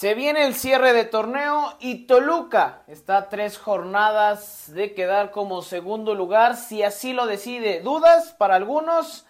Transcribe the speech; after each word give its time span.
Se 0.00 0.14
viene 0.14 0.46
el 0.46 0.54
cierre 0.54 0.94
de 0.94 1.04
torneo 1.04 1.74
y 1.78 2.06
Toluca 2.06 2.84
está 2.86 3.18
a 3.18 3.28
tres 3.28 3.58
jornadas 3.58 4.72
de 4.72 4.94
quedar 4.94 5.30
como 5.30 5.60
segundo 5.60 6.14
lugar, 6.14 6.56
si 6.56 6.82
así 6.82 7.12
lo 7.12 7.26
decide. 7.26 7.80
Dudas 7.80 8.32
para 8.38 8.54
algunos, 8.54 9.26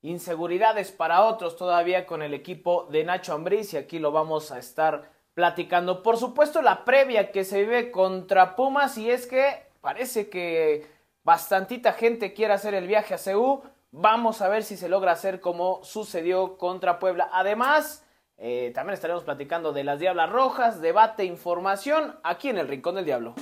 inseguridades 0.00 0.90
para 0.90 1.22
otros 1.22 1.58
todavía 1.58 2.06
con 2.06 2.22
el 2.22 2.32
equipo 2.32 2.86
de 2.90 3.04
Nacho 3.04 3.34
Ambriz 3.34 3.74
y 3.74 3.76
aquí 3.76 3.98
lo 3.98 4.10
vamos 4.10 4.52
a 4.52 4.58
estar 4.58 5.12
platicando. 5.34 6.02
Por 6.02 6.16
supuesto 6.16 6.62
la 6.62 6.86
previa 6.86 7.30
que 7.30 7.44
se 7.44 7.60
vive 7.60 7.90
contra 7.90 8.56
Pumas 8.56 8.96
y 8.96 9.10
es 9.10 9.26
que 9.26 9.66
parece 9.82 10.30
que 10.30 10.86
bastantita 11.24 11.92
gente 11.92 12.32
quiere 12.32 12.54
hacer 12.54 12.72
el 12.72 12.86
viaje 12.86 13.12
a 13.12 13.18
Ceú. 13.18 13.62
Vamos 13.90 14.40
a 14.40 14.48
ver 14.48 14.64
si 14.64 14.78
se 14.78 14.88
logra 14.88 15.12
hacer 15.12 15.42
como 15.42 15.84
sucedió 15.84 16.56
contra 16.56 16.98
Puebla. 16.98 17.28
Además, 17.34 18.05
eh, 18.38 18.72
también 18.74 18.94
estaremos 18.94 19.24
platicando 19.24 19.72
de 19.72 19.84
las 19.84 19.98
Diablas 19.98 20.30
Rojas, 20.30 20.80
debate, 20.80 21.24
información, 21.24 22.16
aquí 22.22 22.48
en 22.48 22.58
el 22.58 22.68
Rincón 22.68 22.96
del 22.96 23.04
Diablo. 23.04 23.34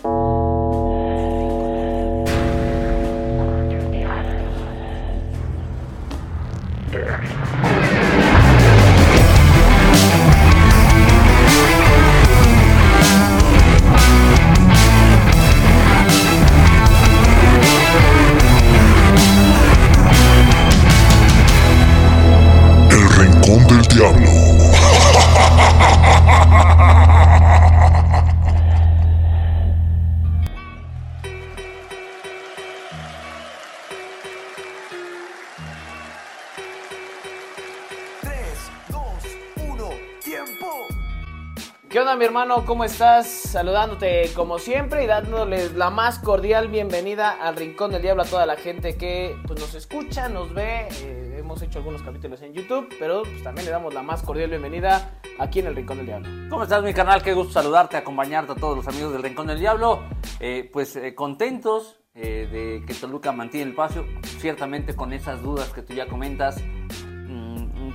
Hermano? 42.25 42.64
¿Cómo 42.64 42.84
estás? 42.84 43.27
Saludándote 43.27 44.30
como 44.34 44.58
siempre 44.58 45.05
y 45.05 45.06
dándoles 45.06 45.75
la 45.75 45.91
más 45.91 46.19
cordial 46.19 46.69
bienvenida 46.69 47.31
al 47.31 47.55
Rincón 47.55 47.91
del 47.91 48.00
Diablo 48.00 48.22
a 48.22 48.25
toda 48.25 48.47
la 48.47 48.56
gente 48.56 48.97
que 48.97 49.36
pues, 49.47 49.61
nos 49.61 49.75
escucha, 49.75 50.31
nos 50.31 50.55
ve. 50.55 50.89
Eh, 51.03 51.36
hemos 51.39 51.61
hecho 51.61 51.81
algunos 51.81 52.03
capítulos 52.03 52.41
en 52.41 52.55
YouTube, 52.55 52.89
pero 52.98 53.25
pues, 53.25 53.42
también 53.42 53.66
le 53.66 53.72
damos 53.72 53.92
la 53.92 54.03
más 54.03 54.22
cordial 54.22 54.48
bienvenida 54.48 55.20
aquí 55.39 55.58
en 55.58 55.66
el 55.66 55.77
Rincón 55.77 55.98
del 55.98 56.06
Diablo. 56.06 56.28
¿Cómo 56.48 56.62
estás, 56.62 56.83
mi 56.83 56.94
canal? 56.94 57.22
Qué 57.22 57.34
gusto 57.34 57.53
saludarte, 57.53 57.98
acompañarte 57.98 58.53
a 58.53 58.55
todos 58.55 58.77
los 58.77 58.88
amigos 58.88 59.12
del 59.12 59.22
Rincón 59.22 59.47
del 59.47 59.59
Diablo. 59.59 60.05
Eh, 60.41 60.70
pues 60.72 60.97
eh, 60.97 61.14
contentos 61.14 62.00
de 62.14 62.84
que 62.86 62.94
Toluca 62.94 63.33
mantiene 63.33 63.69
el 63.69 63.75
paso, 63.75 64.05
ciertamente 64.38 64.94
con 64.94 65.12
esas 65.12 65.42
dudas 65.42 65.70
que 65.70 65.83
tú 65.83 65.94
ya 65.94 66.06
comentas, 66.06 66.62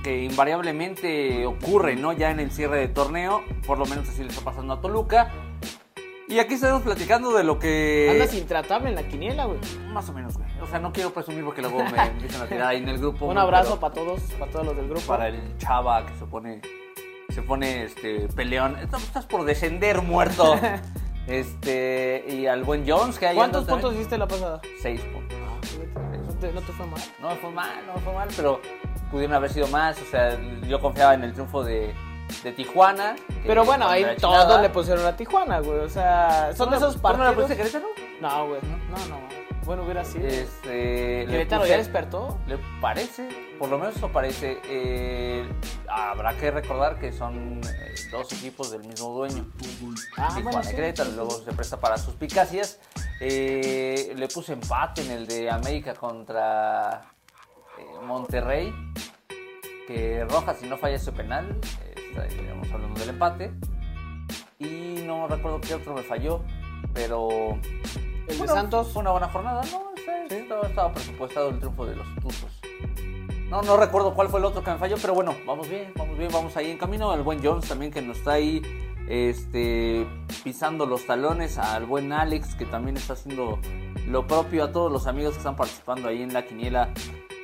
que 0.02 0.24
invariablemente 0.24 1.46
ocurre, 1.46 1.96
¿no? 1.96 2.12
Ya 2.12 2.30
en 2.30 2.40
el 2.40 2.50
cierre 2.50 2.78
de 2.78 2.88
torneo, 2.88 3.42
por 3.66 3.78
lo 3.78 3.86
menos 3.86 4.08
así 4.08 4.22
le 4.22 4.28
está 4.28 4.42
pasando 4.42 4.74
a 4.74 4.80
Toluca. 4.80 5.32
Y 6.28 6.38
aquí 6.38 6.54
estamos 6.54 6.82
platicando 6.82 7.32
de 7.32 7.42
lo 7.42 7.58
que... 7.58 8.08
Andas 8.12 8.34
intratable 8.34 8.90
en 8.90 8.94
la 8.94 9.02
quiniela, 9.02 9.46
güey. 9.46 9.58
Más 9.92 10.08
o 10.08 10.12
menos, 10.12 10.38
güey. 10.38 10.48
O 10.62 10.66
sea, 10.68 10.78
no 10.78 10.92
quiero 10.92 11.12
presumir 11.12 11.44
porque 11.44 11.60
luego 11.60 11.82
me 11.82 12.02
empiezan 12.06 12.42
a 12.42 12.46
tirar 12.46 12.68
ahí 12.68 12.78
en 12.78 12.88
el 12.88 12.98
grupo. 12.98 13.26
Un 13.26 13.36
abrazo 13.36 13.70
pero 13.70 13.80
para 13.80 13.94
todos, 13.94 14.20
para 14.38 14.52
todos 14.52 14.66
los 14.66 14.76
del 14.76 14.88
grupo. 14.88 15.06
Para 15.06 15.28
el 15.28 15.58
chava 15.58 16.06
que 16.06 16.14
se 16.14 16.24
pone... 16.26 16.60
Se 17.30 17.42
pone 17.42 17.84
este 17.84 18.28
peleón. 18.28 18.76
Estás 18.76 19.26
por 19.26 19.44
descender 19.44 20.02
muerto. 20.02 20.56
este. 21.28 22.24
Y 22.28 22.46
al 22.46 22.64
buen 22.64 22.84
Jones 22.88 23.20
que 23.20 23.28
hay. 23.28 23.36
¿Cuántos 23.36 23.66
puntos 23.66 23.94
hiciste 23.94 24.18
la 24.18 24.26
pasada? 24.26 24.60
Seis 24.80 25.00
puntos. 25.02 25.38
¿No 26.26 26.34
te, 26.34 26.52
no 26.52 26.60
te 26.60 26.72
fue 26.72 26.86
mal? 26.86 27.00
No 27.20 27.30
fue 27.36 27.50
mal, 27.50 27.86
no 27.86 27.94
fue 28.00 28.12
mal, 28.14 28.28
pero 28.36 28.60
pudieron 29.10 29.34
haber 29.34 29.50
sido 29.52 29.66
más. 29.68 30.00
O 30.00 30.04
sea, 30.04 30.38
yo 30.66 30.80
confiaba 30.80 31.14
en 31.14 31.24
el 31.24 31.32
triunfo 31.32 31.62
de, 31.64 31.94
de 32.44 32.52
Tijuana. 32.52 33.16
Pero 33.46 33.64
bueno, 33.64 33.88
ahí 33.88 34.04
todos 34.20 34.60
le 34.62 34.70
pusieron 34.70 35.04
a 35.06 35.16
Tijuana, 35.16 35.60
güey. 35.60 35.80
O 35.80 35.88
sea, 35.88 36.52
son 36.54 36.70
de 36.70 36.76
esos 36.76 36.96
¿Tú 36.96 37.02
no 37.02 37.08
le 37.12 37.18
partidos. 37.18 37.34
pusiste 37.34 37.56
Querétaro? 37.56 37.86
No, 38.20 38.48
güey. 38.48 38.60
No, 38.62 39.06
no. 39.08 39.40
Bueno, 39.64 39.82
hubiera 39.84 40.04
sido. 40.04 40.26
Este. 40.26 41.24
le 41.26 41.32
Querétaro 41.32 41.62
puse- 41.62 41.68
ya 41.70 41.76
despertó. 41.76 42.38
Le 42.48 42.58
parece, 42.80 43.28
por 43.58 43.68
lo 43.68 43.78
menos 43.78 43.94
eso 43.94 44.08
parece. 44.08 44.58
eh, 44.64 45.46
habrá 45.86 46.34
que 46.34 46.50
recordar 46.50 46.98
que 46.98 47.12
son 47.12 47.60
eh, 47.64 47.94
dos 48.10 48.32
equipos 48.32 48.70
del 48.72 48.82
mismo 48.84 49.10
dueño. 49.10 49.46
Ah, 50.16 50.28
Tijuana 50.28 50.42
bueno, 50.42 50.60
y 50.62 50.64
sí, 50.64 50.74
Querétaro, 50.74 51.10
sí, 51.10 51.16
luego 51.16 51.30
se 51.30 51.52
presta 51.52 51.78
para 51.78 51.98
suspicacias. 51.98 52.80
Eh, 53.20 54.12
le 54.16 54.28
puse 54.28 54.54
empate 54.54 55.02
en 55.02 55.10
el 55.12 55.26
de 55.26 55.50
América 55.50 55.94
contra 55.94 57.02
eh, 57.78 57.84
Monterrey. 58.02 58.72
Que 59.90 60.24
Rojas, 60.24 60.58
si 60.60 60.68
no 60.68 60.76
falla 60.76 61.00
su 61.00 61.12
penal, 61.12 61.58
estaríamos 62.06 62.70
hablando 62.70 63.00
del 63.00 63.08
empate. 63.08 63.50
Y 64.60 65.02
no 65.04 65.26
recuerdo 65.26 65.60
qué 65.60 65.74
otro 65.74 65.94
me 65.94 66.02
falló, 66.02 66.44
pero. 66.94 67.58
El 68.28 68.38
de 68.38 68.46
Santos. 68.46 68.92
Fue 68.92 69.02
una 69.02 69.10
buena 69.10 69.28
jornada, 69.28 69.62
¿no? 69.62 69.90
Sí, 70.28 70.36
estaba, 70.36 70.68
estaba 70.68 70.92
presupuestado 70.92 71.48
el 71.48 71.58
triunfo 71.58 71.86
de 71.86 71.96
los 71.96 72.06
Tuzos. 72.22 72.60
No, 73.48 73.62
no 73.62 73.76
recuerdo 73.76 74.14
cuál 74.14 74.28
fue 74.28 74.38
el 74.38 74.44
otro 74.44 74.62
que 74.62 74.70
me 74.70 74.78
falló, 74.78 74.96
pero 75.02 75.12
bueno, 75.12 75.34
vamos 75.44 75.68
bien, 75.68 75.92
vamos 75.96 76.16
bien, 76.16 76.30
vamos 76.32 76.56
ahí 76.56 76.70
en 76.70 76.78
camino. 76.78 77.10
Al 77.10 77.24
buen 77.24 77.44
Jones 77.44 77.68
también 77.68 77.90
que 77.90 78.00
nos 78.00 78.18
está 78.18 78.34
ahí 78.34 78.62
este, 79.08 80.06
pisando 80.44 80.86
los 80.86 81.04
talones. 81.04 81.58
Al 81.58 81.84
buen 81.86 82.12
Alex 82.12 82.54
que 82.54 82.64
también 82.64 82.96
está 82.96 83.14
haciendo 83.14 83.58
lo 84.06 84.24
propio. 84.28 84.62
A 84.62 84.70
todos 84.70 84.92
los 84.92 85.08
amigos 85.08 85.32
que 85.32 85.38
están 85.38 85.56
participando 85.56 86.08
ahí 86.08 86.22
en 86.22 86.32
la 86.32 86.46
quiniela. 86.46 86.94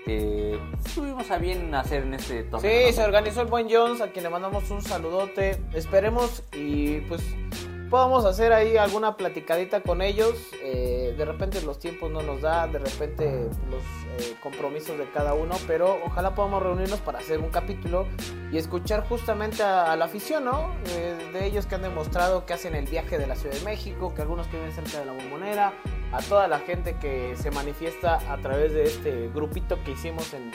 Que 0.06 0.58
estuvimos 0.84 1.28
a 1.32 1.38
bien 1.38 1.74
hacer 1.74 2.04
en 2.04 2.14
este 2.14 2.44
torneo. 2.44 2.70
Sí, 2.70 2.86
¿no? 2.86 2.92
se 2.92 3.04
organizó 3.04 3.40
el 3.42 3.48
buen 3.48 3.68
Jones, 3.68 4.00
a 4.00 4.08
quien 4.12 4.22
le 4.22 4.30
mandamos 4.30 4.70
un 4.70 4.80
saludote. 4.80 5.60
Esperemos 5.74 6.44
y 6.54 7.00
pues 7.00 7.22
podamos 7.90 8.24
hacer 8.24 8.52
ahí 8.52 8.76
alguna 8.76 9.16
platicadita 9.16 9.80
con 9.80 10.02
ellos. 10.02 10.34
Eh, 10.62 11.14
de 11.16 11.24
repente 11.24 11.60
los 11.62 11.78
tiempos 11.78 12.10
no 12.10 12.22
nos 12.22 12.40
da, 12.40 12.66
de 12.66 12.78
repente 12.78 13.48
los 13.70 13.82
eh, 14.20 14.36
compromisos 14.42 14.98
de 14.98 15.08
cada 15.10 15.34
uno, 15.34 15.56
pero 15.66 15.98
ojalá 16.04 16.34
podamos 16.34 16.62
reunirnos 16.62 17.00
para 17.00 17.18
hacer 17.18 17.38
un 17.38 17.50
capítulo 17.50 18.06
y 18.52 18.58
escuchar 18.58 19.08
justamente 19.08 19.62
a, 19.62 19.92
a 19.92 19.96
la 19.96 20.04
afición, 20.04 20.44
¿no? 20.44 20.72
Eh, 20.90 21.16
de 21.32 21.46
ellos 21.46 21.66
que 21.66 21.74
han 21.74 21.82
demostrado 21.82 22.46
que 22.46 22.52
hacen 22.52 22.74
el 22.74 22.86
viaje 22.86 23.18
de 23.18 23.26
la 23.26 23.34
Ciudad 23.34 23.56
de 23.56 23.64
México, 23.64 24.14
que 24.14 24.22
algunos 24.22 24.46
que 24.46 24.56
viven 24.56 24.72
cerca 24.72 25.00
de 25.00 25.06
la 25.06 25.12
bombonera, 25.12 25.72
a 26.12 26.20
toda 26.22 26.48
la 26.48 26.58
gente 26.60 26.96
que 26.96 27.34
se 27.36 27.50
manifiesta 27.50 28.20
a 28.32 28.36
través 28.38 28.72
de 28.72 28.84
este 28.84 29.28
grupito 29.34 29.82
que 29.84 29.92
hicimos 29.92 30.32
en, 30.34 30.52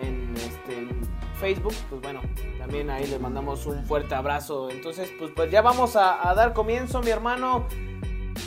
en, 0.00 0.34
este, 0.36 0.78
en 0.78 1.00
Facebook, 1.40 1.74
pues 1.88 2.02
bueno, 2.02 2.20
también 2.58 2.90
ahí 2.90 3.06
les 3.06 3.20
mandamos 3.20 3.66
un 3.66 3.84
fuerte 3.84 4.14
abrazo. 4.14 4.70
Entonces, 4.70 5.10
pues, 5.18 5.30
pues 5.34 5.50
ya 5.50 5.62
vamos 5.62 5.96
a, 5.96 6.28
a 6.28 6.34
dar 6.34 6.52
comienzo, 6.52 7.00
mi 7.02 7.10
hermano. 7.10 7.66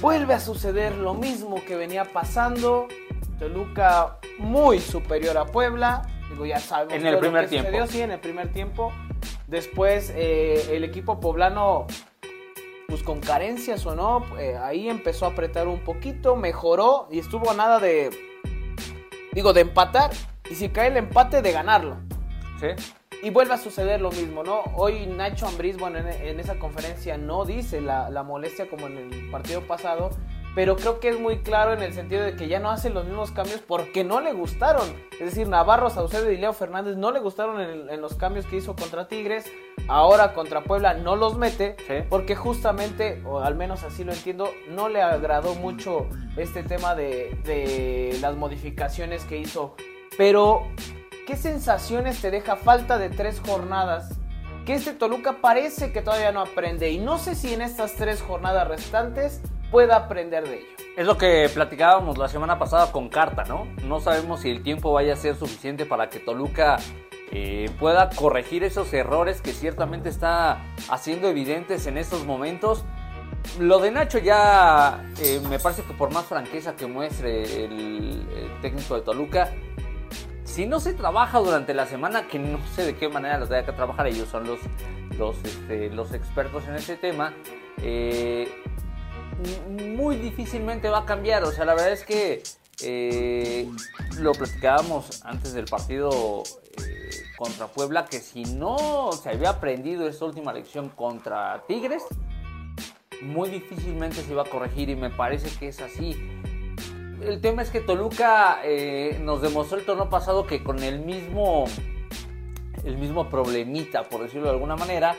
Vuelve 0.02 0.34
a 0.34 0.40
suceder 0.40 0.96
lo 0.98 1.14
mismo 1.14 1.64
que 1.66 1.76
venía 1.76 2.03
pasando. 2.06 2.88
Toluca 3.40 4.18
muy 4.38 4.80
superior 4.80 5.38
a 5.38 5.46
Puebla. 5.46 6.03
Digo, 6.30 6.46
ya 6.46 6.59
sabemos 6.59 6.94
En 6.94 7.06
el 7.06 7.14
lo 7.16 7.20
primer 7.20 7.44
que 7.46 7.50
tiempo. 7.50 7.70
sucedió, 7.70 7.88
sí, 7.88 8.02
en 8.02 8.12
el 8.12 8.20
primer 8.20 8.52
tiempo. 8.52 8.92
Después, 9.48 10.12
eh, 10.16 10.76
el 10.76 10.84
equipo 10.84 11.20
poblano, 11.20 11.86
pues 12.88 13.04
con 13.04 13.20
carencias 13.20 13.86
o 13.86 13.96
no, 13.96 14.26
eh, 14.38 14.58
ahí 14.62 14.90
empezó 14.90 15.26
a 15.26 15.30
apretar 15.30 15.68
un 15.68 15.80
poquito, 15.80 16.36
mejoró 16.36 17.08
y 17.12 17.20
estuvo 17.20 17.50
a 17.50 17.54
nada 17.54 17.80
de, 17.80 18.10
digo, 19.34 19.54
de 19.54 19.62
empatar. 19.62 20.12
Y 20.50 20.56
si 20.56 20.70
cae 20.70 20.90
el 20.90 20.98
empate, 20.98 21.42
de 21.42 21.52
ganarlo. 21.52 21.98
Sí. 22.60 22.68
Y 23.24 23.30
vuelve 23.30 23.54
a 23.54 23.58
suceder 23.58 24.02
lo 24.02 24.12
mismo, 24.12 24.44
¿no? 24.44 24.64
Hoy 24.76 25.06
Nacho 25.06 25.48
Ambriz, 25.48 25.78
bueno, 25.78 25.98
en, 26.00 26.08
en 26.08 26.40
esa 26.40 26.60
conferencia 26.60 27.18
no 27.18 27.46
dice 27.46 27.80
la, 27.80 28.09
la 28.09 28.24
molestia 28.24 28.70
como 28.70 28.88
en 28.88 28.97
el 28.97 29.29
partido 29.32 29.62
pasado, 29.66 30.09
pero 30.55 30.76
creo 30.76 31.00
que 31.00 31.09
es 31.09 31.20
muy 31.20 31.40
claro 31.40 31.73
en 31.73 31.82
el 31.82 31.94
sentido 31.94 32.23
de 32.23 32.35
que 32.35 32.47
ya 32.47 32.59
no 32.59 32.70
hace 32.70 32.90
los 32.90 33.05
mismos 33.05 33.32
cambios 33.32 33.59
porque 33.61 34.03
no 34.03 34.22
le 34.22 34.34
gustaron. 34.34 34.88
Es 35.14 35.26
decir, 35.32 35.47
Navarro, 35.47 35.90
Saucedo 35.90 36.32
y 36.32 36.38
Leo 36.38 36.53
Fernández 36.53 36.96
no 36.97 37.11
le 37.11 37.20
gustaron 37.20 37.59
en, 37.61 37.90
en 37.90 38.02
los 38.02 38.16
cambios 38.16 38.46
que 38.46 38.58
hizo 38.58 38.76
contra 38.76 39.08
Tigres. 39.08 39.46
Ahora 39.88 40.34
contra 40.34 40.64
Puebla 40.64 40.94
no 40.94 41.16
los 41.16 41.38
mete 41.38 41.76
Sí. 41.88 42.05
porque 42.09 42.35
justamente, 42.35 43.22
o 43.26 43.40
al 43.40 43.55
menos 43.55 43.84
así 43.84 44.03
lo 44.03 44.14
entiendo, 44.14 44.50
no 44.70 44.90
le 44.90 45.02
agradó 45.02 45.55
mucho 45.55 46.08
este 46.38 46.64
tema 46.64 46.96
de, 46.96 47.38
de 47.44 48.17
las 48.22 48.35
modificaciones 48.35 49.26
que 49.26 49.38
hizo. 49.38 49.76
Pero, 50.17 50.67
¿qué 51.26 51.35
sensaciones 51.35 52.22
te 52.22 52.29
deja 52.32 52.55
falta 52.55 52.97
de 53.00 53.09
tres 53.09 53.41
jornadas? 53.46 54.20
Que 54.66 54.76
este 54.76 54.94
Toluca 54.94 55.42
parece 55.42 55.92
que 55.92 56.02
todavía 56.02 56.32
no 56.32 56.40
aprende 56.40 56.90
y 56.90 56.98
no 56.98 57.18
sé 57.18 57.36
si 57.36 57.54
en 57.54 57.62
estas 57.62 57.94
tres 57.96 58.22
jornadas 58.22 58.68
restantes 58.68 59.42
pueda 59.72 59.98
aprender 59.98 60.48
de 60.48 60.60
ello. 60.60 60.68
Es 60.96 61.06
lo 61.06 61.18
que 61.18 61.50
platicábamos 61.54 62.18
la 62.18 62.30
semana 62.30 62.60
pasada 62.60 62.92
con 62.92 63.10
Carta, 63.10 63.44
¿no? 63.44 63.68
No 63.84 64.00
sabemos 64.00 64.42
si 64.42 64.52
el 64.52 64.64
tiempo 64.64 64.94
vaya 64.94 65.14
a 65.14 65.16
ser 65.18 65.36
suficiente 65.36 65.86
para 65.86 66.10
que 66.10 66.20
Toluca 66.20 66.78
eh, 67.32 67.72
pueda 67.80 68.12
corregir 68.12 68.64
esos 68.64 68.94
errores 68.94 69.42
que 69.42 69.54
ciertamente 69.54 70.08
está 70.08 70.62
haciendo 70.88 71.28
evidentes 71.28 71.88
en 71.88 71.98
estos 71.98 72.26
momentos. 72.26 72.86
Lo 73.60 73.80
de 73.80 73.90
Nacho 73.90 74.20
ya 74.20 75.04
eh, 75.20 75.42
me 75.50 75.58
parece 75.58 75.82
que 75.82 75.94
por 75.94 76.14
más 76.14 76.26
franqueza 76.26 76.76
que 76.76 76.86
muestre 76.86 77.66
el, 77.66 78.28
técnico 78.62 78.96
de 78.96 79.02
Toluca, 79.02 79.52
si 80.53 80.67
no 80.67 80.79
se 80.79 80.94
trabaja 80.94 81.40
durante 81.40 81.73
la 81.73 81.88
semana, 81.88 82.28
que 82.28 82.38
no 82.38 82.59
sé 82.76 82.85
de 82.85 82.96
qué 82.96 83.09
manera 83.09 83.40
los 83.40 83.50
haya 83.50 83.66
que 83.66 83.72
trabajar, 83.72 84.05
ellos 84.05 84.29
son 84.29 84.46
los, 84.46 84.59
los, 85.17 85.35
este, 85.44 85.88
expertos 86.16 86.67
en 86.67 86.76
ese 86.76 86.96
tema, 86.96 87.34
eh, 87.82 88.47
muy 89.67 90.16
difícilmente 90.16 90.90
va 90.90 91.00
a 91.00 91.05
cambiar. 91.05 91.44
O 91.44 91.52
sea, 91.52 91.66
la 91.66 91.73
verdad 91.73 91.91
es 91.91 92.03
que 92.03 92.44
eh, 92.84 93.67
lo 94.20 94.34
platicábamos 94.34 95.26
antes 95.26 95.53
del 95.53 95.66
partido 95.66 96.44
contra 97.35 97.66
Puebla, 97.66 98.05
que 98.05 98.20
si 98.20 98.44
no 98.44 99.11
se 99.11 99.32
había 99.32 99.50
aprendido 99.50 100.08
esta 100.08 100.26
última 100.26 100.53
lección 100.53 100.90
contra 100.90 101.64
Tigres, 101.67 102.03
muy 103.23 103.50
difícilmente 103.50 104.22
se 104.22 104.32
iba 104.32 104.44
a 104.44 104.46
corregir 104.46 104.90
y 104.91 104.96
me 104.96 105.09
parece 105.09 105.50
que 105.58 105.70
es 105.70 105.82
así. 105.82 106.16
El 107.25 107.40
tema 107.40 107.61
es 107.61 107.70
que 107.70 107.79
Toluca 107.79 108.59
eh, 108.66 109.17
nos 109.22 109.41
demostró 109.41 109.78
el 109.78 109.85
torneo 109.85 110.09
pasado 110.09 110.46
que 110.46 110.61
con 110.61 110.84
el 110.84 110.99
mismo, 110.99 111.66
el 112.84 112.97
mismo 112.97 113.29
problemita, 113.29 114.03
por 114.03 114.23
decirlo 114.23 114.47
de 114.47 114.52
alguna 114.52 114.75
manera, 114.75 115.16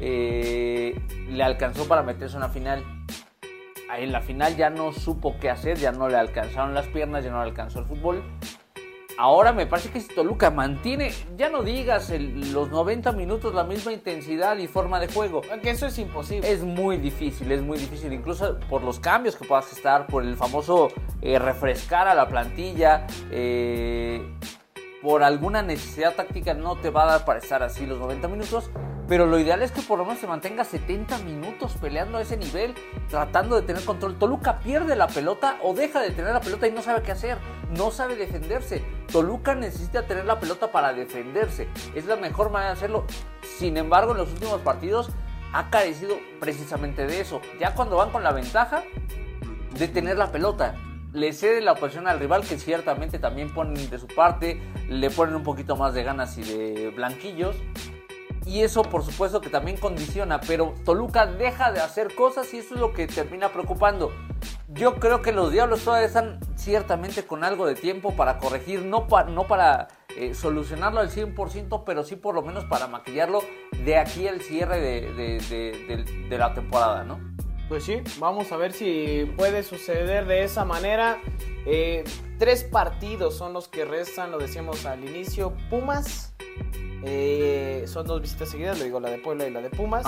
eh, 0.00 1.00
le 1.28 1.44
alcanzó 1.44 1.86
para 1.86 2.02
meterse 2.02 2.34
en 2.36 2.42
una 2.42 2.48
final. 2.48 2.84
En 3.96 4.10
la 4.10 4.20
final 4.20 4.56
ya 4.56 4.68
no 4.70 4.92
supo 4.92 5.36
qué 5.40 5.48
hacer, 5.48 5.78
ya 5.78 5.92
no 5.92 6.08
le 6.08 6.16
alcanzaron 6.16 6.74
las 6.74 6.88
piernas, 6.88 7.24
ya 7.24 7.30
no 7.30 7.38
le 7.38 7.50
alcanzó 7.50 7.78
el 7.78 7.84
fútbol 7.84 8.24
Ahora 9.16 9.52
me 9.52 9.66
parece 9.66 9.90
que 9.90 10.00
si 10.00 10.12
Toluca 10.12 10.50
mantiene, 10.50 11.12
ya 11.36 11.48
no 11.48 11.62
digas 11.62 12.10
los 12.10 12.70
90 12.70 13.12
minutos 13.12 13.54
la 13.54 13.64
misma 13.64 13.92
intensidad 13.92 14.56
y 14.58 14.66
forma 14.66 14.98
de 14.98 15.08
juego. 15.08 15.42
Que 15.62 15.70
eso 15.70 15.86
es 15.86 15.98
imposible. 15.98 16.50
Es 16.50 16.62
muy 16.62 16.96
difícil, 16.96 17.50
es 17.52 17.62
muy 17.62 17.78
difícil. 17.78 18.12
Incluso 18.12 18.58
por 18.68 18.82
los 18.82 18.98
cambios 18.98 19.36
que 19.36 19.44
puedas 19.44 19.72
estar, 19.72 20.06
por 20.06 20.24
el 20.24 20.36
famoso 20.36 20.88
eh, 21.22 21.38
refrescar 21.38 22.08
a 22.08 22.14
la 22.14 22.28
plantilla. 22.28 23.06
Eh, 23.30 24.22
por 25.04 25.22
alguna 25.22 25.60
necesidad 25.60 26.14
táctica 26.14 26.54
no 26.54 26.76
te 26.76 26.88
va 26.88 27.02
a 27.02 27.06
dar 27.06 27.24
para 27.26 27.38
estar 27.38 27.62
así 27.62 27.84
los 27.84 27.98
90 27.98 28.26
minutos. 28.26 28.70
Pero 29.06 29.26
lo 29.26 29.38
ideal 29.38 29.60
es 29.60 29.70
que 29.70 29.82
por 29.82 29.98
lo 29.98 30.06
menos 30.06 30.18
se 30.18 30.26
mantenga 30.26 30.64
70 30.64 31.18
minutos 31.18 31.76
peleando 31.78 32.16
a 32.16 32.22
ese 32.22 32.38
nivel, 32.38 32.74
tratando 33.10 33.60
de 33.60 33.66
tener 33.66 33.84
control. 33.84 34.18
Toluca 34.18 34.60
pierde 34.60 34.96
la 34.96 35.06
pelota 35.06 35.58
o 35.62 35.74
deja 35.74 36.00
de 36.00 36.10
tener 36.10 36.32
la 36.32 36.40
pelota 36.40 36.66
y 36.66 36.72
no 36.72 36.80
sabe 36.80 37.02
qué 37.02 37.12
hacer, 37.12 37.36
no 37.76 37.90
sabe 37.90 38.16
defenderse. 38.16 38.82
Toluca 39.12 39.54
necesita 39.54 40.06
tener 40.06 40.24
la 40.24 40.40
pelota 40.40 40.72
para 40.72 40.94
defenderse. 40.94 41.68
Es 41.94 42.06
la 42.06 42.16
mejor 42.16 42.50
manera 42.50 42.70
de 42.70 42.78
hacerlo. 42.78 43.04
Sin 43.58 43.76
embargo, 43.76 44.12
en 44.12 44.18
los 44.18 44.32
últimos 44.32 44.62
partidos 44.62 45.10
ha 45.52 45.68
carecido 45.68 46.16
precisamente 46.40 47.06
de 47.06 47.20
eso. 47.20 47.42
Ya 47.60 47.74
cuando 47.74 47.96
van 47.96 48.08
con 48.08 48.24
la 48.24 48.32
ventaja 48.32 48.84
de 49.78 49.86
tener 49.86 50.16
la 50.16 50.32
pelota 50.32 50.76
le 51.14 51.32
cede 51.32 51.62
la 51.62 51.72
oposición 51.72 52.06
al 52.08 52.18
rival 52.18 52.42
que 52.42 52.58
ciertamente 52.58 53.18
también 53.18 53.54
ponen 53.54 53.88
de 53.88 53.98
su 53.98 54.08
parte, 54.08 54.60
le 54.88 55.08
ponen 55.10 55.36
un 55.36 55.44
poquito 55.44 55.76
más 55.76 55.94
de 55.94 56.02
ganas 56.02 56.36
y 56.36 56.42
de 56.42 56.90
blanquillos, 56.90 57.56
y 58.44 58.60
eso 58.60 58.82
por 58.82 59.02
supuesto 59.02 59.40
que 59.40 59.48
también 59.48 59.78
condiciona, 59.78 60.40
pero 60.40 60.74
Toluca 60.84 61.26
deja 61.26 61.72
de 61.72 61.80
hacer 61.80 62.14
cosas 62.14 62.52
y 62.52 62.58
eso 62.58 62.74
es 62.74 62.80
lo 62.80 62.92
que 62.92 63.06
termina 63.06 63.48
preocupando. 63.50 64.12
Yo 64.68 64.96
creo 64.96 65.22
que 65.22 65.32
los 65.32 65.52
Diablos 65.52 65.84
todavía 65.84 66.06
están 66.06 66.40
ciertamente 66.56 67.24
con 67.24 67.44
algo 67.44 67.64
de 67.64 67.74
tiempo 67.76 68.14
para 68.16 68.38
corregir, 68.38 68.82
no, 68.82 69.06
no 69.28 69.46
para 69.46 69.88
eh, 70.16 70.34
solucionarlo 70.34 71.00
al 71.00 71.10
100%, 71.10 71.84
pero 71.86 72.02
sí 72.02 72.16
por 72.16 72.34
lo 72.34 72.42
menos 72.42 72.64
para 72.64 72.88
maquillarlo 72.88 73.40
de 73.84 73.96
aquí 73.96 74.26
al 74.26 74.40
cierre 74.40 74.80
de, 74.80 76.36
la 76.36 76.54
temporada, 76.54 77.04
¿no? 77.04 77.33
Pues 77.68 77.84
sí, 77.84 78.02
vamos 78.18 78.52
a 78.52 78.56
ver 78.56 78.72
si 78.72 79.32
puede 79.36 79.62
suceder 79.62 80.26
de 80.26 80.44
esa 80.44 80.64
manera. 80.64 81.18
Eh, 81.66 82.04
tres 82.38 82.62
partidos 82.62 83.36
son 83.36 83.52
los 83.54 83.68
que 83.68 83.84
restan, 83.84 84.30
lo 84.30 84.38
decíamos 84.38 84.84
al 84.84 85.02
inicio. 85.04 85.54
Pumas, 85.70 86.34
eh, 87.04 87.84
son 87.86 88.06
dos 88.06 88.20
visitas 88.20 88.50
seguidas, 88.50 88.78
lo 88.78 88.84
digo, 88.84 89.00
la 89.00 89.10
de 89.10 89.18
Puebla 89.18 89.46
y 89.46 89.50
la 89.50 89.62
de 89.62 89.70
Pumas. 89.70 90.04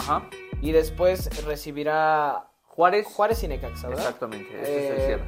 Y 0.61 0.73
después 0.73 1.44
recibirá 1.47 2.49
Juárez. 2.64 3.06
Juárez 3.06 3.43
y 3.43 3.49
Necaxa, 3.49 3.88
¿verdad? 3.88 4.05
Exactamente, 4.05 4.61
ese 4.61 4.97
es 4.97 5.09
el 5.09 5.20
eh, 5.20 5.23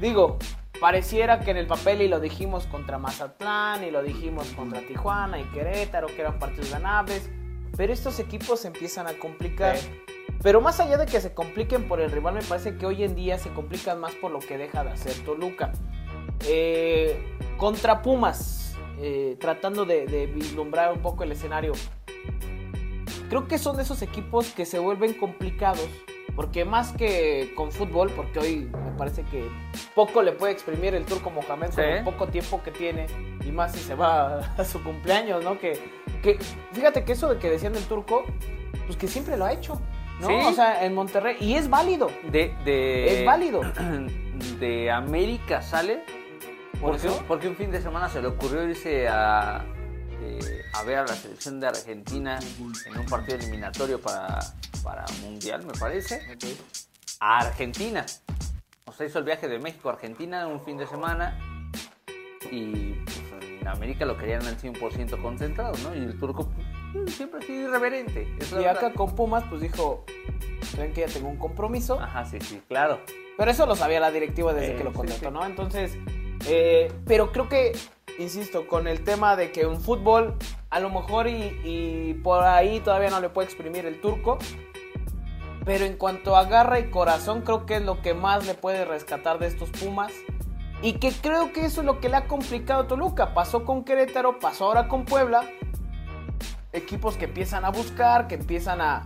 Digo, 0.00 0.38
pareciera 0.80 1.40
que 1.40 1.52
en 1.52 1.56
el 1.56 1.66
papel, 1.66 2.02
y 2.02 2.08
lo 2.08 2.20
dijimos 2.20 2.66
contra 2.66 2.98
Mazatlán, 2.98 3.84
y 3.84 3.90
lo 3.90 4.02
dijimos 4.02 4.48
contra 4.48 4.80
Tijuana 4.80 5.38
y 5.38 5.44
Querétaro, 5.44 6.08
que 6.08 6.20
eran 6.20 6.38
partidos 6.38 6.70
ganables, 6.70 7.30
pero 7.76 7.92
estos 7.92 8.18
equipos 8.18 8.60
se 8.60 8.68
empiezan 8.68 9.06
a 9.06 9.14
complicar. 9.14 9.76
Pero 10.42 10.60
más 10.60 10.80
allá 10.80 10.98
de 10.98 11.06
que 11.06 11.20
se 11.20 11.34
compliquen 11.34 11.86
por 11.86 12.00
el 12.00 12.10
rival, 12.10 12.34
me 12.34 12.42
parece 12.42 12.76
que 12.76 12.84
hoy 12.84 13.04
en 13.04 13.14
día 13.14 13.38
se 13.38 13.50
complican 13.50 14.00
más 14.00 14.12
por 14.14 14.32
lo 14.32 14.40
que 14.40 14.58
deja 14.58 14.82
de 14.82 14.90
hacer 14.90 15.12
Toluca. 15.24 15.72
Eh, 16.48 17.22
contra 17.56 18.02
Pumas, 18.02 18.76
eh, 19.00 19.36
tratando 19.38 19.84
de, 19.84 20.30
vislumbrar 20.34 20.92
un 20.92 21.00
poco 21.00 21.22
el 21.22 21.32
escenario. 21.32 21.72
Creo 23.28 23.46
que 23.46 23.56
son 23.56 23.76
de 23.76 23.82
esos 23.82 24.02
equipos 24.02 24.50
que 24.50 24.66
se 24.66 24.78
vuelven 24.78 25.14
complicados. 25.14 25.88
Porque 26.34 26.64
más 26.64 26.92
que 26.92 27.52
con 27.54 27.70
fútbol, 27.72 28.10
porque 28.16 28.38
hoy 28.38 28.70
me 28.84 28.92
parece 28.92 29.22
que 29.24 29.46
poco 29.94 30.22
le 30.22 30.32
puede 30.32 30.54
exprimir 30.54 30.94
el 30.94 31.04
turco 31.04 31.28
Mohamed 31.28 31.74
con 31.74 31.84
el 31.84 32.04
poco 32.04 32.28
tiempo 32.28 32.62
que 32.62 32.70
tiene. 32.70 33.06
Y 33.44 33.52
más 33.52 33.72
si 33.72 33.80
se 33.80 33.94
va 33.94 34.38
a 34.56 34.64
su 34.64 34.82
cumpleaños, 34.82 35.44
¿no? 35.44 35.58
Que, 35.58 35.78
que 36.22 36.38
fíjate 36.72 37.04
que 37.04 37.12
eso 37.12 37.28
de 37.28 37.38
que 37.38 37.50
decían 37.50 37.74
del 37.74 37.84
turco, 37.84 38.24
pues 38.86 38.96
que 38.96 39.08
siempre 39.08 39.36
lo 39.36 39.44
ha 39.44 39.52
hecho. 39.52 39.78
¿No? 40.22 40.48
O 40.48 40.52
sea, 40.52 40.84
en 40.84 40.94
Monterrey. 40.94 41.36
Y 41.40 41.54
es 41.54 41.68
válido. 41.68 42.10
De, 42.30 42.54
de, 42.64 43.20
es 43.20 43.26
válido. 43.26 43.60
De 44.58 44.90
América 44.90 45.62
sale 45.62 46.02
porque, 47.28 47.48
un 47.48 47.54
fin 47.54 47.70
de 47.70 47.80
semana 47.80 48.08
se 48.08 48.20
le 48.20 48.26
ocurrió 48.26 48.64
irse 48.64 49.06
a, 49.06 49.64
eh, 50.20 50.62
a 50.72 50.82
ver 50.82 50.98
a 50.98 51.02
la 51.02 51.14
selección 51.14 51.60
de 51.60 51.68
Argentina 51.68 52.40
en 52.86 52.98
un 52.98 53.06
partido 53.06 53.38
eliminatorio 53.38 54.00
para, 54.00 54.40
para 54.82 55.04
Mundial, 55.22 55.64
me 55.64 55.72
parece. 55.74 56.20
A 57.20 57.38
Argentina. 57.38 58.04
O 58.86 58.92
sea, 58.92 59.06
hizo 59.06 59.20
el 59.20 59.24
viaje 59.24 59.46
de 59.46 59.60
México 59.60 59.90
a 59.90 59.92
Argentina 59.92 60.48
un 60.48 60.64
fin 60.64 60.76
de 60.76 60.88
semana 60.88 61.38
y 62.50 62.94
pues, 63.04 63.20
en 63.60 63.68
América 63.68 64.04
lo 64.04 64.16
querían 64.16 64.44
al 64.44 64.58
100% 64.58 65.22
concentrado, 65.22 65.74
¿no? 65.84 65.94
Y 65.94 65.98
el 65.98 66.18
turco 66.18 66.50
siempre 67.08 67.40
ha 67.40 67.42
sido 67.42 67.68
irreverente. 67.68 68.28
y 68.60 68.64
acá 68.64 68.92
con 68.92 69.14
Pumas, 69.14 69.44
pues 69.48 69.60
dijo, 69.60 70.04
ven 70.76 70.92
que 70.92 71.02
ya 71.02 71.06
tengo 71.06 71.28
un 71.28 71.38
compromiso. 71.38 72.00
Ajá, 72.00 72.24
sí, 72.24 72.38
sí, 72.40 72.60
claro. 72.68 73.00
Pero 73.36 73.50
eso 73.50 73.66
lo 73.66 73.76
sabía 73.76 74.00
la 74.00 74.10
directiva 74.10 74.52
desde 74.52 74.76
que 74.76 74.84
lo 74.84 74.92
contrató, 74.92 75.30
¿no? 75.30 75.44
Entonces, 75.44 75.96
eh, 76.46 76.92
pero 77.06 77.32
creo 77.32 77.48
que, 77.48 77.72
insisto, 78.18 78.66
con 78.66 78.86
el 78.86 79.04
tema 79.04 79.36
de 79.36 79.52
que 79.52 79.66
un 79.66 79.80
fútbol, 79.80 80.36
a 80.70 80.80
lo 80.80 80.90
mejor 80.90 81.28
y, 81.28 82.20
por 82.22 82.44
ahí 82.44 82.80
todavía 82.80 83.10
no 83.10 83.20
le 83.20 83.28
puede 83.28 83.46
exprimir 83.46 83.86
el 83.86 84.00
turco. 84.00 84.38
Pero 85.64 85.84
en 85.84 85.96
cuanto 85.96 86.36
a 86.36 86.44
garra 86.44 86.80
y 86.80 86.90
corazón, 86.90 87.42
creo 87.42 87.66
que 87.66 87.76
es 87.76 87.82
lo 87.82 88.02
que 88.02 88.14
más 88.14 88.46
le 88.46 88.54
puede 88.54 88.84
rescatar 88.84 89.38
de 89.38 89.46
estos 89.46 89.70
Pumas. 89.70 90.12
Y 90.82 90.94
que 90.94 91.12
creo 91.12 91.52
que 91.52 91.64
eso 91.64 91.82
es 91.82 91.86
lo 91.86 92.00
que 92.00 92.08
le 92.08 92.16
ha 92.16 92.26
complicado 92.26 92.82
a 92.82 92.86
Toluca. 92.88 93.32
Pasó 93.32 93.64
con 93.64 93.84
Querétaro, 93.84 94.40
pasó 94.40 94.64
ahora 94.64 94.88
con 94.88 95.04
Puebla. 95.04 95.48
Equipos 96.72 97.16
que 97.16 97.26
empiezan 97.26 97.64
a 97.64 97.70
buscar, 97.70 98.28
que 98.28 98.36
empiezan 98.36 98.80
a, 98.80 99.04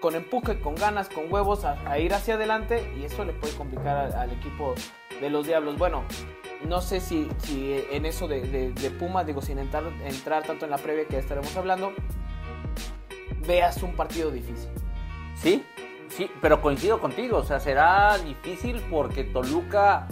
con 0.00 0.14
empuje, 0.14 0.60
con 0.60 0.74
ganas, 0.74 1.08
con 1.08 1.32
huevos, 1.32 1.64
a, 1.64 1.98
ir 1.98 2.14
hacia 2.14 2.34
adelante. 2.34 2.92
Y 2.98 3.04
eso 3.04 3.24
le 3.24 3.32
puede 3.32 3.54
complicar 3.54 4.14
al 4.14 4.30
equipo 4.32 4.74
de 5.20 5.30
los 5.30 5.46
Diablos. 5.46 5.78
Bueno, 5.78 6.04
no 6.66 6.80
sé 6.80 7.00
si, 7.00 7.28
en 7.90 8.04
eso 8.04 8.28
de, 8.28 8.72
de, 8.72 8.90
Pumas, 8.90 9.26
digo, 9.26 9.40
sin 9.40 9.58
entrar, 9.58 9.84
entrar 10.04 10.42
tanto 10.44 10.64
en 10.64 10.70
la 10.70 10.78
previa 10.78 11.06
que 11.06 11.18
estaremos 11.18 11.56
hablando, 11.56 11.92
veas 13.46 13.82
un 13.82 13.94
partido 13.94 14.30
difícil. 14.30 14.70
Sí, 15.34 15.64
sí, 16.08 16.30
pero 16.40 16.60
coincido 16.60 17.00
contigo, 17.00 17.38
o 17.38 17.44
sea, 17.44 17.60
será 17.60 18.18
difícil 18.18 18.82
porque 18.90 19.24
Toluca 19.24 20.08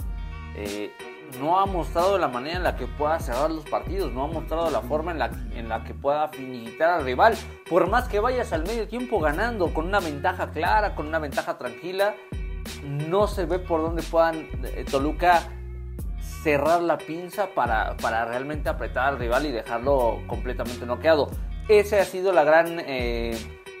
eh, 0.55 0.91
no 1.39 1.59
ha 1.59 1.65
mostrado 1.65 2.17
la 2.17 2.27
manera 2.27 2.57
en 2.57 2.63
la 2.63 2.75
que 2.75 2.87
pueda 2.87 3.19
cerrar 3.19 3.51
los 3.51 3.65
partidos, 3.65 4.11
no 4.11 4.23
ha 4.23 4.27
mostrado 4.27 4.69
la 4.71 4.81
forma 4.81 5.11
en 5.11 5.19
la, 5.19 5.31
en 5.53 5.69
la 5.69 5.83
que 5.83 5.93
pueda 5.93 6.27
finiquitar 6.29 6.89
al 6.89 7.05
rival. 7.05 7.35
Por 7.69 7.89
más 7.89 8.07
que 8.07 8.19
vayas 8.19 8.53
al 8.53 8.63
medio 8.63 8.87
tiempo 8.87 9.19
ganando, 9.19 9.73
con 9.73 9.85
una 9.85 9.99
ventaja 9.99 10.51
clara, 10.51 10.95
con 10.95 11.07
una 11.07 11.19
ventaja 11.19 11.57
tranquila, 11.57 12.15
no 12.83 13.27
se 13.27 13.45
ve 13.45 13.59
por 13.59 13.81
dónde 13.81 14.03
puedan 14.03 14.47
eh, 14.63 14.85
Toluca 14.89 15.49
cerrar 16.43 16.81
la 16.81 16.97
pinza 16.97 17.47
para, 17.47 17.95
realmente 18.25 18.69
apretar 18.69 19.09
al 19.09 19.19
rival 19.19 19.45
y 19.45 19.51
dejarlo 19.51 20.21
completamente 20.27 20.85
noqueado. 20.85 21.29
Esa 21.67 22.01
ha 22.01 22.05
sido 22.05 22.31
la 22.31 22.43
gran 22.43 22.79
eh, 22.79 23.37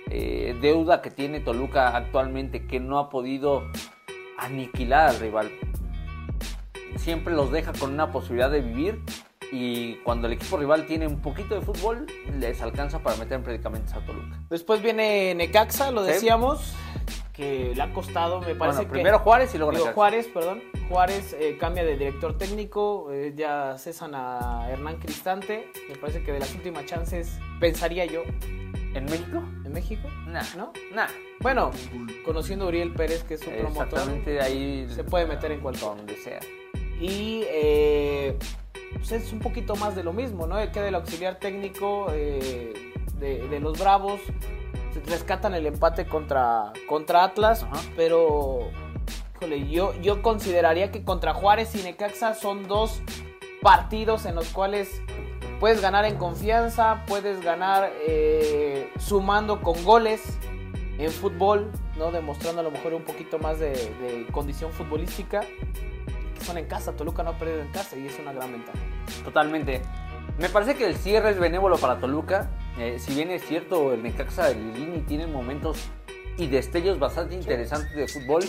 eh, 0.09 0.57
deuda 0.61 1.01
que 1.01 1.09
tiene 1.09 1.39
Toluca 1.39 1.95
actualmente, 1.95 2.67
que 2.67 2.79
no 2.79 2.99
ha 2.99 3.09
podido 3.09 3.63
aniquilar 4.37 5.09
al 5.09 5.19
rival. 5.19 5.51
Siempre 6.95 7.33
los 7.33 7.51
deja 7.51 7.73
con 7.73 7.93
una 7.93 8.11
posibilidad 8.11 8.49
de 8.49 8.61
vivir, 8.61 9.01
y 9.51 9.95
cuando 9.97 10.27
el 10.27 10.33
equipo 10.33 10.57
rival 10.57 10.85
tiene 10.85 11.07
un 11.07 11.21
poquito 11.21 11.55
de 11.55 11.61
fútbol, 11.61 12.05
les 12.39 12.61
alcanza 12.61 12.99
para 12.99 13.15
meter 13.17 13.33
en 13.33 13.43
predicamentos 13.43 13.93
a 13.93 13.99
Toluca. 14.05 14.39
Después 14.49 14.81
viene 14.81 15.33
Necaxa, 15.35 15.91
lo 15.91 16.03
Sí. 16.05 16.11
decíamos, 16.11 16.75
que 17.33 17.71
le 17.75 17.81
ha 17.81 17.93
costado, 17.93 18.39
me 18.41 18.55
parece 18.55 18.77
Bueno, 18.77 18.79
que... 18.81 18.87
primero 18.87 19.19
Juárez 19.19 19.53
y 19.53 19.57
luego 19.57 19.71
Digo, 19.71 19.83
Necaxa. 19.85 19.95
Juárez, 19.95 20.27
perdón. 20.33 20.63
Juárez 20.89 21.35
eh, 21.39 21.55
cambia 21.59 21.83
de 21.85 21.95
director 21.97 22.37
técnico, 22.37 23.11
eh, 23.11 23.33
ya 23.37 23.77
cesan 23.77 24.15
a 24.15 24.67
Hernán 24.69 24.97
Cristante. 24.97 25.71
Me 25.87 25.95
parece 25.97 26.23
que 26.23 26.31
de 26.31 26.39
las 26.39 26.53
últimas 26.55 26.85
chances, 26.85 27.37
pensaría 27.59 28.05
yo, 28.05 28.23
¿En 28.97 29.05
México? 29.05 29.43
en 29.65 29.71
México, 29.73 30.07
Nah. 30.27 30.43
¿no? 30.55 30.73
Nah. 30.93 31.07
Bueno, 31.39 31.71
conociendo 32.25 32.65
a 32.65 32.67
Uriel 32.69 32.93
Pérez, 32.93 33.23
que 33.23 33.35
es 33.35 33.41
su 33.41 33.49
promotor, 33.49 33.83
Exactamente 33.87 34.41
ahí. 34.41 34.87
se 34.89 35.03
puede 35.03 35.25
meter 35.25 35.51
en 35.51 35.59
cualquier. 35.61 35.85
Donde 35.95 36.15
sea. 36.17 36.39
Y 36.99 37.43
eh, 37.47 38.37
pues 38.93 39.11
es 39.11 39.31
un 39.31 39.39
poquito 39.39 39.75
más 39.75 39.95
de 39.95 40.03
lo 40.03 40.13
mismo, 40.13 40.47
¿no? 40.47 40.55
Queda 40.71 40.87
el 40.87 40.95
auxiliar 40.95 41.37
técnico 41.39 42.07
eh, 42.11 42.73
de, 43.19 43.47
de 43.47 43.59
los 43.59 43.77
Bravos. 43.79 44.19
Se 44.93 44.99
rescatan 45.11 45.53
el 45.53 45.67
empate 45.67 46.07
contra, 46.07 46.73
contra 46.89 47.23
Atlas, 47.23 47.63
Ajá. 47.63 47.79
pero 47.95 48.69
híjole, 49.35 49.69
yo, 49.69 49.93
yo 50.01 50.23
consideraría 50.23 50.91
que 50.91 51.03
contra 51.03 51.35
Juárez 51.35 51.75
y 51.75 51.83
Necaxa 51.83 52.33
son 52.33 52.67
dos 52.67 53.01
partidos 53.61 54.25
en 54.25 54.33
los 54.33 54.49
cuales 54.49 55.01
puedes 55.59 55.81
ganar 55.81 56.05
en 56.05 56.17
confianza, 56.17 57.03
puedes 57.07 57.41
ganar 57.41 57.91
eh, 58.07 58.91
sumando 58.99 59.61
con 59.61 59.83
goles 59.83 60.21
en 60.97 61.11
fútbol, 61.11 61.71
¿no? 61.97 62.11
Demostrando 62.11 62.61
a 62.61 62.63
lo 62.63 62.71
mejor 62.71 62.93
un 62.93 63.03
poquito 63.03 63.39
más 63.39 63.59
de, 63.59 63.69
de 63.69 64.27
condición 64.31 64.71
futbolística 64.71 65.41
que 65.41 66.45
son 66.45 66.57
en 66.57 66.65
casa. 66.65 66.93
Toluca 66.93 67.23
no 67.23 67.31
ha 67.31 67.37
perdido 67.37 67.61
en 67.61 67.71
casa 67.71 67.95
y 67.97 68.07
es 68.07 68.17
una 68.19 68.33
gran 68.33 68.51
ventaja. 68.51 68.79
Totalmente. 69.23 69.81
Me 70.37 70.49
parece 70.49 70.75
que 70.75 70.85
el 70.85 70.95
cierre 70.95 71.31
es 71.31 71.39
benévolo 71.39 71.77
para 71.77 71.99
Toluca. 71.99 72.49
Eh, 72.77 72.99
si 72.99 73.15
bien 73.15 73.31
es 73.31 73.43
cierto, 73.43 73.93
el 73.93 74.03
Necaxa 74.03 74.49
del 74.49 74.73
Lini 74.73 75.01
tiene 75.01 75.25
momentos 75.25 75.89
y 76.37 76.47
destellos 76.47 76.99
bastante 76.99 77.33
interesantes 77.33 77.95
de 77.95 78.07
fútbol. 78.07 78.43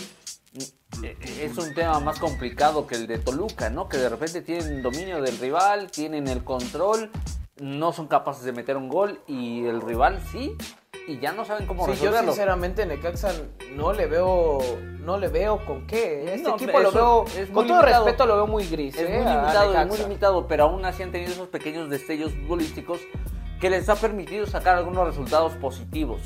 Eh, 1.03 1.15
Es 1.41 1.57
un 1.57 1.73
tema 1.73 1.99
más 1.99 2.19
complicado 2.19 2.87
que 2.87 2.95
el 2.95 3.07
de 3.07 3.19
Toluca, 3.19 3.69
¿no? 3.69 3.87
Que 3.89 3.97
de 3.97 4.09
repente 4.09 4.41
tienen 4.41 4.81
dominio 4.81 5.21
del 5.21 5.37
rival, 5.37 5.89
tienen 5.91 6.27
el 6.27 6.43
control, 6.43 7.11
no 7.59 7.91
son 7.93 8.07
capaces 8.07 8.43
de 8.43 8.51
meter 8.53 8.77
un 8.77 8.89
gol 8.89 9.19
y 9.27 9.65
el 9.65 9.81
rival 9.81 10.21
sí, 10.31 10.55
y 11.07 11.19
ya 11.19 11.31
no 11.31 11.43
saben 11.45 11.65
cómo 11.67 11.85
Sí, 11.85 11.91
yo 11.91 11.95
resolverlo. 11.97 12.31
sinceramente 12.31 12.85
Necaxa 12.85 13.31
no 13.75 13.93
le 13.93 14.05
veo, 14.05 14.59
no 14.99 15.17
le 15.17 15.27
veo 15.27 15.65
con 15.65 15.87
qué. 15.87 16.35
Este 16.35 16.47
No, 16.49 16.55
equipo 16.55 16.79
lo 16.79 16.91
veo, 16.91 17.25
es 17.25 17.49
con 17.49 17.65
todo 17.67 17.77
limitado. 17.81 18.05
respeto, 18.05 18.25
lo 18.25 18.35
veo 18.35 18.47
muy 18.47 18.65
gris. 18.67 18.95
Es 18.95 19.01
¿eh? 19.09 19.13
muy 19.23 19.31
limitado, 19.31 19.73
es 19.81 19.87
muy 19.87 19.97
limitado, 19.97 20.47
pero 20.47 20.65
aún 20.65 20.85
así 20.85 21.01
han 21.03 21.11
tenido 21.11 21.31
esos 21.31 21.47
pequeños 21.47 21.89
destellos 21.89 22.31
futbolísticos 22.33 22.99
que 23.59 23.69
les 23.69 23.89
ha 23.89 23.95
permitido 23.95 24.45
sacar 24.45 24.75
algunos 24.77 25.05
resultados 25.05 25.53
positivos. 25.53 26.21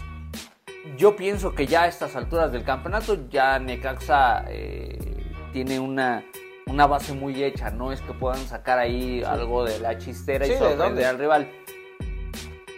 Yo 0.97 1.15
pienso 1.15 1.55
que 1.55 1.65
ya 1.65 1.83
a 1.83 1.87
estas 1.87 2.15
alturas 2.15 2.51
del 2.51 2.63
campeonato 2.63 3.29
ya 3.29 3.57
Necaxa 3.57 4.43
eh, 4.49 4.97
tiene 5.53 5.79
una, 5.79 6.25
una 6.65 6.87
base 6.87 7.13
muy 7.13 7.41
hecha, 7.41 7.69
no 7.69 7.91
es 7.91 8.01
que 8.01 8.13
puedan 8.13 8.45
sacar 8.45 8.79
ahí 8.79 9.23
algo 9.23 9.63
de 9.63 9.79
la 9.79 9.97
chistera 9.97 10.45
Sí, 10.45 10.51
y 10.51 10.55
¿de 10.55 10.59
sorprender 10.59 11.05
al 11.05 11.17
rival. 11.19 11.47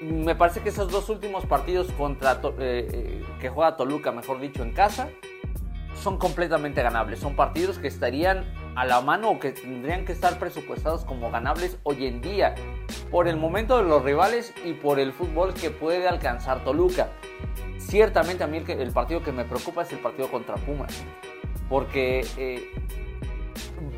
Me 0.02 0.36
parece 0.36 0.62
que 0.62 0.70
esos 0.70 0.92
dos 0.92 1.10
últimos 1.10 1.46
partidos 1.46 1.92
contra 1.94 2.34
eh, 2.34 2.40
eh, 2.60 3.26
que 3.40 3.50
juega 3.50 3.76
Toluca, 3.76 4.12
mejor 4.12 4.40
dicho, 4.40 4.62
en 4.62 4.72
casa, 4.72 5.10
son 5.96 6.20
completamente 6.20 6.84
ganables. 6.84 7.20
Son 7.20 7.36
partidos 7.36 7.80
que 7.80 7.88
estarían 7.88 8.46
a 8.76 8.86
la 8.86 9.02
mano 9.02 9.32
o 9.32 9.40
que 9.40 9.52
tendrían 9.54 10.06
que 10.06 10.12
estar 10.12 10.38
presupuestados 10.38 11.06
como 11.06 11.32
ganables 11.32 11.80
hoy 11.84 12.06
en 12.06 12.22
día. 12.22 12.54
Por 13.16 13.30
el 13.30 13.38
momento 13.38 13.78
de 13.78 13.84
los 13.84 14.04
rivales 14.04 14.54
y 14.66 14.74
por 14.74 15.00
el 15.00 15.14
fútbol 15.14 15.54
que 15.54 15.70
puede 15.70 16.06
alcanzar 16.06 16.66
Toluca. 16.66 17.08
Ciertamente 17.78 18.44
a 18.44 18.48
mí 18.48 18.58
el, 18.58 18.70
el 18.70 18.92
partido 18.92 19.24
que 19.24 19.32
me 19.32 19.46
preocupa 19.46 19.84
es 19.84 19.94
el 19.94 20.00
partido 20.00 20.28
contra 20.30 20.56
Pumas. 20.56 21.02
Porque 21.70 22.28
eh, 22.36 22.70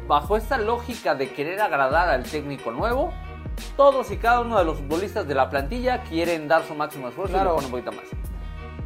bajo 0.08 0.38
esta 0.38 0.60
lógica 0.60 1.16
de 1.16 1.32
querer 1.32 1.60
agradar 1.62 2.10
al 2.10 2.26
técnico 2.26 2.72
nuevo, 2.72 3.12
todos 3.76 4.12
y 4.12 4.18
cada 4.18 4.42
uno 4.42 4.60
de 4.60 4.66
los 4.66 4.78
futbolistas 4.78 5.28
de 5.28 5.34
la 5.34 5.50
plantilla 5.50 6.04
quieren 6.04 6.48
dar 6.48 6.64
su 6.66 6.76
máximo 6.76 7.08
esfuerzo 7.08 7.32
y 7.38 7.40
Claro. 7.40 7.56
ponen 7.56 7.66
un 7.66 7.72
poquito 7.72 7.92
más 7.94 8.06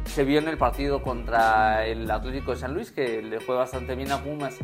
se 0.06 0.24
vio 0.24 0.38
en 0.40 0.48
el 0.48 0.58
partido 0.58 1.02
contra 1.02 1.86
el 1.86 2.10
Atlético 2.10 2.52
de 2.52 2.56
San 2.58 2.74
Luis, 2.74 2.90
que 2.90 3.22
le 3.22 3.40
fue 3.40 3.54
bastante 3.56 3.94
bien 3.94 4.10
a 4.12 4.18
Pumas. 4.22 4.58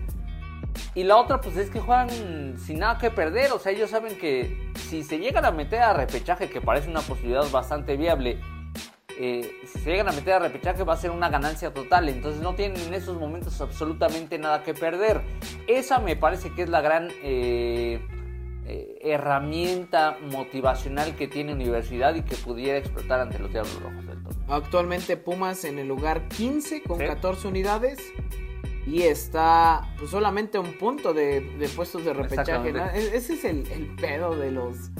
Y 0.99 1.05
la 1.05 1.17
otra, 1.17 1.41
pues 1.41 1.57
es 1.57 1.71
que 1.71 1.79
juegan 1.79 2.59
sin 2.59 2.81
nada 2.81 2.99
que 2.99 3.13
perder. 3.13 3.53
O 3.53 3.61
sea, 3.61 3.71
ellos 3.71 3.89
saben 3.89 4.19
que 4.19 4.73
si 4.75 5.05
se 5.05 5.21
llegan 5.21 5.45
a 5.45 5.53
meter 5.53 5.81
a 5.81 5.93
repechaje, 5.93 6.51
que 6.51 6.61
parece 6.61 6.91
una 6.91 7.03
posibilidad 7.03 7.49
bastante 7.53 7.97
viable, 7.97 8.41
eh, 9.17 9.49
si 9.65 9.79
se 9.79 9.91
llegan 9.91 10.09
a 10.09 10.13
meter 10.13 10.33
a 10.33 10.39
repechaje 10.41 10.83
va 10.83 10.95
a 10.95 10.97
ser 10.97 11.13
una 11.13 11.29
ganancia 11.29 11.73
total. 11.73 12.09
Entonces 12.09 12.43
no 12.43 12.57
tienen 12.57 12.81
en 12.81 12.95
esos 12.95 13.17
momentos 13.17 13.61
absolutamente 13.61 14.41
nada 14.41 14.65
que 14.65 14.75
perder. 14.75 15.21
Esa 15.69 16.01
me 16.01 16.17
parece 16.17 16.53
que 16.53 16.65
es 16.65 16.69
la 16.69 16.81
gran 16.81 17.11
eh, 17.23 18.01
eh, 18.67 18.99
herramienta 19.01 20.17
motivacional 20.33 21.15
que 21.15 21.29
tiene 21.29 21.53
Universidad 21.53 22.17
y 22.17 22.23
que 22.23 22.35
pudiera 22.35 22.77
explotar 22.77 23.21
ante 23.21 23.39
los 23.39 23.53
Diablos 23.53 23.81
Rojos 23.81 24.05
del 24.05 24.21
Toro. 24.25 24.37
Actualmente 24.49 25.17
Pumas 25.17 25.63
en 25.65 25.79
el 25.79 25.87
lugar 25.87 26.27
15 26.27 26.83
con 26.83 26.99
Sí. 26.99 27.07
14 27.07 27.47
unidades. 27.47 28.01
Y 28.89 29.03
está 29.03 29.87
pues, 29.99 30.11
solamente 30.11 30.59
un 30.59 30.73
punto 30.79 31.13
de, 31.13 31.41
de 31.41 31.69
puestos 31.69 32.05
de 32.05 32.15
repechaje. 32.15 32.71
E- 32.71 33.17
Ese 33.17 33.35
es 33.35 33.45
el, 33.45 33.71
el 33.71 33.95
pedo 33.97 34.35
de 34.35 34.51
los. 34.51 34.95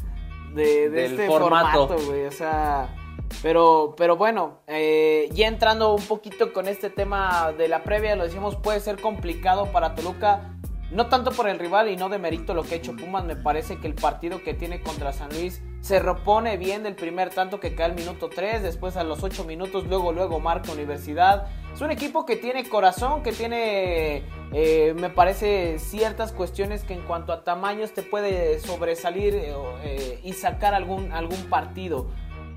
de, 0.55 0.89
de 0.89 0.91
Del 0.91 1.11
este 1.13 1.27
formato. 1.27 1.89
formato, 1.89 2.07
güey. 2.07 2.27
O 2.27 2.31
sea. 2.33 2.95
Pero, 3.43 3.95
pero 3.97 4.17
bueno, 4.17 4.61
eh, 4.67 5.29
ya 5.33 5.49
entrando 5.49 5.95
un 5.95 6.03
poquito 6.03 6.53
con 6.53 6.67
este 6.67 6.89
tema 6.91 7.53
de 7.57 7.69
la 7.69 7.83
previa, 7.85 8.17
lo 8.17 8.25
decimos, 8.25 8.57
puede 8.57 8.81
ser 8.81 9.01
complicado 9.01 9.67
para 9.73 9.95
Toluca. 9.95 10.55
No 10.91 11.09
tanto 11.09 11.31
por 11.33 11.49
el 11.49 11.59
rival 11.59 11.89
y 11.91 11.97
no 11.97 12.09
de 12.09 12.19
mérito 12.19 12.55
lo 12.55 12.63
que 12.63 12.75
ha 12.75 12.79
hecho 12.79 12.97
Pumas, 12.97 13.25
me 13.25 13.37
parece 13.37 13.79
que 13.79 13.87
el 13.87 13.95
partido 13.95 14.43
que 14.43 14.55
tiene 14.55 14.81
contra 14.81 15.13
San 15.13 15.29
Luis 15.31 15.63
se 15.89 16.01
repone 16.01 16.59
bien 16.59 16.83
del 16.83 16.95
primer 16.95 17.31
tanto 17.31 17.61
que 17.61 17.75
cae 17.75 17.87
al 17.87 17.95
minuto 17.95 18.29
3, 18.29 18.63
después 18.63 18.99
a 18.99 19.05
los 19.05 19.23
8 19.23 19.45
minutos, 19.45 19.87
luego, 19.87 20.13
luego 20.13 20.39
marca 20.39 20.71
Universidad. 20.71 21.47
Es 21.73 21.81
un 21.81 21.91
equipo 21.91 22.27
que 22.27 22.37
tiene 22.37 22.69
corazón, 22.69 23.23
que 23.23 23.33
tiene, 23.33 24.23
eh, 24.53 24.95
me 24.99 25.09
parece, 25.09 25.79
ciertas 25.79 26.33
cuestiones 26.33 26.85
que 26.85 26.93
en 26.93 27.01
cuanto 27.01 27.33
a 27.33 27.43
tamaños 27.43 27.93
te 27.93 28.03
puede 28.03 28.61
sobresalir 28.61 29.35
eh, 29.35 29.55
eh, 29.83 30.21
y 30.23 30.35
sacar 30.35 30.75
algún, 30.75 31.11
algún 31.11 31.49
partido. 31.49 32.09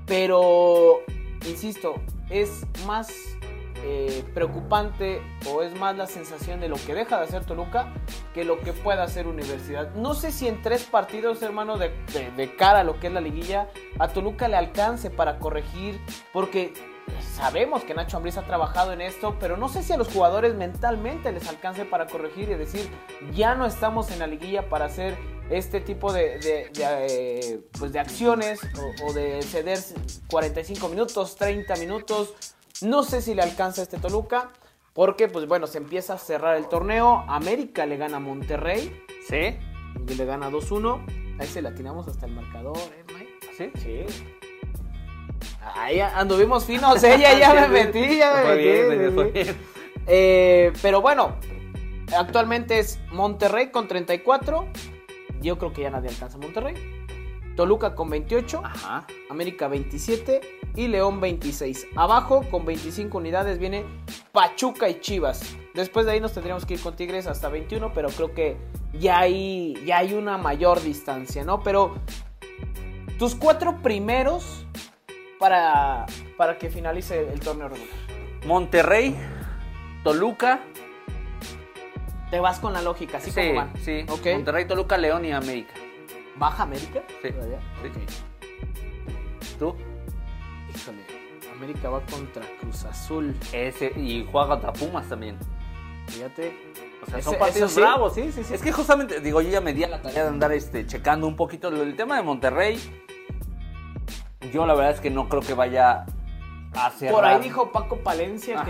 Pero, 0.04 0.98
insisto, 1.48 1.94
es 2.28 2.66
más 2.86 3.08
eh, 3.82 4.24
preocupante 4.34 5.20
o 5.50 5.62
es 5.62 5.74
más 5.78 5.96
la 5.96 6.06
sensación 6.06 6.60
de 6.60 6.68
lo 6.68 6.76
que 6.76 6.94
deja 6.94 7.18
de 7.18 7.24
hacer 7.24 7.44
Toluca 7.44 7.92
que 8.34 8.44
lo 8.44 8.60
que 8.60 8.72
pueda 8.72 9.02
hacer 9.02 9.26
Universidad. 9.26 9.92
No 9.94 10.14
sé 10.14 10.30
si 10.32 10.48
en 10.48 10.62
tres 10.62 10.84
partidos, 10.84 11.42
hermano, 11.42 11.76
de, 11.78 11.90
de- 12.36 12.56
cara 12.56 12.80
a 12.80 12.84
lo 12.84 12.98
que 13.00 13.08
es 13.08 13.12
la 13.12 13.20
liguilla, 13.20 13.68
a 13.98 14.08
Toluca 14.08 14.48
le 14.48 14.56
alcance 14.56 15.10
para 15.10 15.38
corregir, 15.38 16.00
porque 16.32 16.72
sabemos 17.34 17.82
que 17.82 17.94
Nacho 17.94 18.16
Ambriz 18.16 18.36
ha 18.38 18.42
trabajado 18.42 18.92
en 18.92 19.00
esto, 19.00 19.36
pero 19.40 19.56
no 19.56 19.68
sé 19.68 19.82
si 19.82 19.92
a 19.92 19.96
los 19.96 20.08
jugadores 20.08 20.54
mentalmente 20.54 21.32
les 21.32 21.48
alcance 21.48 21.84
para 21.84 22.06
corregir 22.06 22.48
y 22.50 22.54
decir, 22.54 22.88
ya 23.34 23.54
no 23.54 23.66
estamos 23.66 24.10
en 24.10 24.20
la 24.20 24.26
liguilla 24.26 24.68
para 24.68 24.84
hacer 24.86 25.16
este 25.50 25.80
tipo 25.80 26.12
de, 26.12 26.38
eh, 26.78 27.60
pues 27.78 27.92
de 27.92 27.98
acciones 28.00 28.60
o 29.04 29.12
de 29.12 29.42
ceder 29.42 29.78
45 30.28 30.88
minutos, 30.88 31.36
30 31.36 31.74
minutos. 31.76 32.34
No 32.82 33.02
sé 33.02 33.22
si 33.22 33.34
le 33.34 33.42
alcanza 33.42 33.82
a 33.82 33.84
este 33.84 33.98
Toluca, 33.98 34.50
porque 34.92 35.28
pues 35.28 35.46
bueno, 35.46 35.66
se 35.66 35.78
empieza 35.78 36.14
a 36.14 36.18
cerrar 36.18 36.56
el 36.56 36.68
torneo. 36.68 37.24
América 37.28 37.86
le 37.86 37.96
gana 37.96 38.18
a 38.18 38.20
Monterrey 38.20 39.02
¿Sí? 39.28 39.56
y 40.08 40.14
le 40.14 40.24
gana 40.24 40.50
2-1. 40.50 41.04
Ahí 41.38 41.46
se 41.46 41.62
la 41.62 41.74
tiramos 41.74 42.08
hasta 42.08 42.26
el 42.26 42.32
marcador, 42.32 42.76
¿eh, 42.76 43.04
Mike? 43.14 43.38
¿Sí? 43.56 43.70
Sí. 43.80 44.24
Ahí 45.76 46.00
anduvimos 46.00 46.64
finos, 46.64 47.02
¿eh? 47.04 47.16
Ya, 47.18 47.38
ya 47.38 47.54
me 47.54 47.68
metí, 47.68 48.18
ya 48.18 48.34
me 48.34 48.42
Fue 48.42 48.96
metí. 48.96 49.14
fue 49.14 49.30
bien. 49.30 49.56
Eh, 50.06 50.72
pero 50.82 51.00
bueno, 51.00 51.36
actualmente 52.16 52.78
es 52.80 52.98
Monterrey 53.12 53.70
con 53.70 53.86
34. 53.86 54.66
Yo 55.40 55.58
creo 55.58 55.72
que 55.72 55.82
ya 55.82 55.90
nadie 55.90 56.08
alcanza 56.10 56.36
a 56.36 56.40
Monterrey. 56.40 56.74
Toluca 57.56 57.94
con 57.94 58.10
28. 58.10 58.60
Ajá. 58.64 59.06
América 59.30 59.68
27 59.68 60.40
y 60.74 60.88
León 60.88 61.20
26. 61.20 61.88
Abajo 61.96 62.44
con 62.50 62.64
25 62.64 63.18
unidades 63.18 63.58
viene 63.58 63.84
Pachuca 64.32 64.88
y 64.88 65.00
Chivas. 65.00 65.56
Después 65.74 66.06
de 66.06 66.12
ahí 66.12 66.20
nos 66.20 66.32
tendríamos 66.32 66.66
que 66.66 66.74
ir 66.74 66.80
con 66.80 66.96
Tigres 66.96 67.26
hasta 67.26 67.48
21, 67.48 67.92
pero 67.94 68.08
creo 68.08 68.32
que 68.34 68.56
ya 68.92 69.20
hay, 69.20 69.82
ya 69.86 69.98
hay 69.98 70.14
una 70.14 70.38
mayor 70.38 70.82
distancia, 70.82 71.44
¿no? 71.44 71.62
Pero 71.62 71.94
tus 73.18 73.34
cuatro 73.34 73.80
primeros 73.82 74.66
para, 75.38 76.06
para 76.36 76.58
que 76.58 76.70
finalice 76.70 77.20
el 77.32 77.40
torneo 77.40 77.68
regular. 77.68 77.94
Monterrey, 78.46 79.16
Toluca. 80.04 80.60
Te 82.30 82.40
vas 82.40 82.58
con 82.60 82.72
la 82.72 82.80
lógica, 82.80 83.18
así 83.18 83.30
sí, 83.30 83.40
como 83.40 83.54
van. 83.54 83.72
sí. 83.82 84.04
Monterrey, 84.08 84.66
Toluca, 84.66 84.96
León 84.96 85.24
y 85.24 85.32
América. 85.32 85.74
¿Baja 86.36 86.62
América? 86.62 87.02
Sí. 87.20 87.28
¿Tú? 89.58 89.76
Híjole, 90.74 90.98
América 91.56 91.88
va 91.90 92.00
contra 92.06 92.42
Cruz 92.60 92.84
Azul. 92.84 93.34
Ese, 93.52 93.92
y 93.96 94.26
juega 94.30 94.48
contra 94.48 94.72
Pumas 94.72 95.08
también. 95.08 95.36
Fíjate. 96.08 96.52
O 97.02 97.06
sea, 97.06 97.18
Ese- 97.18 97.30
son 97.30 97.38
partidos 97.38 97.72
sí. 97.72 97.80
bravos, 97.80 98.14
sí, 98.14 98.30
sí, 98.32 98.44
sí. 98.44 98.54
Es 98.54 98.62
que 98.62 98.70
justamente, 98.72 99.20
digo, 99.20 99.40
yo 99.40 99.50
ya 99.50 99.60
me 99.60 99.72
di 99.72 99.84
a 99.84 99.88
la 99.88 100.00
tarea 100.02 100.22
de 100.22 100.28
andar 100.28 100.52
este, 100.52 100.86
checando 100.86 101.26
un 101.26 101.36
poquito 101.36 101.70
lo- 101.70 101.82
el 101.82 101.96
tema 101.96 102.16
de 102.16 102.22
Monterrey. 102.22 102.78
Yo 104.52 104.66
la 104.66 104.74
verdad 104.74 104.92
es 104.92 105.00
que 105.00 105.10
no 105.10 105.28
creo 105.28 105.42
que 105.42 105.54
vaya. 105.54 106.04
Por 107.10 107.24
ahí 107.24 107.38
dijo 107.42 107.70
Paco 107.70 107.98
Palencia 107.98 108.64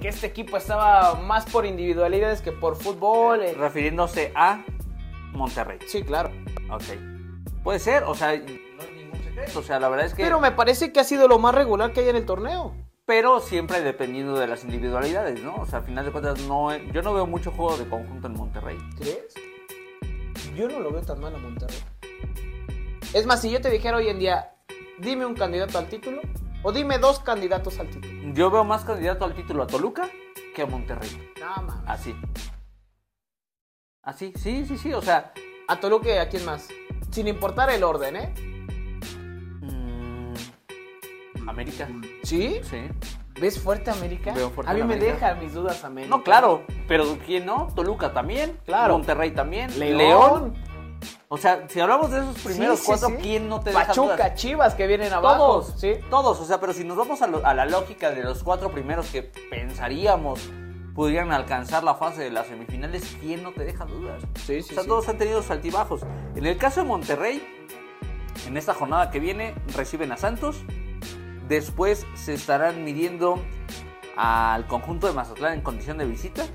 que 0.00 0.08
este 0.08 0.26
equipo 0.26 0.56
estaba 0.56 1.14
más 1.16 1.44
por 1.44 1.66
individualidades 1.66 2.40
que 2.40 2.52
por 2.52 2.74
fútbol. 2.76 3.42
eh. 3.42 3.54
Refiriéndose 3.54 4.32
a 4.34 4.62
Monterrey. 5.32 5.78
Sí, 5.86 6.02
claro. 6.02 6.30
Ok. 6.70 6.82
Puede 7.62 7.78
ser, 7.80 8.04
o 8.04 8.14
sea, 8.14 8.40
O 9.56 9.62
sea, 9.62 9.78
la 9.80 9.88
verdad 9.88 10.06
es 10.06 10.14
que. 10.14 10.22
Pero 10.22 10.40
me 10.40 10.52
parece 10.52 10.92
que 10.92 11.00
ha 11.00 11.04
sido 11.04 11.28
lo 11.28 11.38
más 11.38 11.54
regular 11.54 11.92
que 11.92 12.00
hay 12.00 12.08
en 12.08 12.16
el 12.16 12.26
torneo. 12.26 12.74
pero 13.06 13.40
siempre 13.40 13.82
dependiendo 13.82 14.36
de 14.38 14.46
las 14.46 14.64
individualidades, 14.64 15.42
¿no? 15.42 15.56
O 15.56 15.66
sea, 15.66 15.80
al 15.80 15.84
final 15.84 16.04
de 16.06 16.12
cuentas, 16.12 16.40
no, 16.40 16.74
yo 16.74 17.02
no 17.02 17.12
veo 17.12 17.26
mucho 17.26 17.50
juego 17.50 17.76
de 17.76 17.86
conjunto 17.88 18.28
en 18.28 18.34
Monterrey. 18.34 18.78
¿Crees? 18.98 19.34
Yo 20.56 20.68
no 20.68 20.80
lo 20.80 20.90
veo 20.90 21.02
tan 21.02 21.20
mal 21.20 21.34
a 21.34 21.38
Monterrey. 21.38 21.76
Es 23.12 23.26
más, 23.26 23.42
si 23.42 23.50
yo 23.50 23.60
te 23.60 23.70
dijera 23.70 23.98
hoy 23.98 24.08
en 24.08 24.18
día, 24.18 24.54
dime 24.98 25.26
un 25.26 25.34
candidato 25.34 25.78
al 25.78 25.86
título, 25.88 26.22
o 26.62 26.72
dime 26.72 26.98
dos 26.98 27.18
candidatos 27.20 27.78
al 27.78 27.90
título. 27.90 28.32
Yo 28.32 28.50
veo 28.50 28.64
más 28.64 28.84
candidato 28.84 29.24
al 29.24 29.34
título 29.34 29.62
a 29.64 29.66
Toluca 29.66 30.08
que 30.54 30.62
a 30.62 30.66
Monterrey. 30.66 31.32
No, 31.40 31.62
mames. 31.62 31.82
Así. 31.86 32.16
Así, 34.02 34.32
sí, 34.36 34.64
sí, 34.66 34.78
sí, 34.78 34.92
o 34.92 35.02
sea. 35.02 35.32
A 35.68 35.80
Toluca 35.80 36.08
y 36.08 36.18
a 36.18 36.28
quién 36.28 36.44
más. 36.44 36.68
Sin 37.10 37.26
importar 37.28 37.70
el 37.70 37.84
orden, 37.84 38.16
¿eh? 38.16 38.34
América. 41.46 41.88
¿Sí? 42.22 42.60
Sí. 42.62 42.82
¿Ves 43.40 43.58
fuerte 43.58 43.90
América? 43.90 44.32
Veo 44.32 44.50
fuerte 44.50 44.70
a 44.70 44.74
mí 44.74 44.82
me 44.82 44.94
América. 44.94 45.12
deja 45.30 45.34
mis 45.34 45.52
dudas 45.54 45.82
América. 45.84 46.08
No, 46.16 46.22
claro, 46.22 46.62
pero 46.86 47.18
¿quién 47.26 47.46
no? 47.46 47.68
Toluca 47.74 48.12
también. 48.12 48.58
Claro. 48.64 48.94
Monterrey 48.94 49.32
también. 49.32 49.76
León. 49.78 50.54
O 51.28 51.36
sea, 51.36 51.64
si 51.68 51.80
hablamos 51.80 52.10
de 52.12 52.18
esos 52.20 52.38
primeros 52.38 52.78
Sí, 52.78 52.84
sí, 52.84 52.86
cuatro, 52.86 53.08
sí. 53.08 53.14
¿quién 53.20 53.48
no 53.48 53.58
te 53.60 53.70
deja 53.70 53.86
Pachuca, 53.86 54.14
dudas? 54.14 54.34
Chivas 54.36 54.74
que 54.74 54.86
vienen 54.86 55.12
abajo. 55.12 55.36
Todos, 55.62 55.80
¿sí? 55.80 55.94
todos, 56.08 56.40
o 56.40 56.44
sea, 56.44 56.60
pero 56.60 56.72
si 56.72 56.84
nos 56.84 56.96
vamos 56.96 57.22
a, 57.22 57.26
lo- 57.26 57.44
a 57.44 57.54
la 57.54 57.66
lógica 57.66 58.10
de 58.12 58.22
los 58.22 58.44
cuatro 58.44 58.70
primeros 58.70 59.06
que 59.10 59.22
pensaríamos 59.50 60.48
pudieran 60.94 61.32
alcanzar 61.32 61.82
la 61.82 61.96
fase 61.96 62.22
de 62.22 62.30
las 62.30 62.46
semifinales, 62.46 63.16
¿quién 63.20 63.42
no 63.42 63.50
te 63.50 63.64
deja 63.64 63.84
dudas? 63.84 64.22
Sí, 64.46 64.58
o 64.58 64.62
sí, 64.62 64.74
sea, 64.74 64.82
sí. 64.84 64.88
todos 64.88 65.08
han 65.08 65.18
tenido 65.18 65.42
sus 65.42 65.50
altibajos. 65.50 66.02
En 66.36 66.46
el 66.46 66.56
caso 66.56 66.82
de 66.82 66.86
Monterrey, 66.86 67.44
en 68.46 68.56
esta 68.56 68.74
jornada 68.74 69.10
que 69.10 69.18
viene, 69.18 69.54
reciben 69.74 70.12
a 70.12 70.16
Santos. 70.16 70.62
Después 71.48 72.06
se 72.14 72.34
estarán 72.34 72.84
midiendo 72.84 73.42
al 74.16 74.66
conjunto 74.66 75.06
de 75.06 75.12
Mazatlán 75.12 75.54
en 75.54 75.60
condición 75.60 75.98
de 75.98 76.06
visita. 76.06 76.46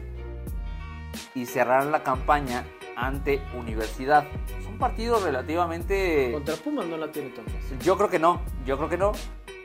Y 1.35 1.45
cerrarán 1.45 1.91
la 1.91 2.03
campaña 2.03 2.65
ante 2.95 3.41
Universidad. 3.57 4.25
Son 4.63 4.77
partidos 4.77 5.23
relativamente... 5.23 6.31
Contra 6.33 6.55
Pumas 6.55 6.85
no 6.85 6.97
la 6.97 7.11
tiene 7.11 7.29
tan 7.29 7.45
fácil. 7.45 7.79
Yo 7.79 7.97
creo 7.97 8.09
que 8.09 8.19
no, 8.19 8.41
yo 8.65 8.77
creo 8.77 8.89
que 8.89 8.97
no. 8.97 9.11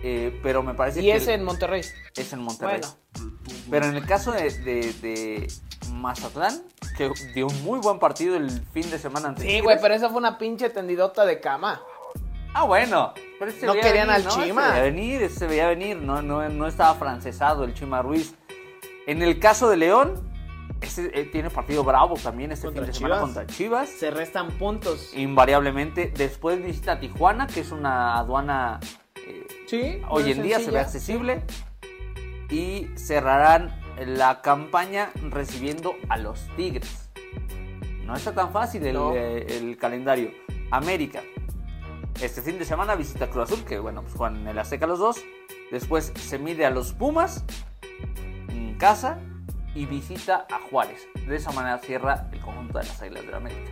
eh, 0.02 0.38
pero 0.42 0.62
me 0.62 0.74
parece 0.74 1.00
Y 1.00 1.06
que 1.06 1.16
es 1.16 1.28
en 1.28 1.44
Monterrey. 1.44 1.80
es 2.16 2.32
en 2.32 2.40
Monterrey. 2.40 2.80
Bueno. 2.80 3.34
Pero 3.70 3.86
en 3.86 3.96
el 3.96 4.06
caso 4.06 4.32
de, 4.32 4.50
de- 4.50 4.92
de 5.00 5.48
Mazatlán, 5.92 6.62
que 6.96 7.10
dio 7.34 7.46
un 7.46 7.62
muy 7.64 7.78
buen 7.80 7.98
partido 7.98 8.36
el 8.36 8.50
fin 8.72 8.88
de 8.90 8.98
semana 8.98 9.28
ante 9.28 9.42
Sí, 9.42 9.60
güey, 9.60 9.78
pero 9.80 9.94
esa 9.94 10.08
fue 10.08 10.18
una 10.18 10.38
pinche 10.38 10.70
tendidota 10.70 11.24
de 11.24 11.40
cama. 11.40 11.80
Ah, 12.54 12.64
bueno. 12.64 13.12
Pero 13.38 13.50
se 13.52 13.66
No 13.66 13.72
querían 13.74 14.06
venir, 14.08 14.10
al 14.10 14.24
¿no? 14.24 14.30
Chima. 14.30 14.62
Se 14.68 14.70
veía 14.72 14.82
venir, 14.84 15.30
se 15.30 15.46
veía 15.46 15.68
venir. 15.68 15.96
No, 15.98 16.22
no, 16.22 16.48
no 16.48 16.66
estaba 16.66 16.94
francesado 16.94 17.64
el 17.64 17.74
Chima 17.74 18.00
Ruiz. 18.00 18.34
En 19.06 19.22
el 19.22 19.38
caso 19.38 19.68
de 19.68 19.76
León, 19.76 20.14
ese, 20.80 21.10
eh, 21.12 21.24
tiene 21.24 21.50
partido 21.50 21.82
bravo 21.84 22.14
también 22.16 22.52
este 22.52 22.70
fin 22.70 22.84
de 22.84 22.92
semana 22.92 23.16
Chivas. 23.16 23.20
contra 23.20 23.46
Chivas. 23.46 23.88
Se 23.90 24.10
restan 24.10 24.50
puntos. 24.52 25.12
Invariablemente. 25.14 26.12
Después 26.16 26.62
visita 26.64 26.98
Tijuana, 27.00 27.46
que 27.48 27.60
es 27.60 27.70
una 27.72 28.16
aduana 28.16 28.78
eh, 29.16 29.46
Sí. 29.66 30.00
hoy 30.08 30.30
en 30.30 30.42
día 30.42 30.60
se 30.60 30.70
ve 30.70 30.78
accesible. 30.80 31.42
Y 32.50 32.88
cerrarán 32.96 33.74
la 33.98 34.42
campaña 34.42 35.10
recibiendo 35.30 35.96
a 36.08 36.16
los 36.18 36.40
Tigres. 36.56 37.10
No 38.04 38.14
está 38.14 38.32
tan 38.32 38.52
fácil 38.52 38.86
el, 38.86 38.94
No. 38.94 39.12
eh, 39.14 39.46
el 39.58 39.76
calendario. 39.76 40.30
América. 40.70 41.22
Este 42.20 42.40
fin 42.42 42.58
de 42.58 42.64
semana 42.64 42.94
visita 42.94 43.28
Cruz 43.28 43.50
Azul, 43.50 43.64
que 43.64 43.78
bueno, 43.78 44.02
pues 44.02 44.14
juegan 44.14 44.36
en 44.40 44.48
el 44.48 44.58
Azteca 44.58 44.86
los 44.86 44.98
dos. 44.98 45.22
Después 45.70 46.12
se 46.16 46.38
mide 46.38 46.64
a 46.64 46.70
los 46.70 46.92
Pumas 46.92 47.44
en 48.48 48.76
casa 48.78 49.18
y 49.74 49.86
visita 49.86 50.46
a 50.50 50.60
Juárez. 50.70 51.06
De 51.26 51.36
esa 51.36 51.52
manera 51.52 51.78
cierra 51.78 52.28
el 52.32 52.40
conjunto 52.40 52.78
de 52.78 52.84
las 52.84 53.02
Águilas 53.02 53.24
de 53.24 53.30
la 53.30 53.36
América. 53.38 53.70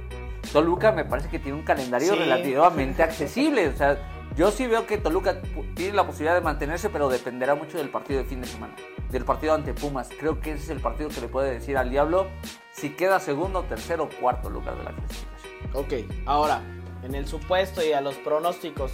Toluca 0.53 0.93
me 0.93 1.05
parece 1.05 1.29
que 1.29 1.39
tiene 1.39 1.57
un 1.59 1.65
calendario 1.65 2.13
Sí. 2.13 2.19
relativamente 2.19 3.03
accesible. 3.03 3.69
O 3.69 3.77
sea, 3.77 3.97
yo 4.37 4.51
sí 4.51 4.67
veo 4.67 4.87
que 4.87 4.99
Toluca 4.99 5.41
tiene 5.75 5.95
la 5.95 6.05
posibilidad 6.05 6.35
de 6.35 6.41
mantenerse, 6.41 6.89
pero 6.91 7.09
dependerá 7.09 7.55
mucho 7.55 7.79
del 7.79 7.89
partido 7.91 8.21
de 8.23 8.27
fin 8.27 8.41
de 8.41 8.49
semana. 8.49 8.75
Del 9.11 9.25
partido 9.25 9.55
ante 9.55 9.73
Pumas. 9.73 10.11
Creo 10.19 10.41
que 10.41 10.53
ese 10.53 10.65
es 10.65 10.71
el 10.71 10.81
partido 10.81 11.09
que 11.11 11.21
le 11.21 11.29
puede 11.29 11.53
decir 11.53 11.79
al 11.79 11.89
Diablo 11.91 12.27
si 12.73 12.91
queda 12.91 13.21
segundo, 13.21 13.63
tercero 13.63 14.05
o 14.05 14.09
cuarto 14.09 14.51
lugar 14.51 14.77
de 14.77 14.85
la 14.85 14.91
clasificación. 14.93 15.73
Ok, 15.75 15.93
ahora, 16.27 16.61
en 17.03 17.15
el 17.15 17.27
supuesto 17.27 17.85
y 17.85 17.93
a 17.93 18.01
los 18.01 18.15
pronósticos. 18.17 18.93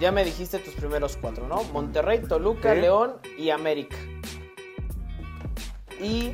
Ya 0.00 0.10
me 0.10 0.24
dijiste 0.24 0.58
tus 0.58 0.74
primeros 0.74 1.16
cuatro, 1.16 1.46
¿no? 1.46 1.62
Monterrey, 1.64 2.20
Toluca. 2.22 2.74
León 2.74 3.14
y 3.38 3.50
América. 3.50 3.96
Y 6.00 6.32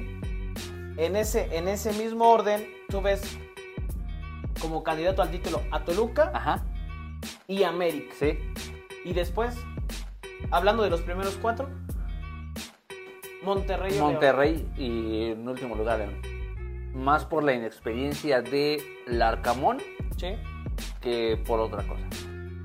en 0.96 1.16
ese, 1.16 1.54
en 1.56 1.68
ese 1.68 1.92
mismo 1.92 2.30
orden, 2.30 2.66
tú 2.88 3.02
ves 3.02 3.20
como 4.60 4.82
candidato 4.82 5.22
al 5.22 5.30
título 5.30 5.60
a 5.70 5.84
Toluca 5.84 6.30
Ajá, 6.34 6.64
y 7.46 7.62
América. 7.64 8.14
sí. 8.18 8.38
Y 9.04 9.12
después, 9.12 9.54
hablando 10.50 10.82
de 10.82 10.90
los 10.90 11.00
primeros 11.02 11.36
cuatro, 11.40 11.68
Monterrey. 13.42 13.92
o 13.92 13.94
León. 13.94 14.12
Monterrey 14.12 14.68
y 14.76 15.30
en 15.30 15.46
último 15.48 15.74
lugar 15.76 15.98
León. 16.00 16.20
Más 16.98 17.24
por 17.24 17.44
la 17.44 17.52
inexperiencia 17.54 18.42
de 18.42 18.82
Larcamón 19.06 19.78
Sí. 20.16 20.36
que 21.00 21.40
por 21.46 21.60
otra 21.60 21.82
cosa. 21.84 22.02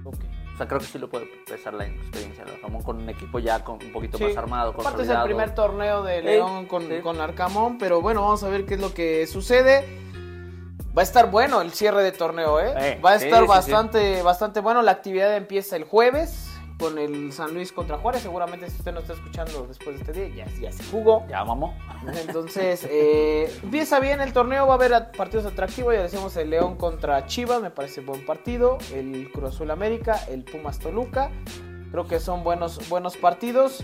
O 0.06 0.58
sea, 0.58 0.68
creo 0.68 0.80
que 0.80 0.86
sí 0.86 1.00
lo 1.00 1.10
puede 1.10 1.26
pesar 1.48 1.74
la 1.74 1.88
inexperiencia 1.88 2.44
de 2.46 2.52
Larcamón 2.52 2.84
con 2.84 2.98
un 2.98 3.10
equipo 3.10 3.40
ya 3.40 3.64
con 3.64 3.84
un 3.84 3.92
poquito 3.92 4.18
Sí. 4.18 4.26
más 4.26 4.38
armado, 4.38 4.72
Aparte 4.78 5.02
es 5.04 5.10
el 5.10 5.22
primer 5.24 5.56
torneo 5.56 6.04
de 6.04 6.22
León 6.22 6.66
con, 6.68 6.88
sí. 6.88 7.00
con 7.02 7.20
Arcamón, 7.22 7.78
pero 7.80 8.02
bueno, 8.02 8.22
vamos 8.22 8.44
a 8.44 8.50
ver 8.50 8.66
qué 8.66 8.76
es 8.76 8.80
lo 8.82 8.94
que 8.94 9.26
sucede. 9.28 9.84
Va 10.96 11.02
a 11.02 11.04
estar 11.04 11.32
bueno 11.32 11.62
el 11.62 11.72
cierre 11.72 12.04
de 12.04 12.12
torneo, 12.12 12.60
¿eh? 12.60 12.74
Eh, 12.78 13.02
Va 13.04 13.12
a 13.12 13.16
estar 13.16 13.48
bastante, 13.48 14.22
bastante 14.22 14.60
bueno. 14.60 14.84
La 14.84 14.92
actividad 14.92 15.36
empieza 15.36 15.76
el 15.76 15.86
jueves 15.86 16.53
con 16.84 17.00
el 17.00 17.32
San 17.32 17.54
Luis 17.54 17.72
contra 17.72 17.98
Juárez. 17.98 18.24
Seguramente 18.24 18.70
si 18.70 18.78
usted 18.78 18.92
no 18.92 19.00
está 19.00 19.14
escuchando 19.14 19.66
después 19.66 19.96
de 19.96 20.02
este 20.02 20.12
día, 20.12 20.46
ya, 20.46 20.60
ya 20.60 20.70
se 20.70 20.84
jugó. 20.84 21.26
Ya, 21.30 21.46
mamó. 21.46 21.78
Entonces, 22.28 22.86
eh, 22.90 23.50
empieza 23.64 24.02
bien 24.02 24.20
el 24.20 24.34
torneo, 24.34 24.68
va 24.68 24.74
a 24.74 24.76
haber 24.76 25.12
partidos 25.16 25.46
atractivos, 25.46 25.94
ya 25.94 26.04
decíamos 26.04 26.36
el 26.36 26.50
León 26.50 26.76
contra 26.76 27.26
Chivas, 27.26 27.62
me 27.62 27.70
parece 27.70 28.02
buen 28.02 28.26
partido, 28.26 28.80
el 28.94 29.32
Cruz 29.32 29.56
Azul 29.56 29.72
América, 29.72 30.20
el 30.30 30.44
Pumas 30.44 30.80
Toluca, 30.80 31.32
creo 31.92 32.06
que 32.06 32.20
son 32.20 32.44
buenos, 32.44 32.90
buenos 32.90 33.16
partidos. 33.16 33.82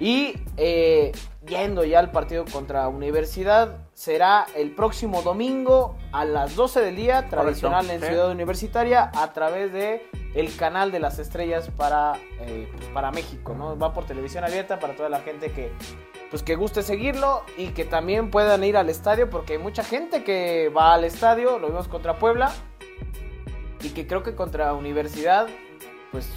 Y 0.00 0.34
eh, 0.56 1.12
yendo 1.46 1.84
ya 1.84 1.98
al 1.98 2.10
partido 2.10 2.44
contra 2.44 2.88
Universidad, 2.88 3.78
será 3.94 4.46
el 4.54 4.72
próximo 4.72 5.22
domingo 5.22 5.96
a 6.12 6.24
las 6.24 6.54
12 6.54 6.80
del 6.80 6.96
día, 6.96 7.28
tradicional 7.28 7.88
en 7.90 8.00
sí. 8.00 8.06
Ciudad 8.06 8.30
Universitaria, 8.30 9.10
a 9.14 9.32
través 9.32 9.72
de 9.72 10.06
el 10.34 10.54
canal 10.56 10.92
de 10.92 11.00
las 11.00 11.18
estrellas 11.18 11.70
para, 11.76 12.14
eh, 12.40 12.68
pues, 12.72 12.86
para 12.88 13.10
México, 13.10 13.54
¿no? 13.54 13.78
Va 13.78 13.92
por 13.92 14.04
televisión 14.04 14.44
abierta 14.44 14.78
para 14.78 14.94
toda 14.94 15.08
la 15.08 15.20
gente 15.20 15.50
que, 15.50 15.72
pues 16.30 16.42
que 16.42 16.54
guste 16.54 16.82
seguirlo 16.82 17.42
y 17.56 17.68
que 17.68 17.84
también 17.84 18.30
puedan 18.30 18.62
ir 18.62 18.76
al 18.76 18.88
estadio 18.88 19.28
porque 19.30 19.54
hay 19.54 19.58
mucha 19.58 19.82
gente 19.82 20.22
que 20.22 20.68
va 20.68 20.94
al 20.94 21.04
estadio, 21.04 21.58
lo 21.58 21.68
vimos 21.68 21.88
contra 21.88 22.18
Puebla 22.18 22.52
y 23.82 23.88
que 23.90 24.06
creo 24.06 24.22
que 24.22 24.34
contra 24.34 24.74
Universidad, 24.74 25.48
pues 26.12 26.28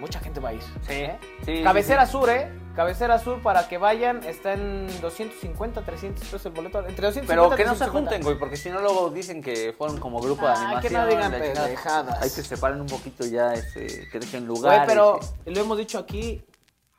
mucha 0.00 0.20
gente 0.20 0.40
va 0.40 0.50
a 0.50 0.54
ir. 0.54 0.62
Sí, 0.82 1.06
sí. 1.44 1.62
Cabecera 1.62 2.06
sí, 2.06 2.12
Sur, 2.12 2.30
¿eh? 2.30 2.50
Cabecera 2.78 3.18
Sur 3.18 3.42
para 3.42 3.66
que 3.66 3.76
vayan, 3.76 4.22
está 4.22 4.52
en 4.52 4.86
250, 5.00 5.82
300 5.82 6.22
pesos 6.22 6.46
el 6.46 6.52
boleto, 6.52 6.78
entre 6.86 7.06
250 7.08 7.26
Pero 7.26 7.56
que 7.56 7.64
no 7.64 7.72
se 7.74 7.78
350. 7.86 7.90
junten, 7.90 8.22
güey, 8.22 8.38
porque 8.38 8.56
si 8.56 8.70
no 8.70 8.80
luego 8.80 9.10
dicen 9.10 9.42
que 9.42 9.74
fueron 9.76 9.98
como 9.98 10.20
grupo 10.20 10.42
de 10.46 10.52
Ah, 10.52 10.54
animación. 10.60 10.82
que 10.82 10.90
no 10.96 11.06
digan 11.08 11.32
la 11.32 11.38
chingada. 11.40 11.64
pendejadas. 11.66 12.22
Hay 12.22 12.30
que 12.30 12.42
separen 12.44 12.80
un 12.80 12.86
poquito 12.86 13.26
ya, 13.26 13.52
este, 13.54 14.08
que 14.08 14.20
dejen 14.20 14.46
Güey, 14.46 14.56
lugar. 14.60 14.86
pero 14.86 15.18
lo 15.44 15.60
hemos 15.60 15.76
dicho 15.76 15.98
aquí, 15.98 16.44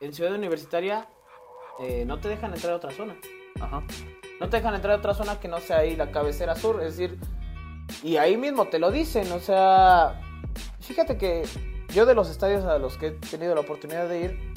en 0.01 0.11
Ciudad 0.13 0.33
Universitaria 0.33 1.07
eh, 1.79 2.03
no 2.05 2.19
te 2.19 2.27
dejan 2.27 2.53
entrar 2.53 2.73
a 2.73 2.75
otra 2.75 2.91
zona. 2.91 3.15
Ajá. 3.61 3.81
No 4.41 4.49
te 4.49 4.57
dejan 4.57 4.75
entrar 4.75 4.95
a 4.95 4.97
otra 4.97 5.13
zona 5.13 5.39
que 5.39 5.47
no 5.47 5.61
sea 5.61 5.77
ahí 5.77 5.95
la 5.95 6.11
cabecera 6.11 6.57
sur. 6.57 6.83
Es 6.83 6.97
decir, 6.97 7.17
Y 8.03 8.17
ahí 8.17 8.35
mismo 8.35 8.65
te 8.67 8.79
lo 8.79 8.91
dicen, 8.91 9.31
o 9.31 9.39
sea, 9.39 10.19
fíjate 10.81 11.17
que 11.17 11.47
yo 11.93 12.05
de 12.05 12.15
los 12.15 12.29
estadios 12.29 12.65
a 12.65 12.77
los 12.79 12.97
que 12.97 13.07
he 13.07 13.11
tenido 13.11 13.55
la 13.55 13.61
oportunidad 13.61 14.09
de 14.09 14.19
ir, 14.19 14.53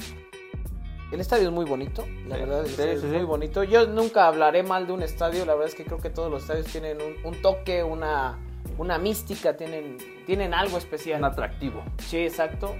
el 1.12 1.20
estadio 1.20 1.48
es 1.48 1.52
muy 1.52 1.66
bonito, 1.66 2.06
la 2.26 2.38
verdad, 2.38 2.60
el 2.60 2.70
estadio 2.70 2.92
es 2.92 3.04
muy 3.04 3.24
bonito. 3.24 3.62
Yo 3.64 3.86
nunca 3.86 4.26
hablaré 4.26 4.62
mal 4.62 4.86
de 4.86 4.94
un 4.94 5.02
estadio, 5.02 5.44
la 5.44 5.52
verdad 5.52 5.68
es 5.68 5.74
que 5.74 5.84
creo 5.84 5.98
que 5.98 6.10
todos 6.10 6.30
los 6.30 6.42
estadios 6.42 6.66
tienen 6.66 6.98
un, 7.02 7.14
un 7.24 7.42
toque, 7.42 7.84
una, 7.84 8.38
una 8.78 8.98
mística, 8.98 9.56
tienen, 9.56 9.98
tienen 10.26 10.54
algo 10.54 10.78
especial. 10.78 11.18
Un 11.20 11.26
atractivo. 11.26 11.84
Sí, 11.98 12.18
exacto. 12.18 12.74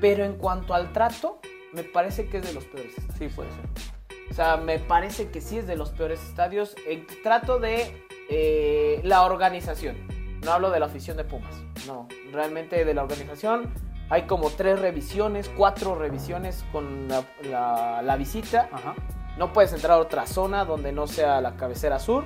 Pero 0.00 0.24
en 0.24 0.34
cuanto 0.34 0.74
al 0.74 0.92
trato, 0.92 1.40
me 1.72 1.82
parece 1.82 2.28
que 2.28 2.38
es 2.38 2.46
de 2.46 2.52
los 2.52 2.64
peores 2.64 2.96
estadios. 2.96 3.18
Sí, 3.18 3.28
puede 3.34 3.48
ser. 3.50 4.30
O 4.30 4.34
sea, 4.34 4.56
me 4.58 4.78
parece 4.78 5.30
que 5.30 5.40
sí 5.40 5.56
es 5.58 5.66
de 5.66 5.76
los 5.76 5.90
peores 5.90 6.22
estadios. 6.22 6.74
El 6.86 7.06
trato 7.22 7.58
de 7.58 8.04
eh, 8.28 9.00
la 9.02 9.22
organización. 9.22 9.96
No 10.44 10.52
hablo 10.52 10.70
de 10.70 10.80
la 10.80 10.86
afición 10.86 11.16
de 11.16 11.24
Pumas. 11.24 11.54
No, 11.86 12.06
realmente 12.32 12.84
de 12.84 12.94
la 12.94 13.02
organización. 13.02 13.72
Hay 14.08 14.22
como 14.22 14.50
tres 14.50 14.78
revisiones, 14.78 15.48
cuatro 15.56 15.94
revisiones 15.96 16.64
con 16.72 17.08
la, 17.08 17.24
la- 17.50 18.02
la 18.02 18.16
visita. 18.16 18.68
Ajá. 18.72 18.94
No 19.36 19.52
puedes 19.52 19.72
entrar 19.72 19.98
a 19.98 20.00
otra 20.00 20.26
zona 20.26 20.64
donde 20.64 20.92
no 20.92 21.06
sea 21.06 21.40
la 21.40 21.56
cabecera 21.56 21.98
sur. 21.98 22.24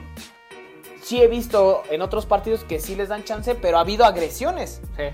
Sí 1.02 1.20
he 1.22 1.28
visto 1.28 1.82
en 1.90 2.02
otros 2.02 2.26
partidos 2.26 2.62
que 2.64 2.78
sí 2.78 2.94
les 2.94 3.08
dan 3.08 3.24
chance, 3.24 3.54
pero 3.54 3.78
ha 3.78 3.80
habido 3.80 4.04
agresiones. 4.04 4.82
Sí. 4.96 5.04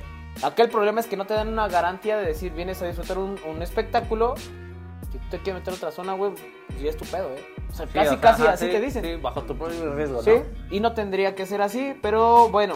Aquel 0.45 0.69
problema 0.69 1.01
es 1.01 1.07
que 1.07 1.17
no 1.17 1.25
te 1.25 1.35
dan 1.35 1.49
una 1.49 1.69
garantía 1.69 2.19
de 2.19 2.27
decir, 2.27 2.53
vienes 2.53 2.83
a 2.83 2.87
disfrutar 2.87 3.19
un, 3.19 3.37
un 3.49 3.63
espectáculo. 3.63 4.35
Si 4.37 5.19
tú 5.19 5.25
te 5.31 5.39
quieres 5.39 5.63
meter 5.63 5.73
a 5.73 5.77
otra 5.77 5.91
zona, 5.93 6.13
güey, 6.15 6.33
pues 6.67 6.81
ya 6.83 6.91
es 6.91 6.97
tu 6.97 7.05
pedo, 7.07 7.31
¿eh? 7.31 7.43
O 7.71 7.75
sea, 7.75 7.87
Sí, 7.87 7.93
casi, 7.95 8.07
o 8.09 8.11
sea, 8.11 8.21
casi 8.21 8.43
ajá, 8.43 8.53
así 8.53 8.67
sí, 8.67 8.73
te 8.73 8.81
dicen. 8.81 9.05
Sí, 9.05 9.15
bajo 9.17 9.43
tu 9.43 9.57
propio 9.57 9.95
riesgo, 9.95 10.23
Sí, 10.23 10.31
¿no? 10.31 10.43
y 10.75 10.81
no 10.81 10.93
tendría 10.93 11.35
que 11.35 11.47
ser 11.47 11.63
así, 11.63 11.95
pero 12.03 12.49
bueno, 12.51 12.75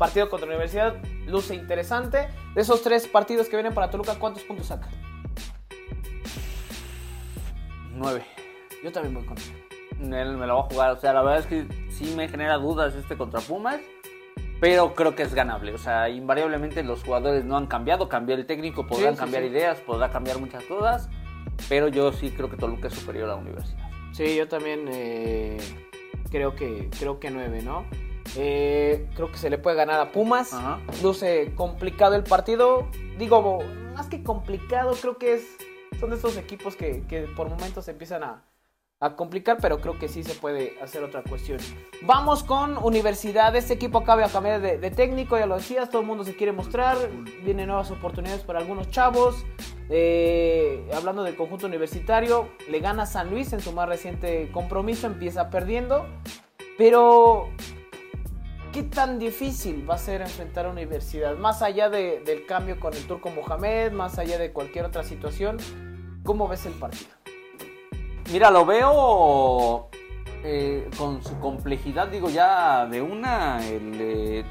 partido 0.00 0.30
contra 0.30 0.48
Universidad 0.48 0.96
luce 1.26 1.54
interesante. 1.54 2.26
De 2.54 2.62
esos 2.62 2.82
tres 2.82 3.06
partidos 3.06 3.48
que 3.48 3.56
vienen 3.56 3.74
para 3.74 3.90
Toluca, 3.90 4.14
¿cuántos 4.18 4.42
puntos 4.42 4.68
saca? 4.68 4.88
Nueve. 7.94 8.24
Yo 8.82 8.90
también 8.90 9.14
voy 9.14 9.24
con 9.24 9.36
él. 9.36 10.14
Él 10.14 10.38
me 10.38 10.46
lo 10.46 10.54
va 10.54 10.60
a 10.60 10.64
jugar. 10.64 10.90
O 10.92 10.96
sea, 10.96 11.12
la 11.12 11.22
verdad 11.22 11.40
es 11.40 11.46
que 11.46 11.66
sí 11.90 12.14
me 12.16 12.28
genera 12.28 12.56
dudas 12.56 12.94
este 12.94 13.18
contra 13.18 13.40
Pumas. 13.40 13.78
Pero 14.58 14.94
creo 14.94 15.14
que 15.14 15.22
es 15.22 15.34
ganable. 15.34 15.74
O 15.74 15.78
sea, 15.78 16.08
invariablemente 16.08 16.82
los 16.82 17.04
jugadores 17.04 17.44
no 17.44 17.58
han 17.58 17.66
cambiado. 17.66 18.08
Cambió 18.08 18.34
el 18.34 18.46
técnico, 18.46 18.86
podrán 18.86 19.10
Sí, 19.10 19.16
sí, 19.16 19.20
cambiar 19.20 19.42
sí. 19.42 19.48
ideas, 19.50 19.80
podrá 19.80 20.08
cambiar 20.08 20.38
muchas 20.38 20.64
cosas. 20.64 21.10
Pero 21.68 21.88
yo 21.88 22.10
sí 22.12 22.30
creo 22.30 22.48
que 22.48 22.56
Toluca 22.56 22.88
es 22.88 22.94
superior 22.94 23.24
a 23.24 23.34
la 23.34 23.36
universidad. 23.36 23.90
Sí, 24.12 24.34
yo 24.34 24.48
también 24.48 24.86
eh, 24.88 25.58
creo 26.30 26.54
que 26.54 26.88
creo 26.98 27.20
que 27.20 27.30
nueve, 27.30 27.60
¿no? 27.62 27.84
Eh, 28.36 29.08
creo 29.14 29.30
que 29.30 29.38
se 29.38 29.50
le 29.50 29.58
puede 29.58 29.76
ganar 29.76 30.00
a 30.00 30.12
Pumas. 30.12 30.52
Ajá. 30.52 30.80
Luce 31.02 31.52
complicado 31.54 32.14
el 32.14 32.24
partido. 32.24 32.88
Digo, 33.18 33.58
más 33.94 34.08
que 34.08 34.22
complicado, 34.22 34.92
creo 35.00 35.18
que 35.18 35.34
es 35.34 35.56
son 35.98 36.10
de 36.10 36.16
estos 36.16 36.36
equipos 36.36 36.76
que, 36.76 37.02
que 37.06 37.22
por 37.36 37.48
momentos 37.50 37.84
se 37.84 37.90
empiezan 37.90 38.22
a, 38.22 38.42
a 39.00 39.16
complicar, 39.16 39.58
pero 39.60 39.80
creo 39.80 39.98
que 39.98 40.08
sí 40.08 40.22
se 40.22 40.34
puede 40.34 40.78
hacer 40.80 41.02
otra 41.04 41.22
cuestión. 41.22 41.58
Vamos 42.02 42.42
con 42.42 42.78
Universidad. 42.78 43.54
Este 43.56 43.74
equipo 43.74 43.98
acaba 43.98 44.22
de 44.22 44.32
cambiar 44.32 44.60
de, 44.60 44.78
de 44.78 44.90
técnico, 44.90 45.38
ya 45.38 45.46
lo 45.46 45.56
decías, 45.56 45.90
todo 45.90 46.00
el 46.00 46.06
mundo 46.06 46.24
se 46.24 46.36
quiere 46.36 46.52
mostrar. 46.52 46.96
Vienen 47.44 47.66
nuevas 47.66 47.90
oportunidades 47.90 48.42
para 48.42 48.60
algunos 48.60 48.88
chavos. 48.90 49.44
Eh, 49.90 50.88
hablando 50.94 51.24
del 51.24 51.34
conjunto 51.34 51.66
universitario, 51.66 52.48
le 52.68 52.78
gana 52.78 53.06
San 53.06 53.28
Luis 53.28 53.52
en 53.52 53.60
su 53.60 53.72
más 53.72 53.88
reciente 53.88 54.48
compromiso, 54.52 55.06
empieza 55.06 55.50
perdiendo. 55.50 56.06
Pero, 56.78 57.48
¿qué 58.72 58.82
tan 58.84 59.18
difícil 59.18 59.88
va 59.88 59.94
a 59.94 59.98
ser 59.98 60.20
enfrentar 60.22 60.66
a 60.66 60.70
Universidad? 60.70 61.36
Más 61.36 61.62
allá 61.62 61.88
de- 61.90 62.20
del 62.24 62.46
cambio 62.46 62.78
con 62.78 62.94
el 62.94 63.04
turco 63.06 63.30
Mohamed, 63.30 63.92
más 63.92 64.18
allá 64.18 64.38
de 64.38 64.52
cualquier 64.52 64.84
otra 64.84 65.02
situación, 65.02 65.56
¿cómo 66.24 66.46
ves 66.48 66.66
el 66.66 66.72
partido? 66.74 67.10
Mira, 68.32 68.50
lo 68.50 68.64
veo 68.64 69.88
eh, 70.44 70.88
con 70.96 71.22
su 71.22 71.38
complejidad, 71.40 72.08
digo, 72.08 72.30
ya 72.30 72.86
de 72.86 73.02
una, 73.02 73.66
el 73.66 74.00
eh, 74.00 74.38
eh, 74.40 74.44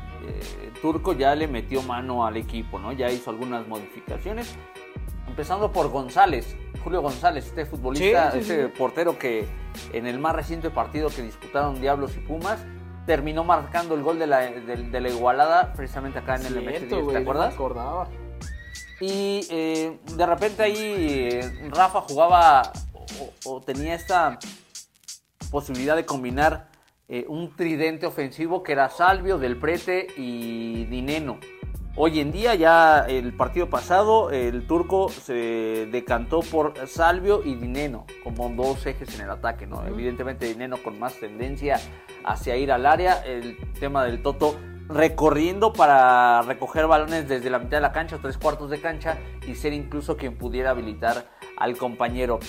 turco 0.82 1.14
ya 1.14 1.34
le 1.34 1.48
metió 1.48 1.82
mano 1.82 2.26
al 2.26 2.36
equipo, 2.38 2.78
¿no? 2.78 2.92
Ya 2.92 3.10
hizo 3.10 3.30
algunas 3.30 3.66
modificaciones, 3.68 4.54
empezando 5.28 5.72
por 5.72 5.90
González, 5.90 6.56
Julio 6.84 7.02
González, 7.02 7.48
este 7.48 7.66
futbolista, 7.66 8.32
Sí, 8.32 8.44
sí, 8.44 8.52
este 8.52 8.68
portero 8.68 9.18
que 9.18 9.46
en 9.94 10.06
el 10.08 10.20
más 10.20 10.36
reciente 10.36 10.70
partido 10.70 11.10
que 11.10 11.22
disputaron 11.22 11.80
Diablos 11.82 12.16
y 12.18 12.20
Pumas, 12.20 12.60
terminó 13.10 13.44
marcando 13.44 13.96
el 13.96 14.04
gol 14.04 14.20
de 14.20 14.28
la, 14.28 14.42
de, 14.42 14.60
de 14.84 15.02
la 15.02 15.10
igualada, 15.10 15.74
precisamente 15.74 16.20
acá 16.20 16.36
en 16.36 16.46
el 16.46 16.64
MX10, 16.64 17.12
¿te 17.12 17.18
acuerdas? 17.18 17.56
acordaba. 17.56 18.08
Y 19.02 19.48
eh, 19.50 19.98
de 20.16 20.26
repente 20.28 20.62
ahí 20.62 20.78
eh, 21.32 21.70
Rafa 21.72 22.02
jugaba 22.02 22.72
o, 22.94 23.34
o 23.46 23.62
tenía 23.62 23.96
esta 23.96 24.38
posibilidad 25.50 25.96
de 25.96 26.06
combinar 26.06 26.68
eh, 27.08 27.26
un 27.28 27.56
tridente 27.56 28.06
ofensivo 28.06 28.62
que 28.62 28.74
era 28.74 28.92
Salvio, 28.92 29.40
Del 29.40 29.58
Prete 29.58 30.06
y 30.16 30.86
Dineno. 30.86 31.40
Hoy 31.96 32.20
en 32.20 32.32
día, 32.32 32.56
ya 32.56 33.06
el 33.08 33.34
partido 33.34 33.70
pasado, 33.70 34.30
el 34.32 34.68
turco 34.68 35.10
se 35.10 35.88
decantó 35.92 36.42
por 36.42 36.88
Salvio 36.88 37.42
y 37.44 37.56
Dineno 37.56 38.06
como 38.24 38.50
dos 38.50 38.86
ejes 38.86 39.14
en 39.16 39.26
el 39.26 39.32
ataque, 39.32 39.68
¿no? 39.68 39.86
Evidentemente 39.86 40.46
Dineno 40.46 40.78
con 40.78 41.00
más 41.00 41.16
tendencia 41.16 41.80
hacia 42.24 42.56
ir 42.56 42.72
al 42.72 42.86
área, 42.86 43.22
el 43.26 43.58
tema 43.80 44.06
del 44.06 44.22
Toto 44.22 44.56
recorriendo 44.88 45.74
para 45.74 46.42
recoger 46.44 46.88
balones 46.88 47.28
desde 47.28 47.50
la 47.50 47.60
mitad 47.60 47.78
de 47.78 47.82
la 47.82 47.92
cancha 47.92 48.18
tres 48.22 48.38
cuartos 48.38 48.70
de 48.70 48.80
cancha 48.80 49.18
y 49.48 49.56
ser 49.56 49.74
incluso 49.74 50.16
quien 50.16 50.38
pudiera 50.38 50.70
habilitar 50.72 51.26
al 51.58 51.76
compañero. 51.76 52.40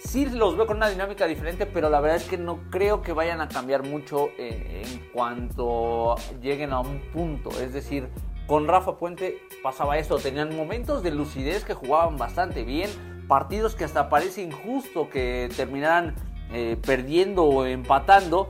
Sí 0.00 0.26
los 0.26 0.56
veo 0.56 0.66
con 0.66 0.76
una 0.76 0.88
dinámica 0.88 1.26
diferente, 1.26 1.66
pero 1.66 1.88
la 1.88 2.00
verdad 2.00 2.18
es 2.18 2.24
que 2.24 2.38
no 2.38 2.70
creo 2.70 3.02
que 3.02 3.12
vayan 3.12 3.40
a 3.40 3.48
cambiar 3.48 3.84
mucho 3.84 4.28
eh, 4.38 4.84
en 4.84 5.10
cuanto 5.12 6.14
lleguen 6.40 6.72
a 6.72 6.80
un 6.80 7.00
punto. 7.12 7.50
Es 7.60 7.72
decir, 7.72 8.08
con 8.48 8.66
Rafa 8.66 8.96
Puente 8.96 9.38
pasaba 9.62 9.98
esto, 9.98 10.18
tenían 10.18 10.56
momentos 10.56 11.04
de 11.04 11.12
lucidez 11.12 11.64
que 11.64 11.74
jugaban 11.74 12.16
bastante 12.16 12.64
bien, 12.64 12.90
partidos 13.28 13.76
que 13.76 13.84
hasta 13.84 14.08
parece 14.08 14.42
injusto 14.42 15.08
que 15.10 15.50
terminaran 15.54 16.16
eh, 16.52 16.76
perdiendo 16.84 17.44
o 17.44 17.66
empatando, 17.66 18.48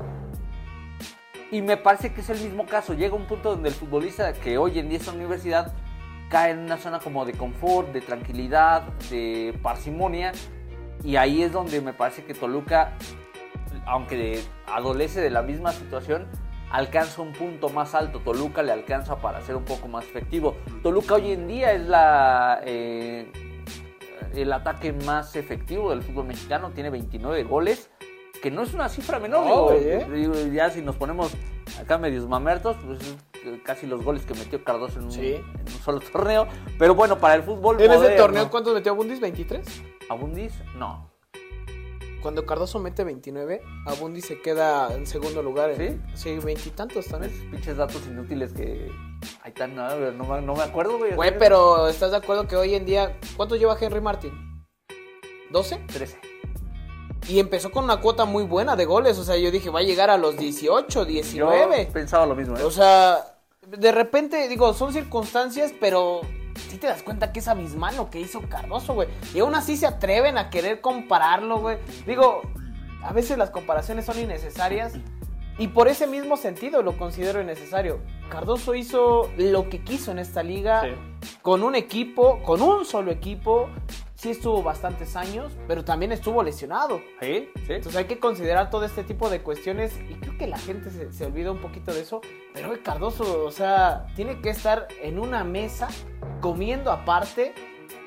y 1.50 1.62
me 1.62 1.76
parece 1.76 2.12
que 2.12 2.20
es 2.20 2.30
el 2.30 2.40
mismo 2.40 2.66
caso. 2.66 2.94
Llega 2.94 3.14
un 3.14 3.26
punto 3.26 3.50
donde 3.50 3.70
el 3.70 3.74
futbolista 3.74 4.32
que 4.34 4.58
hoy 4.58 4.78
en 4.78 4.88
día 4.88 4.98
es 4.98 5.08
universidad 5.08 5.74
cae 6.28 6.52
en 6.52 6.58
una 6.58 6.76
zona 6.76 6.98
como 7.00 7.24
de 7.24 7.32
confort, 7.32 7.90
de 7.92 8.00
tranquilidad, 8.02 8.82
de 9.11 9.58
parsimonia. 9.62 10.32
Y 11.02 11.16
ahí 11.16 11.42
es 11.42 11.52
donde 11.52 11.80
me 11.80 11.94
parece 11.94 12.24
que 12.24 12.34
Toluca, 12.34 12.96
aunque 13.87 14.42
adolece 14.66 15.20
de 15.20 15.30
la 15.30 15.42
misma 15.42 15.72
situación, 15.72 16.28
alcanza 16.70 17.22
un 17.22 17.33
punto 17.33 17.68
más 17.68 17.94
alto. 17.94 18.20
Toluca 18.20 18.62
le 18.62 18.72
alcanza 18.72 19.16
para 19.16 19.40
ser 19.40 19.57
un 19.57 19.64
poco 19.64 19.88
más 19.88 20.04
efectivo. 20.04 20.57
Toluca 20.83 21.14
hoy 21.14 21.33
en 21.33 21.48
día 21.48 21.72
es 21.72 21.83
la... 21.87 22.61
eh, 22.64 23.31
el 24.35 24.52
ataque 24.52 24.92
más 24.92 25.35
efectivo 25.37 25.90
del 25.90 26.02
fútbol 26.02 26.26
mexicano, 26.26 26.70
tiene 26.70 26.90
29 26.90 27.44
goles, 27.44 27.90
que 28.42 28.50
no 28.50 28.62
es 28.62 28.74
una 28.74 28.88
cifra 28.88 29.18
menor. 29.18 29.40
No, 29.44 29.46
digo, 29.48 29.64
güey, 29.64 29.88
¿eh? 29.88 30.07
digo, 30.12 30.35
ya 30.52 30.70
si 30.70 30.83
nos 30.83 30.96
ponemos 30.96 31.33
acá 31.81 31.98
medios 31.98 32.28
mamertos, 32.28 32.76
pues 32.85 33.00
es 33.00 33.16
casi 33.64 33.87
los 33.87 34.04
goles 34.04 34.26
que 34.26 34.35
metió 34.35 34.62
Cardoso 34.62 34.98
en 34.98 35.07
un, 35.07 35.12
Sí. 35.12 35.35
en 35.35 35.61
un 35.61 35.81
solo 35.83 36.00
torneo. 36.00 36.46
Pero 36.78 36.94
bueno, 36.94 37.18
para 37.18 37.35
el 37.35 37.42
fútbol 37.42 37.81
En 37.81 37.90
ese 37.90 38.11
torneo, 38.11 38.50
¿cuántos 38.50 38.74
metió 38.74 38.92
Abundis? 38.92 39.20
¿23? 39.20 39.62
¿Abundis? 40.11 40.52
No. 40.76 41.11
Cuando 42.22 42.44
Cardoso 42.44 42.78
mete 42.81 43.04
29, 43.04 43.62
Abundis 43.87 44.26
se 44.26 44.40
queda 44.40 44.92
en 44.94 45.07
segundo 45.07 45.42
lugar. 45.42 45.70
en- 45.70 46.02
¿Sí? 46.14 46.35
Sí, 46.38 46.38
veintitantos 46.44 47.07
también. 47.07 47.33
Esos 47.33 47.44
pinches 47.46 47.76
datos 47.76 48.07
inútiles 48.07 48.52
que... 48.52 48.90
Ahí 49.42 49.50
están, 49.50 49.74
no, 49.74 49.88
no, 50.12 50.24
me- 50.24 50.42
no 50.42 50.54
me 50.54 50.62
acuerdo, 50.62 50.98
güey. 50.98 51.14
Güey, 51.14 51.38
pero 51.38 51.88
¿estás 51.88 52.11
de 52.11 52.16
acuerdo 52.16 52.46
que 52.48 52.57
hoy 52.57 52.74
en 52.74 52.85
día... 52.85 53.18
¿Cuánto 53.37 53.54
lleva 53.57 53.76
Henry 53.81 54.00
Martin? 54.00 54.33
¿12? 55.52 55.87
13. 55.87 56.20
Y 57.28 57.38
empezó 57.40 57.70
con 57.70 57.85
una 57.85 58.00
cuota 58.00 58.24
muy 58.24 58.44
buena 58.44 58.74
de 58.74 58.85
goles. 58.85 59.18
O 59.18 59.24
sea, 59.24 59.37
yo 59.37 59.50
dije, 59.50 59.70
va 59.70 59.81
a 59.81 59.83
llegar 59.83 60.11
a 60.11 60.16
los 60.18 60.37
18, 60.37 61.04
19. 61.04 61.87
Yo 61.87 61.92
pensaba 61.92 62.26
lo 62.26 62.35
mismo, 62.35 62.57
¿eh? 62.57 62.62
O 62.62 62.70
sea, 62.70 63.18
de 63.66 63.92
repente, 63.92 64.48
digo, 64.48 64.72
son 64.74 64.92
circunstancias, 64.92 65.72
pero 65.81 66.22
sí 66.59 66.79
te 66.79 66.87
das 66.87 67.03
cuenta 67.03 67.33
que 67.33 67.40
es 67.40 67.49
abismal 67.49 67.97
lo 67.97 68.11
que 68.11 68.21
hizo 68.21 68.40
Cardoso, 68.42 68.94
güey. 68.94 69.09
Y 69.35 69.40
aún 69.40 69.55
así 69.55 69.77
se 69.77 69.87
atreven 69.87 70.37
a 70.38 70.51
querer 70.51 70.81
compararlo, 70.81 71.59
güey. 71.61 71.79
Digo, 72.07 72.42
a 73.03 73.12
veces 73.12 73.38
las 73.38 73.51
comparaciones 73.51 74.05
son 74.05 74.18
innecesarias. 74.18 74.94
Y 75.59 75.68
por 75.68 75.88
ese 75.88 76.07
mismo 76.07 76.37
sentido 76.37 76.83
lo 76.83 76.97
considero 76.97 77.40
innecesario. 77.40 77.99
Cardoso 78.31 78.75
hizo 78.75 79.29
lo 79.37 79.68
que 79.68 79.83
quiso 79.83 80.12
en 80.12 80.18
esta 80.21 80.42
liga 80.42 80.83
Sí. 80.83 81.37
con 81.42 81.62
un 81.64 81.75
equipo, 81.75 82.40
con 82.44 82.62
un 82.62 82.85
solo 82.85 83.11
equipo, 83.11 83.68
sí 84.18 84.31
estuvo 84.31 84.62
bastantes 84.64 85.14
años, 85.14 85.52
pero 85.68 85.85
también 85.85 86.11
estuvo 86.11 86.42
lesionado. 86.42 87.00
Sí, 87.20 87.48
sí. 87.66 87.72
Entonces 87.72 87.96
hay 87.96 88.07
que 88.07 88.18
considerar 88.18 88.68
todo 88.68 88.85
este 88.85 89.04
tipo 89.04 89.31
de 89.31 89.40
cuestiones 89.42 89.96
y 90.11 90.14
creo 90.14 90.37
que 90.37 90.48
la 90.48 90.59
gente 90.59 90.90
se, 90.90 91.12
se 91.12 91.24
olvida 91.24 91.52
un 91.52 91.59
poquito 91.59 91.94
de 91.94 92.00
eso. 92.00 92.20
Pero 92.52 92.72
el 92.72 92.83
Cardoso, 92.83 93.44
o 93.44 93.50
sea, 93.52 94.07
tiene 94.16 94.40
que 94.40 94.50
estar 94.50 94.88
en 95.00 95.20
una 95.20 95.44
mesa 95.44 95.88
comiendo 96.40 96.90
aparte 96.90 97.54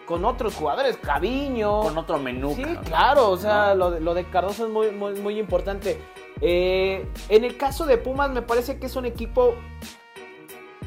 con 0.05 0.25
otros 0.25 0.53
jugadores, 0.55 0.97
Caviño. 0.97 1.79
Con 1.79 1.97
otro 1.97 2.19
menú. 2.19 2.53
Sí, 2.55 2.65
claro, 2.83 3.29
o 3.29 3.37
sea, 3.37 3.69
¿No? 3.69 3.75
lo, 3.75 3.91
de, 3.91 4.01
lo 4.01 4.13
de 4.13 4.25
Cardoso 4.25 4.65
es 4.65 4.71
muy, 4.71 4.91
muy, 4.91 5.13
muy 5.13 5.39
importante. 5.39 5.97
Eh, 6.41 7.07
en 7.29 7.45
el 7.45 7.55
caso 7.55 7.85
de 7.85 7.97
Pumas, 7.97 8.31
me 8.31 8.41
parece 8.41 8.79
que 8.79 8.87
es 8.87 8.95
un 8.97 9.05
equipo 9.05 9.55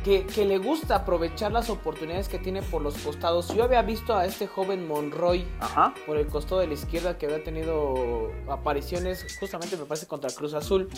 que, 0.05 0.27
que 0.27 0.45
le 0.45 0.59
gusta 0.59 0.97
aprovechar 0.97 1.51
las 1.51 1.71
oportunidades 1.71 2.29
que 2.29 2.39
tiene 2.39 2.61
por 2.63 2.83
los 2.83 2.95
costados. 2.99 3.49
Yo 3.55 3.65
había 3.65 3.83
visto 3.83 4.15
a 4.15 4.27
este 4.27 4.47
joven 4.47 4.87
Monroy 4.87 5.47
Ajá. 5.61 5.95
por 6.07 6.19
el 6.19 6.27
costado 6.29 6.61
de 6.61 6.67
la 6.69 6.75
izquierda 6.75 7.17
que 7.19 7.27
había 7.27 7.43
tenido 7.43 8.31
apariciones 8.49 9.27
justamente 9.41 9.77
me 9.77 9.85
parece 9.87 10.07
contra 10.07 10.31
Cruz 10.31 10.55
Azul. 10.55 10.89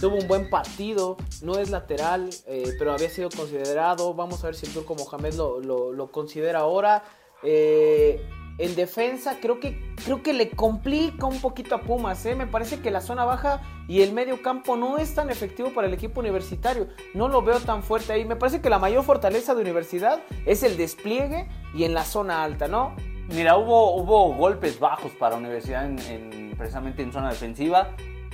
Tuvo 0.00 0.16
un 0.16 0.26
buen 0.26 0.48
partido, 0.50 1.16
no 1.42 1.58
es 1.58 1.70
lateral, 1.70 2.30
eh, 2.46 2.74
pero 2.78 2.92
había 2.92 3.10
sido 3.10 3.28
considerado. 3.28 4.14
Vamos 4.14 4.42
a 4.42 4.46
ver 4.48 4.56
si 4.56 4.66
el 4.66 4.72
turco 4.72 4.94
Mohamed 4.94 5.34
lo, 5.34 5.60
lo- 5.60 5.92
lo 5.92 6.10
considera 6.10 6.60
ahora. 6.60 7.04
Eh, 7.42 8.20
en 8.60 8.76
defensa 8.76 9.36
creo 9.40 9.58
que, 9.60 9.94
creo 10.04 10.22
que 10.22 10.32
le 10.32 10.50
complica 10.50 11.26
un 11.26 11.40
poquito 11.40 11.74
a 11.74 11.80
Pumas. 11.80 12.24
¿eh? 12.26 12.34
Me 12.34 12.46
parece 12.46 12.80
que 12.80 12.90
la 12.90 13.00
zona 13.00 13.24
baja 13.24 13.60
y 13.88 14.02
el 14.02 14.12
medio 14.12 14.42
campo 14.42 14.76
no 14.76 14.98
es 14.98 15.14
tan 15.14 15.30
efectivo 15.30 15.70
para 15.70 15.88
el 15.88 15.94
equipo 15.94 16.20
universitario. 16.20 16.88
No 17.14 17.28
lo 17.28 17.42
veo 17.42 17.60
tan 17.60 17.82
fuerte 17.82 18.12
ahí. 18.12 18.24
Me 18.24 18.36
parece 18.36 18.60
que 18.60 18.68
la 18.70 18.78
mayor 18.78 19.02
fortaleza 19.04 19.54
de 19.54 19.62
universidad 19.62 20.20
es 20.46 20.62
el 20.62 20.76
despliegue 20.76 21.48
y 21.74 21.84
en 21.84 21.94
la 21.94 22.04
zona 22.04 22.42
alta, 22.42 22.68
¿no? 22.68 22.94
Mira, 23.28 23.56
hubo, 23.56 23.94
hubo 23.96 24.34
golpes 24.34 24.78
bajos 24.80 25.12
para 25.12 25.36
Universidad 25.36 25.86
en, 25.86 25.98
en- 26.10 26.54
precisamente 26.58 27.02
en 27.02 27.12
zona 27.12 27.30
defensiva. 27.30 27.90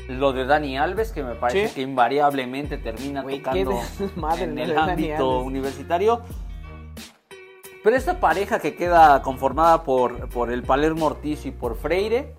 Lo 0.09 0.33
de 0.33 0.47
Dani 0.47 0.79
Alves, 0.79 1.11
que 1.13 1.23
me 1.25 1.35
parece 1.35 1.69
Sí. 1.69 1.75
que 1.75 1.81
invariablemente 1.83 2.79
termina 2.79 3.23
tocando 3.25 3.81
en 4.41 4.59
el 4.59 4.79
ámbito 4.79 5.41
universitario. 5.41 6.23
Pero 7.87 7.97
esta 7.97 8.19
pareja 8.19 8.59
que 8.59 8.75
queda 8.75 9.23
conformada 9.23 9.85
por, 9.85 10.29
por 10.31 10.51
el 10.51 10.65
Palermo 10.65 11.07
Ortiz 11.07 11.47
y 11.47 11.53
por 11.53 11.77
Freire, 11.77 12.35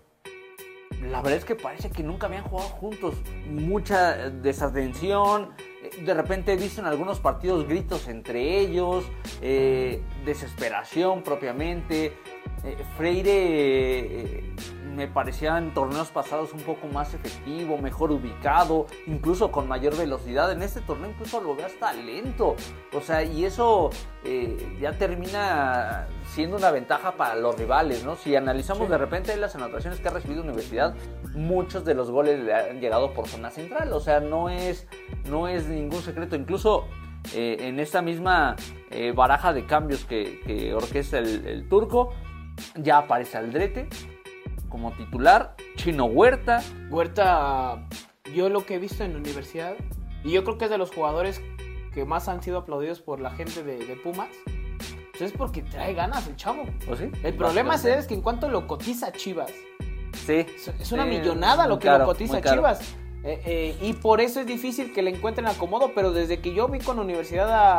la 1.10 1.22
verdad 1.22 1.38
es 1.38 1.46
que 1.46 1.56
parece 1.56 1.90
que 1.90 2.04
nunca 2.04 2.28
habían 2.28 2.44
jugado 2.44 2.68
juntos. 2.68 3.16
Mucha 3.50 4.30
desatención. 4.30 5.52
eh, 5.84 6.04
De 6.04 6.14
repente 6.14 6.58
dicen 6.58 6.84
algunos 6.84 7.22
partidos 7.22 7.66
gritos 7.66 8.10
entre 8.10 8.60
ellos. 8.60 9.06
eh, 9.42 10.04
desesperación 10.26 11.24
propiamente. 11.24 12.08
Eh, 12.66 12.78
Freire 12.98 14.44
me 14.98 15.08
parecía 15.08 15.60
en 15.60 15.76
torneos 15.76 16.10
pasados 16.10 16.54
un 16.54 16.62
poco 16.62 16.88
más 16.88 17.14
efectivo, 17.14 17.78
mejor 17.78 18.12
ubicado, 18.12 18.88
incluso 19.06 19.52
con 19.52 19.68
mayor 19.68 19.96
velocidad. 19.96 20.52
En 20.52 20.64
este 20.64 20.82
torneo 20.82 21.12
incluso 21.12 21.40
lo 21.40 21.56
veo 21.56 21.68
hasta 21.68 21.94
lento. 21.94 22.56
O 22.94 23.02
sea, 23.02 23.24
y 23.24 23.46
eso 23.46 23.92
eh, 24.24 24.76
ya 24.82 24.94
termina 24.94 26.08
siendo 26.34 26.58
una 26.58 26.72
ventaja 26.72 27.12
para 27.12 27.36
los 27.36 27.56
rivales, 27.58 28.04
¿no? 28.04 28.16
Si 28.16 28.36
analizamos 28.36 28.88
Sí. 28.88 28.92
de 28.92 28.98
repente 28.98 29.38
las 29.38 29.56
anotaciones 29.56 30.00
que 30.00 30.08
ha 30.08 30.12
recibido 30.12 30.42
Universidad, 30.42 30.96
muchos 31.36 31.86
de 31.86 31.94
los 31.94 32.10
goles 32.10 32.40
le 32.44 32.56
han 32.56 32.82
llegado 32.82 33.14
por 33.14 33.28
zona 33.28 33.52
central. 33.52 33.94
O 33.94 34.00
sea, 34.00 34.20
no 34.20 34.50
es, 34.50 34.88
no 35.30 35.48
es 35.48 35.68
ningún 35.68 36.02
secreto. 36.02 36.36
Incluso 36.36 36.88
eh, 37.36 37.58
en 37.60 37.80
esta 37.80 38.02
misma 38.02 38.56
eh, 38.90 39.12
baraja 39.16 39.54
de 39.54 39.68
cambios 39.68 40.06
que, 40.06 40.42
que 40.46 40.74
orquesta 40.74 41.20
el, 41.20 41.46
el 41.46 41.70
turco, 41.70 42.14
ya 42.76 42.98
aparece 42.98 43.38
Aldrete 43.38 43.88
como 44.70 44.92
titular, 44.94 45.56
Chino 45.76 46.06
Huerta, 46.06 46.62
Huerta, 46.90 47.88
yo 48.36 48.50
lo 48.50 48.66
que 48.66 48.76
he 48.76 48.80
visto 48.80 49.04
en 49.04 49.14
la 49.14 49.20
universidad, 49.20 49.74
y 50.24 50.32
yo 50.32 50.44
creo 50.44 50.58
que 50.58 50.66
es 50.66 50.72
de 50.72 50.78
los 50.78 50.92
jugadores 50.94 51.42
que 51.94 52.06
más 52.06 52.28
han 52.28 52.42
sido 52.44 52.60
aplaudidos 52.60 53.00
por 53.02 53.20
la 53.20 53.32
gente 53.32 53.64
de, 53.64 53.78
de 53.86 53.96
Pumas, 53.96 54.30
pues 55.12 55.22
es 55.22 55.32
porque 55.32 55.62
trae 55.64 55.94
ganas 55.94 56.28
el 56.28 56.36
chavo. 56.36 56.64
¿o 56.90 56.96
sí? 56.96 57.10
El 57.24 57.34
problema 57.34 57.76
es 57.76 58.06
que 58.08 58.14
en 58.14 58.22
cuanto 58.22 58.50
lo 58.50 58.68
cotiza 58.68 59.12
Chivas, 59.12 59.52
Sí. 60.26 60.46
es- 60.80 60.92
una 60.92 61.04
Sí, 61.04 61.10
millonada 61.10 61.68
lo 61.68 61.80
que 61.80 61.88
caro, 61.88 62.00
lo 62.00 62.06
cotiza. 62.06 62.42
Chivas. 62.42 62.96
Eh, 63.24 63.42
eh, 63.46 63.78
y 63.82 63.94
por 63.94 64.22
eso 64.22 64.40
es 64.40 64.46
difícil 64.46 64.94
que 64.94 65.02
le 65.02 65.10
encuentren 65.12 65.48
acomodo, 65.48 65.92
pero 65.96 66.12
desde 66.12 66.40
que 66.40 66.54
yo 66.54 66.68
vi 66.68 66.80
con 66.80 66.98
la 66.98 67.02
universidad 67.04 67.50
a, 67.52 67.76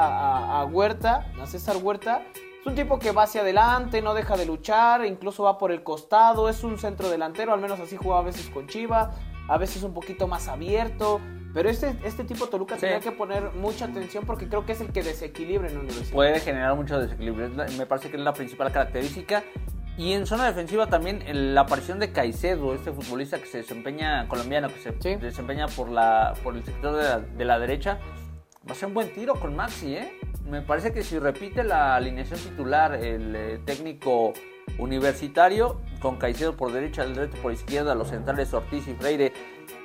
a- 0.58 0.60
a 0.60 0.64
Huerta, 0.64 1.30
a 1.40 1.46
César 1.46 1.76
Huerta, 1.82 2.22
es 2.60 2.66
un 2.66 2.74
tipo 2.74 2.98
que 2.98 3.12
va 3.12 3.22
hacia 3.24 3.40
adelante, 3.42 4.02
no 4.02 4.14
deja 4.14 4.36
de 4.36 4.46
luchar, 4.46 5.04
incluso 5.04 5.44
va 5.44 5.58
por 5.58 5.72
el 5.72 5.82
costado, 5.82 6.48
es 6.48 6.64
un 6.64 6.78
centro 6.78 7.08
delantero, 7.08 7.52
al 7.54 7.60
menos 7.60 7.78
así 7.80 7.96
juega 7.96 8.18
a 8.18 8.22
veces 8.22 8.48
con 8.50 8.66
Chivas, 8.66 9.08
a 9.48 9.58
veces 9.58 9.82
un 9.82 9.94
poquito 9.94 10.26
más 10.28 10.48
abierto. 10.48 11.20
Pero 11.54 11.70
este, 11.70 11.96
este 12.04 12.24
tipo 12.24 12.46
Toluca 12.48 12.74
Sí. 12.74 12.82
tenía 12.82 13.00
que 13.00 13.10
poner 13.10 13.52
mucha 13.54 13.86
atención 13.86 14.24
porque 14.26 14.48
creo 14.48 14.66
que 14.66 14.72
es 14.72 14.80
el 14.82 14.92
que 14.92 15.02
desequilibra 15.02 15.66
en 15.68 15.74
la 15.74 15.80
universidad. 15.80 16.14
puede 16.14 16.40
generar 16.40 16.74
mucho 16.76 16.98
desequilibrio. 17.00 17.48
Me 17.78 17.86
parece 17.86 18.10
que 18.10 18.16
es 18.18 18.22
la 18.22 18.34
principal 18.34 18.70
característica. 18.70 19.42
Y 19.96 20.12
en 20.12 20.26
zona 20.26 20.44
defensiva 20.46 20.86
también 20.86 21.24
la 21.54 21.62
aparición 21.62 21.98
de 21.98 22.12
Caicedo, 22.12 22.72
este 22.74 22.92
futbolista 22.92 23.38
que 23.40 23.46
se 23.46 23.58
desempeña, 23.58 24.28
colombiano, 24.28 24.68
que 24.68 24.78
se 24.78 24.92
Sí. 25.00 25.16
desempeña 25.16 25.66
por, 25.68 25.88
la, 25.88 26.34
por 26.44 26.54
el 26.54 26.64
sector 26.64 26.94
de 26.94 27.02
la, 27.02 27.18
de 27.18 27.44
la 27.44 27.58
derecha, 27.58 27.98
va 28.68 28.72
a 28.72 28.74
ser 28.74 28.88
un 28.88 28.94
buen 28.94 29.12
tiro 29.12 29.34
con 29.34 29.56
Maxi, 29.56 29.94
¿eh? 29.94 30.12
Me 30.46 30.62
parece 30.62 30.92
que 30.92 31.02
si 31.02 31.18
repite 31.18 31.64
la 31.64 31.96
alineación 31.96 32.38
titular, 32.38 32.94
el 32.94 33.34
eh, 33.34 33.60
técnico 33.64 34.32
universitario, 34.78 35.80
con 36.00 36.16
Caicedo 36.16 36.56
por 36.56 36.72
derecha, 36.72 37.04
derecho 37.04 37.36
por 37.42 37.52
izquierda, 37.52 37.94
los 37.94 38.08
centrales 38.08 38.52
Ortiz 38.52 38.86
y 38.88 38.94
Freire 38.94 39.32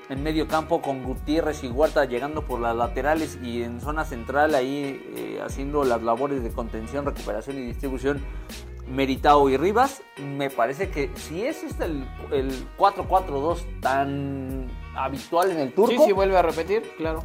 en 0.09 0.21
medio 0.21 0.47
campo 0.47 0.81
con 0.81 1.03
Gutiérrez 1.03 1.63
y 1.63 1.69
Huerta 1.69 2.05
llegando 2.05 2.43
por 2.43 2.59
las 2.59 2.75
laterales 2.75 3.39
y 3.41 3.63
en 3.63 3.79
zona 3.79 4.03
central 4.03 4.53
ahí 4.53 5.01
eh, 5.15 5.41
haciendo 5.43 5.85
las 5.85 6.03
labores 6.03 6.43
de 6.43 6.51
contención, 6.51 7.05
recuperación 7.05 7.57
y 7.57 7.61
distribución 7.61 8.21
Meritao 8.87 9.49
y 9.49 9.55
Rivas. 9.55 10.01
Me 10.21 10.49
parece 10.49 10.89
que 10.89 11.09
si 11.15 11.45
es 11.45 11.63
este 11.63 11.85
el, 11.85 12.05
el 12.31 12.51
4-4-2 12.77 13.79
tan 13.79 14.69
habitual 14.95 15.51
en 15.51 15.59
el 15.59 15.73
turco, 15.73 15.91
Sí, 15.91 15.97
sí, 16.05 16.11
vuelve 16.11 16.37
a 16.37 16.41
repetir, 16.41 16.83
claro. 16.97 17.23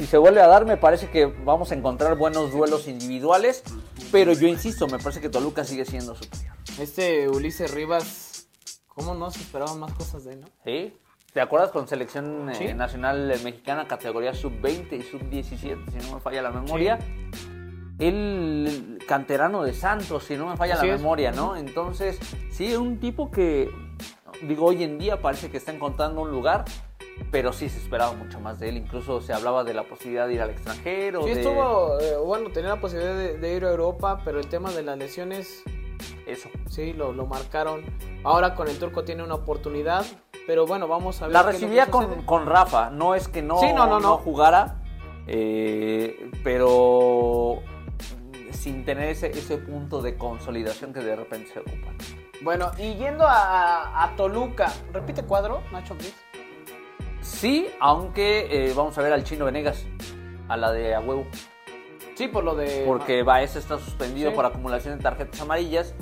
Si 0.00 0.06
se 0.06 0.16
vuelve 0.16 0.40
a 0.40 0.46
dar, 0.46 0.64
me 0.64 0.78
parece 0.78 1.10
que 1.10 1.26
vamos 1.26 1.72
a 1.72 1.74
encontrar 1.74 2.16
buenos 2.16 2.52
duelos 2.52 2.88
individuales. 2.88 3.62
Pero 4.10 4.32
yo 4.32 4.48
insisto, 4.48 4.86
me 4.88 4.98
parece 4.98 5.20
que 5.20 5.28
Toluca 5.28 5.62
sigue 5.62 5.84
siendo 5.84 6.14
superior. 6.14 6.54
Este 6.78 7.28
Ulises 7.28 7.70
Rivas, 7.74 8.48
¿cómo 8.88 9.14
no 9.14 9.30
se 9.30 9.40
esperaban 9.40 9.78
más 9.78 9.92
cosas 9.92 10.24
de 10.24 10.32
él, 10.32 10.40
no? 10.40 10.46
¿Sí? 10.64 10.96
¿Te 11.34 11.42
acuerdas 11.42 11.70
con 11.70 11.86
selección 11.86 12.48
eh, 12.48 12.54
Sí. 12.54 12.72
nacional 12.72 13.30
eh, 13.30 13.38
mexicana, 13.44 13.86
categoría 13.86 14.32
sub-20 14.32 14.92
y 14.98 15.02
sub-17, 15.02 15.52
si 15.90 16.08
no 16.08 16.14
me 16.14 16.20
falla 16.22 16.40
la 16.40 16.50
memoria? 16.50 16.98
El 17.98 18.98
canterano 19.06 19.62
de 19.62 19.74
Santos, 19.74 20.24
si 20.24 20.34
no 20.38 20.46
me 20.48 20.56
falla 20.56 20.76
Así 20.76 20.86
la 20.86 20.94
es. 20.94 21.00
memoria, 21.02 21.30
¿no? 21.30 21.56
Entonces, 21.56 22.18
sí, 22.50 22.74
un 22.74 22.98
tipo 22.98 23.30
que, 23.30 23.68
digo, 24.48 24.64
hoy 24.64 24.82
en 24.82 24.98
día 24.98 25.20
parece 25.20 25.50
que 25.50 25.58
está 25.58 25.72
encontrando 25.72 26.22
un 26.22 26.30
lugar, 26.30 26.64
pero 27.30 27.52
sí 27.52 27.68
se 27.68 27.78
esperaba 27.78 28.12
mucho 28.12 28.40
más 28.40 28.58
de 28.58 28.68
él. 28.70 28.76
Incluso 28.76 29.20
se 29.20 29.32
hablaba 29.32 29.64
de 29.64 29.74
la 29.74 29.84
posibilidad 29.84 30.26
de 30.26 30.34
ir 30.34 30.42
al 30.42 30.50
extranjero. 30.50 31.22
Sí, 31.24 31.34
de 31.34 31.40
estuvo, 31.40 31.98
eh, 32.00 32.16
bueno, 32.16 32.50
tenía 32.50 32.70
la 32.70 32.80
posibilidad 32.80 33.14
de, 33.16 33.38
de 33.38 33.54
ir 33.56 33.64
a 33.64 33.70
Europa, 33.70 34.20
pero 34.24 34.38
el 34.40 34.48
tema 34.48 34.70
de 34.72 34.82
las 34.82 34.98
lesiones, 34.98 35.62
Eso. 36.26 36.48
sí, 36.68 36.92
lo, 36.92 37.12
lo 37.12 37.26
marcaron. 37.26 37.82
Ahora 38.24 38.54
con 38.54 38.68
el 38.68 38.78
turco 38.78 39.04
tiene 39.04 39.22
una 39.22 39.34
oportunidad, 39.34 40.04
pero 40.46 40.66
bueno, 40.66 40.88
vamos 40.88 41.20
a 41.22 41.26
ver. 41.26 41.34
La 41.34 41.42
recibía 41.42 41.86
con, 41.86 42.22
con 42.22 42.46
Rafa, 42.46 42.90
no 42.90 43.14
es 43.14 43.28
que 43.28 43.42
no, 43.42 43.58
Sí, 43.60 43.72
no, 43.72 43.86
no, 43.86 44.00
no. 44.00 44.16
jugara, 44.18 44.82
eh, 45.26 46.30
pero 46.42 47.58
sin 48.52 48.84
tener 48.84 49.08
ese, 49.10 49.28
ese 49.30 49.56
punto 49.58 50.02
de 50.02 50.16
consolidación 50.16 50.92
que 50.92 51.00
de 51.00 51.16
repente 51.16 51.50
se 51.52 51.60
ocupa. 51.60 51.92
Bueno, 52.42 52.70
y 52.78 52.94
yendo 52.96 53.24
a, 53.26 53.34
a- 53.84 54.04
a 54.04 54.16
Toluca, 54.16 54.72
repite 54.92 55.22
cuadro, 55.22 55.62
Nacho 55.72 55.92
Ambriz. 55.92 56.14
Sí, 57.40 57.68
aunque 57.80 58.48
eh, 58.68 58.74
vamos 58.76 58.98
a 58.98 59.02
ver 59.02 59.14
al 59.14 59.24
chino 59.24 59.46
Venegas, 59.46 59.86
a 60.48 60.58
la 60.58 60.72
de 60.72 60.94
a 60.94 61.00
huevo, 61.00 61.26
Sí, 62.14 62.28
por 62.28 62.44
lo 62.44 62.54
de. 62.54 62.82
porque 62.86 63.22
Baez 63.22 63.56
está 63.56 63.78
suspendido 63.78 64.28
Sí. 64.28 64.36
por 64.36 64.44
acumulación 64.44 64.98
de 64.98 65.02
tarjetas 65.02 65.40
amarillas. 65.40 65.94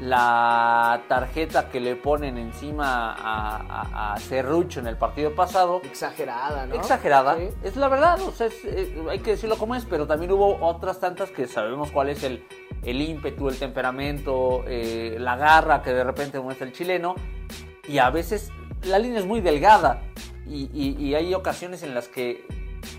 La 0.00 1.02
tarjeta 1.08 1.68
que 1.68 1.78
le 1.78 1.94
ponen 1.94 2.38
encima 2.38 3.12
a, 3.12 3.56
a, 3.58 4.14
a 4.14 4.18
Cerrucho 4.18 4.80
en 4.80 4.88
el 4.88 4.96
partido 4.96 5.32
pasado 5.34 5.80
Exagerada, 5.84 6.66
¿no? 6.66 6.74
exagerada. 6.74 7.36
Sí. 7.36 7.48
Es 7.62 7.76
la 7.76 7.86
verdad, 7.88 8.18
o 8.22 8.32
sea, 8.32 8.46
es, 8.48 8.64
eh, 8.64 8.96
hay 9.08 9.20
que 9.20 9.32
decirlo 9.32 9.56
como 9.58 9.76
es, 9.76 9.84
pero 9.84 10.06
también 10.08 10.32
hubo 10.32 10.56
otras 10.66 10.98
tantas 10.98 11.30
que 11.30 11.46
sabemos 11.46 11.90
cuál 11.92 12.08
es 12.08 12.24
el, 12.24 12.44
el 12.82 13.00
ímpetu, 13.00 13.48
el 13.48 13.58
temperamento, 13.58 14.64
eh, 14.66 15.18
la 15.20 15.36
garra 15.36 15.82
que 15.82 15.92
de 15.92 16.02
repente 16.02 16.40
muestra 16.40 16.66
el 16.66 16.72
chileno. 16.72 17.14
Y 17.86 17.98
a 17.98 18.10
veces 18.10 18.50
la 18.84 18.98
línea 18.98 19.20
es 19.20 19.26
muy 19.26 19.40
delgada 19.42 20.00
y, 20.46 20.70
y- 20.72 20.96
y 21.04 21.14
hay 21.14 21.32
ocasiones 21.34 21.82
en 21.82 21.94
las 21.94 22.08
que 22.08 22.44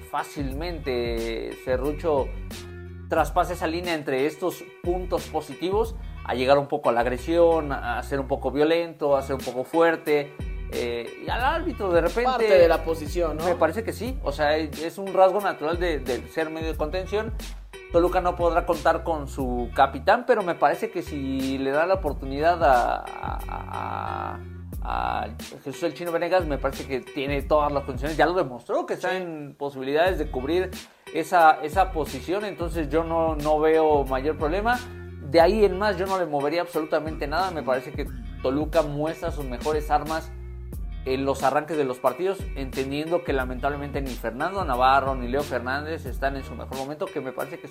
fácilmente 0.10 1.58
Cerrucho 1.66 2.28
traspasa 3.10 3.54
esa 3.54 3.68
línea 3.68 3.94
entre 3.94 4.26
estos 4.26 4.64
puntos 4.84 5.24
positivos 5.28 5.96
a 6.24 6.34
llegar 6.36 6.58
un 6.58 6.68
poco 6.68 6.90
a 6.90 6.92
la 6.94 7.02
agresión, 7.02 7.72
a 7.72 8.02
ser 8.04 8.20
un 8.20 8.28
poco 8.28 8.52
violento, 8.52 9.18
a 9.18 9.22
ser 9.22 9.36
un 9.36 9.42
poco 9.42 9.64
fuerte. 9.64 10.32
Eh, 10.74 11.24
y 11.26 11.30
al 11.30 11.42
árbitro 11.42 11.92
de 11.92 12.00
repente... 12.02 12.24
Parte 12.24 12.58
de 12.58 12.68
la 12.70 12.84
posición, 12.86 13.36
¿no? 13.38 13.44
Me 13.46 13.56
parece 13.56 13.84
que 13.84 13.92
sí, 13.92 14.18
o 14.24 14.32
sea, 14.32 14.56
es 14.56 14.98
un 14.98 15.14
rasgo 15.14 15.42
natural 15.42 15.78
de, 15.78 16.00
de 16.00 16.26
ser 16.30 16.50
medio 16.50 16.70
de 16.72 16.78
contención. 16.78 17.34
Toluca 17.92 18.22
no 18.22 18.38
podrá 18.38 18.66
contar 18.66 19.04
con 19.04 19.28
su 19.28 19.70
capitán, 19.76 20.24
pero 20.26 20.44
me 20.44 20.56
parece 20.56 20.90
que 20.92 21.02
si 21.02 21.58
le 21.58 21.72
da 21.72 21.86
la 21.86 21.96
oportunidad 21.96 22.64
a, 22.64 23.04
a, 23.04 23.40
a, 23.50 24.40
a 24.82 25.28
Jesús 25.64 25.84
el 25.84 25.94
Chino 25.94 26.12
Venegas, 26.12 26.46
me 26.46 26.58
parece 26.58 26.88
que 26.88 27.02
tiene 27.02 27.42
todas 27.44 27.72
las 27.72 27.84
condiciones. 27.84 28.18
Ya 28.18 28.26
lo 28.26 28.34
demostró 28.34 28.86
que 28.86 28.96
está 28.96 29.16
en 29.16 29.56
posibilidades 29.58 30.18
de 30.18 30.30
cubrir 30.30 30.72
esa, 31.14 31.62
esa 31.62 31.92
posición, 31.92 32.46
entonces 32.46 32.90
yo 32.90 33.04
no, 33.04 33.36
no 33.36 33.60
veo 33.60 34.04
mayor 34.06 34.38
problema. 34.38 34.80
De 35.30 35.40
ahí 35.40 35.64
en 35.64 35.78
más, 35.78 35.98
yo 35.98 36.06
no 36.08 36.18
le 36.20 36.26
movería 36.26 36.62
absolutamente 36.62 37.28
nada. 37.28 37.52
Me 37.52 37.64
parece 37.64 37.92
que 37.92 38.06
Toluca 38.42 38.82
muestra 38.82 39.32
sus 39.32 39.46
mejores 39.46 39.90
armas 39.92 40.32
en 41.06 41.26
los 41.26 41.44
arranques 41.44 41.78
de 41.78 41.84
los 41.84 42.00
partidos, 42.00 42.40
entendiendo 42.56 43.24
que 43.24 43.34
lamentablemente 43.34 44.02
ni 44.02 44.12
Fernando 44.12 44.64
Navarro 44.64 45.16
ni 45.16 45.28
Leo 45.28 45.42
Fernández 45.42 46.06
están 46.06 46.36
en 46.36 46.44
su 46.44 46.54
mejor 46.54 46.78
momento, 46.78 47.06
que 47.06 47.22
me 47.22 47.32
parece 47.32 47.60
que 47.60 47.70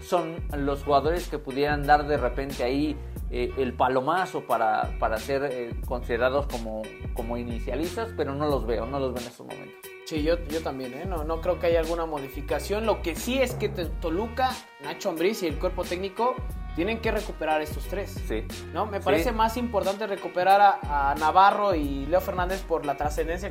son 0.00 0.36
los 0.56 0.84
jugadores 0.84 1.28
que 1.28 1.38
pudieran 1.38 1.84
dar 1.86 2.06
de 2.06 2.16
repente 2.16 2.62
ahí 2.62 2.96
eh, 3.30 3.52
el 3.58 3.74
palomazo 3.74 4.42
para, 4.46 4.90
para 4.98 5.18
ser 5.18 5.48
eh, 5.52 5.70
considerados 5.86 6.46
como, 6.46 6.82
como 7.14 7.36
inicialistas, 7.36 8.10
pero 8.16 8.34
no 8.34 8.46
los 8.46 8.66
veo, 8.66 8.86
no 8.86 8.98
los 8.98 9.12
veo 9.12 9.22
en 9.22 9.28
estos 9.28 9.46
momentos. 9.46 9.76
Sí, 10.06 10.22
yo, 10.22 10.42
yo 10.46 10.62
también, 10.62 10.94
¿eh? 10.94 11.04
no, 11.06 11.24
no 11.24 11.40
creo 11.42 11.58
que 11.58 11.66
haya 11.66 11.80
alguna 11.80 12.06
modificación. 12.06 12.86
Lo 12.86 13.02
que 13.02 13.14
sí 13.14 13.38
es 13.38 13.54
que 13.54 13.68
Toluca, 13.68 14.50
Nacho 14.82 15.10
Ambriz 15.10 15.42
y 15.42 15.46
el 15.48 15.58
cuerpo 15.58 15.84
técnico 15.84 16.34
tienen 16.74 17.00
que 17.00 17.10
recuperar 17.10 17.60
estos 17.60 17.84
tres. 17.88 18.12
Sí. 18.26 18.44
¿no? 18.72 18.86
Me 18.86 19.00
parece 19.00 19.30
Sí. 19.30 19.34
más 19.34 19.58
importante 19.58 20.06
recuperar 20.06 20.60
a, 20.82 21.10
a 21.10 21.14
Navarro 21.16 21.74
y 21.74 22.06
Leo 22.06 22.22
Fernández 22.22 22.62
por 22.62 22.86
la 22.86 22.96
trascendencia 22.96 23.50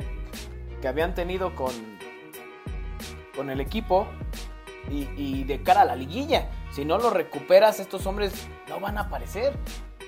que 0.82 0.88
habían 0.88 1.14
tenido 1.14 1.54
con, 1.54 1.72
con 3.36 3.50
el 3.50 3.60
equipo 3.60 4.08
y, 4.90 5.08
y 5.16 5.44
de 5.44 5.62
cara 5.62 5.82
a 5.82 5.84
la 5.84 5.94
liguilla. 5.96 6.48
Si 6.78 6.84
no 6.84 6.96
los 6.98 7.12
recuperas, 7.12 7.80
estos 7.80 8.06
hombres 8.06 8.32
no 8.68 8.78
van 8.78 8.98
a 8.98 9.00
aparecer. 9.00 9.52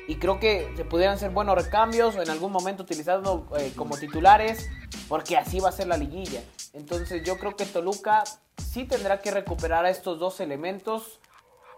Y 0.06 0.16
creo 0.18 0.38
que 0.38 0.72
se 0.76 0.84
pudieran 0.84 1.18
ser 1.18 1.30
buenos 1.30 1.56
recambios 1.56 2.14
o 2.14 2.22
en 2.22 2.30
algún 2.30 2.52
momento 2.52 2.84
utilizarlos 2.84 3.42
eh, 3.58 3.72
como 3.74 3.96
titulares, 3.96 4.70
porque 5.08 5.36
así 5.36 5.58
va 5.58 5.70
a 5.70 5.72
ser 5.72 5.88
la 5.88 5.96
liguilla. 5.96 6.40
Entonces 6.72 7.24
yo 7.24 7.38
creo 7.38 7.56
que 7.56 7.64
Toluca 7.66 8.22
sí 8.56 8.84
tendrá 8.84 9.18
que 9.20 9.32
recuperar 9.32 9.84
a 9.84 9.90
estos 9.90 10.20
dos 10.20 10.38
elementos, 10.38 11.18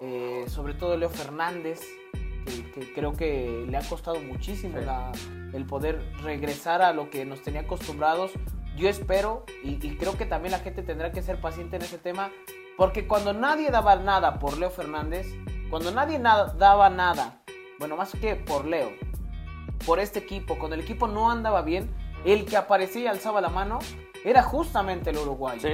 eh, 0.02 0.44
sobre 0.48 0.74
todo 0.74 0.94
Leo 0.98 1.08
Fernández, 1.08 1.80
que, 2.44 2.70
que 2.72 2.92
creo 2.92 3.14
que 3.14 3.64
le 3.66 3.76
ha 3.78 3.82
costado 3.88 4.20
muchísimo 4.20 4.78
Sí. 4.78 4.84
la- 4.84 5.10
el 5.54 5.64
poder 5.64 6.02
regresar 6.22 6.82
a 6.82 6.92
lo 6.92 7.08
que 7.08 7.24
nos 7.24 7.40
tenía 7.40 7.62
acostumbrados. 7.62 8.32
Yo 8.76 8.90
espero 8.90 9.46
y, 9.64 9.86
y 9.86 9.96
creo 9.96 10.18
que 10.18 10.26
también 10.26 10.52
la 10.52 10.58
gente 10.58 10.82
tendrá 10.82 11.12
que 11.12 11.22
ser 11.22 11.40
paciente 11.40 11.76
en 11.76 11.82
ese 11.82 11.96
tema, 11.96 12.30
porque 12.76 13.06
cuando 13.06 13.32
nadie 13.32 13.70
daba 13.70 13.96
nada 13.96 14.38
por 14.38 14.58
Leo 14.58 14.70
Fernández, 14.70 15.26
cuando 15.70 15.90
nadie 15.90 16.18
nada- 16.18 16.54
daba 16.58 16.90
nada, 16.90 17.42
bueno, 17.78 17.96
más 17.96 18.12
que 18.12 18.36
por 18.36 18.64
Leo, 18.66 18.90
por 19.86 19.98
este 19.98 20.20
equipo, 20.20 20.58
cuando 20.58 20.74
el 20.74 20.80
equipo 20.82 21.08
no 21.08 21.30
andaba 21.30 21.62
bien, 21.62 21.94
el 22.24 22.44
que 22.44 22.56
aparecía 22.56 23.02
y 23.02 23.06
alzaba 23.08 23.40
la 23.40 23.48
mano 23.48 23.78
era 24.24 24.42
justamente 24.42 25.10
el 25.10 25.18
uruguayo. 25.18 25.68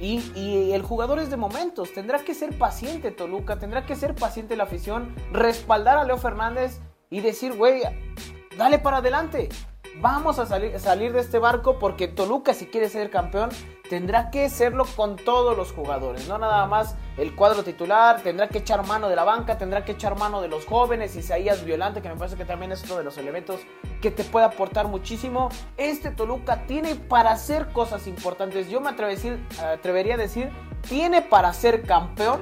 Y, 0.00 0.18
y 0.34 0.72
el 0.72 0.82
jugador 0.82 1.18
es 1.20 1.30
de 1.30 1.36
momentos, 1.36 1.92
tendrá 1.92 2.18
que 2.20 2.34
ser 2.34 2.56
paciente 2.58 3.10
Toluca, 3.12 3.58
tendrá 3.58 3.84
que 3.86 3.94
ser 3.94 4.14
paciente 4.14 4.56
la 4.56 4.64
afición, 4.64 5.14
respaldar 5.32 5.96
a 5.98 6.04
Leo 6.04 6.16
Fernández 6.16 6.80
y 7.10 7.20
decir, 7.20 7.52
güey, 7.52 7.82
dale 8.56 8.78
para 8.78 8.96
adelante. 8.96 9.48
Vamos 10.00 10.38
a 10.38 10.46
salir, 10.46 11.12
de 11.12 11.20
este 11.20 11.38
barco 11.38 11.78
porque 11.78 12.08
Toluca 12.08 12.54
si 12.54 12.66
quiere 12.66 12.88
ser 12.88 13.10
campeón 13.10 13.50
tendrá 13.90 14.30
que 14.30 14.48
serlo 14.48 14.86
con 14.96 15.16
todos 15.16 15.54
los 15.54 15.72
jugadores, 15.72 16.26
no 16.26 16.38
nada 16.38 16.64
más 16.66 16.96
el 17.18 17.34
cuadro 17.34 17.62
titular, 17.62 18.22
tendrá 18.22 18.48
que 18.48 18.58
echar 18.58 18.86
mano 18.86 19.10
de 19.10 19.16
la 19.16 19.24
banca, 19.24 19.58
tendrá 19.58 19.84
que 19.84 19.92
echar 19.92 20.18
mano 20.18 20.40
de 20.40 20.48
los 20.48 20.64
jóvenes, 20.64 21.14
Isaías 21.14 21.62
Violante, 21.62 22.00
que 22.00 22.08
me 22.08 22.16
parece 22.16 22.36
que 22.36 22.46
también 22.46 22.72
es 22.72 22.82
uno 22.84 22.96
de 22.96 23.04
los 23.04 23.18
elementos 23.18 23.60
que 24.00 24.10
te 24.10 24.24
puede 24.24 24.46
aportar 24.46 24.88
muchísimo. 24.88 25.50
Este 25.76 26.10
Toluca 26.10 26.66
tiene 26.66 26.96
para 26.96 27.32
hacer 27.32 27.70
cosas 27.72 28.06
importantes, 28.06 28.70
yo 28.70 28.80
me 28.80 28.88
atrevería 28.88 30.14
a 30.14 30.18
decir, 30.18 30.50
tiene 30.88 31.20
para 31.20 31.52
ser 31.52 31.82
campeón, 31.82 32.40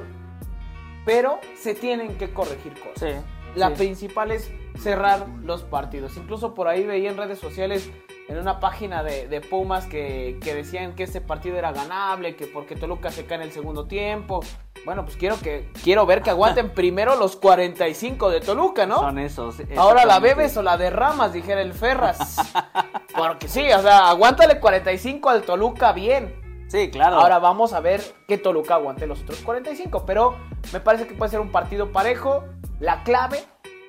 pero 1.04 1.40
se 1.58 1.74
tienen 1.74 2.16
que 2.16 2.32
corregir 2.32 2.78
cosas. 2.78 3.24
La 3.54 3.68
sí. 3.68 3.74
principal 3.74 4.30
es 4.30 4.50
cerrar 4.78 5.26
los 5.42 5.62
partidos. 5.62 6.16
Incluso 6.16 6.54
por 6.54 6.68
ahí 6.68 6.84
veía 6.84 7.10
en 7.10 7.16
redes 7.16 7.38
sociales, 7.38 7.90
en 8.28 8.38
una 8.38 8.60
página 8.60 9.02
de, 9.02 9.28
de 9.28 9.40
Pumas, 9.40 9.86
que, 9.86 10.38
que 10.42 10.54
decían 10.54 10.94
que 10.94 11.02
este 11.02 11.20
partido 11.20 11.56
era 11.56 11.72
ganable, 11.72 12.36
que 12.36 12.46
porque 12.46 12.76
Toluca 12.76 13.10
se 13.10 13.26
cae 13.26 13.36
en 13.36 13.42
el 13.42 13.52
segundo 13.52 13.86
tiempo. 13.86 14.40
Bueno, 14.84 15.04
pues 15.04 15.16
quiero, 15.16 15.38
que, 15.38 15.70
quiero 15.84 16.06
ver 16.06 16.22
que 16.22 16.30
aguanten 16.30 16.70
primero 16.74 17.16
los 17.16 17.36
45 17.36 18.30
de 18.30 18.40
Toluca, 18.40 18.86
¿no? 18.86 18.98
Son 18.98 19.18
esos. 19.18 19.56
Ahora 19.76 20.04
la 20.06 20.20
bebes 20.20 20.56
o 20.56 20.62
la 20.62 20.76
derramas, 20.76 21.32
dijera 21.32 21.60
el 21.60 21.74
Ferras. 21.74 22.36
Porque 23.16 23.48
sí, 23.48 23.70
o 23.72 23.82
sea, 23.82 24.08
aguántale 24.08 24.58
45 24.58 25.28
al 25.28 25.42
Toluca 25.42 25.92
bien. 25.92 26.40
Sí, 26.68 26.88
claro. 26.88 27.16
Ahora 27.16 27.40
vamos 27.40 27.72
a 27.72 27.80
ver 27.80 28.00
que 28.28 28.38
Toluca 28.38 28.74
aguante 28.74 29.06
los 29.06 29.22
otros 29.22 29.40
45. 29.40 30.04
Pero 30.06 30.36
me 30.72 30.80
parece 30.80 31.06
que 31.06 31.14
puede 31.14 31.30
ser 31.30 31.40
un 31.40 31.50
partido 31.50 31.90
parejo. 31.90 32.44
La 32.80 33.02
clave, 33.04 33.38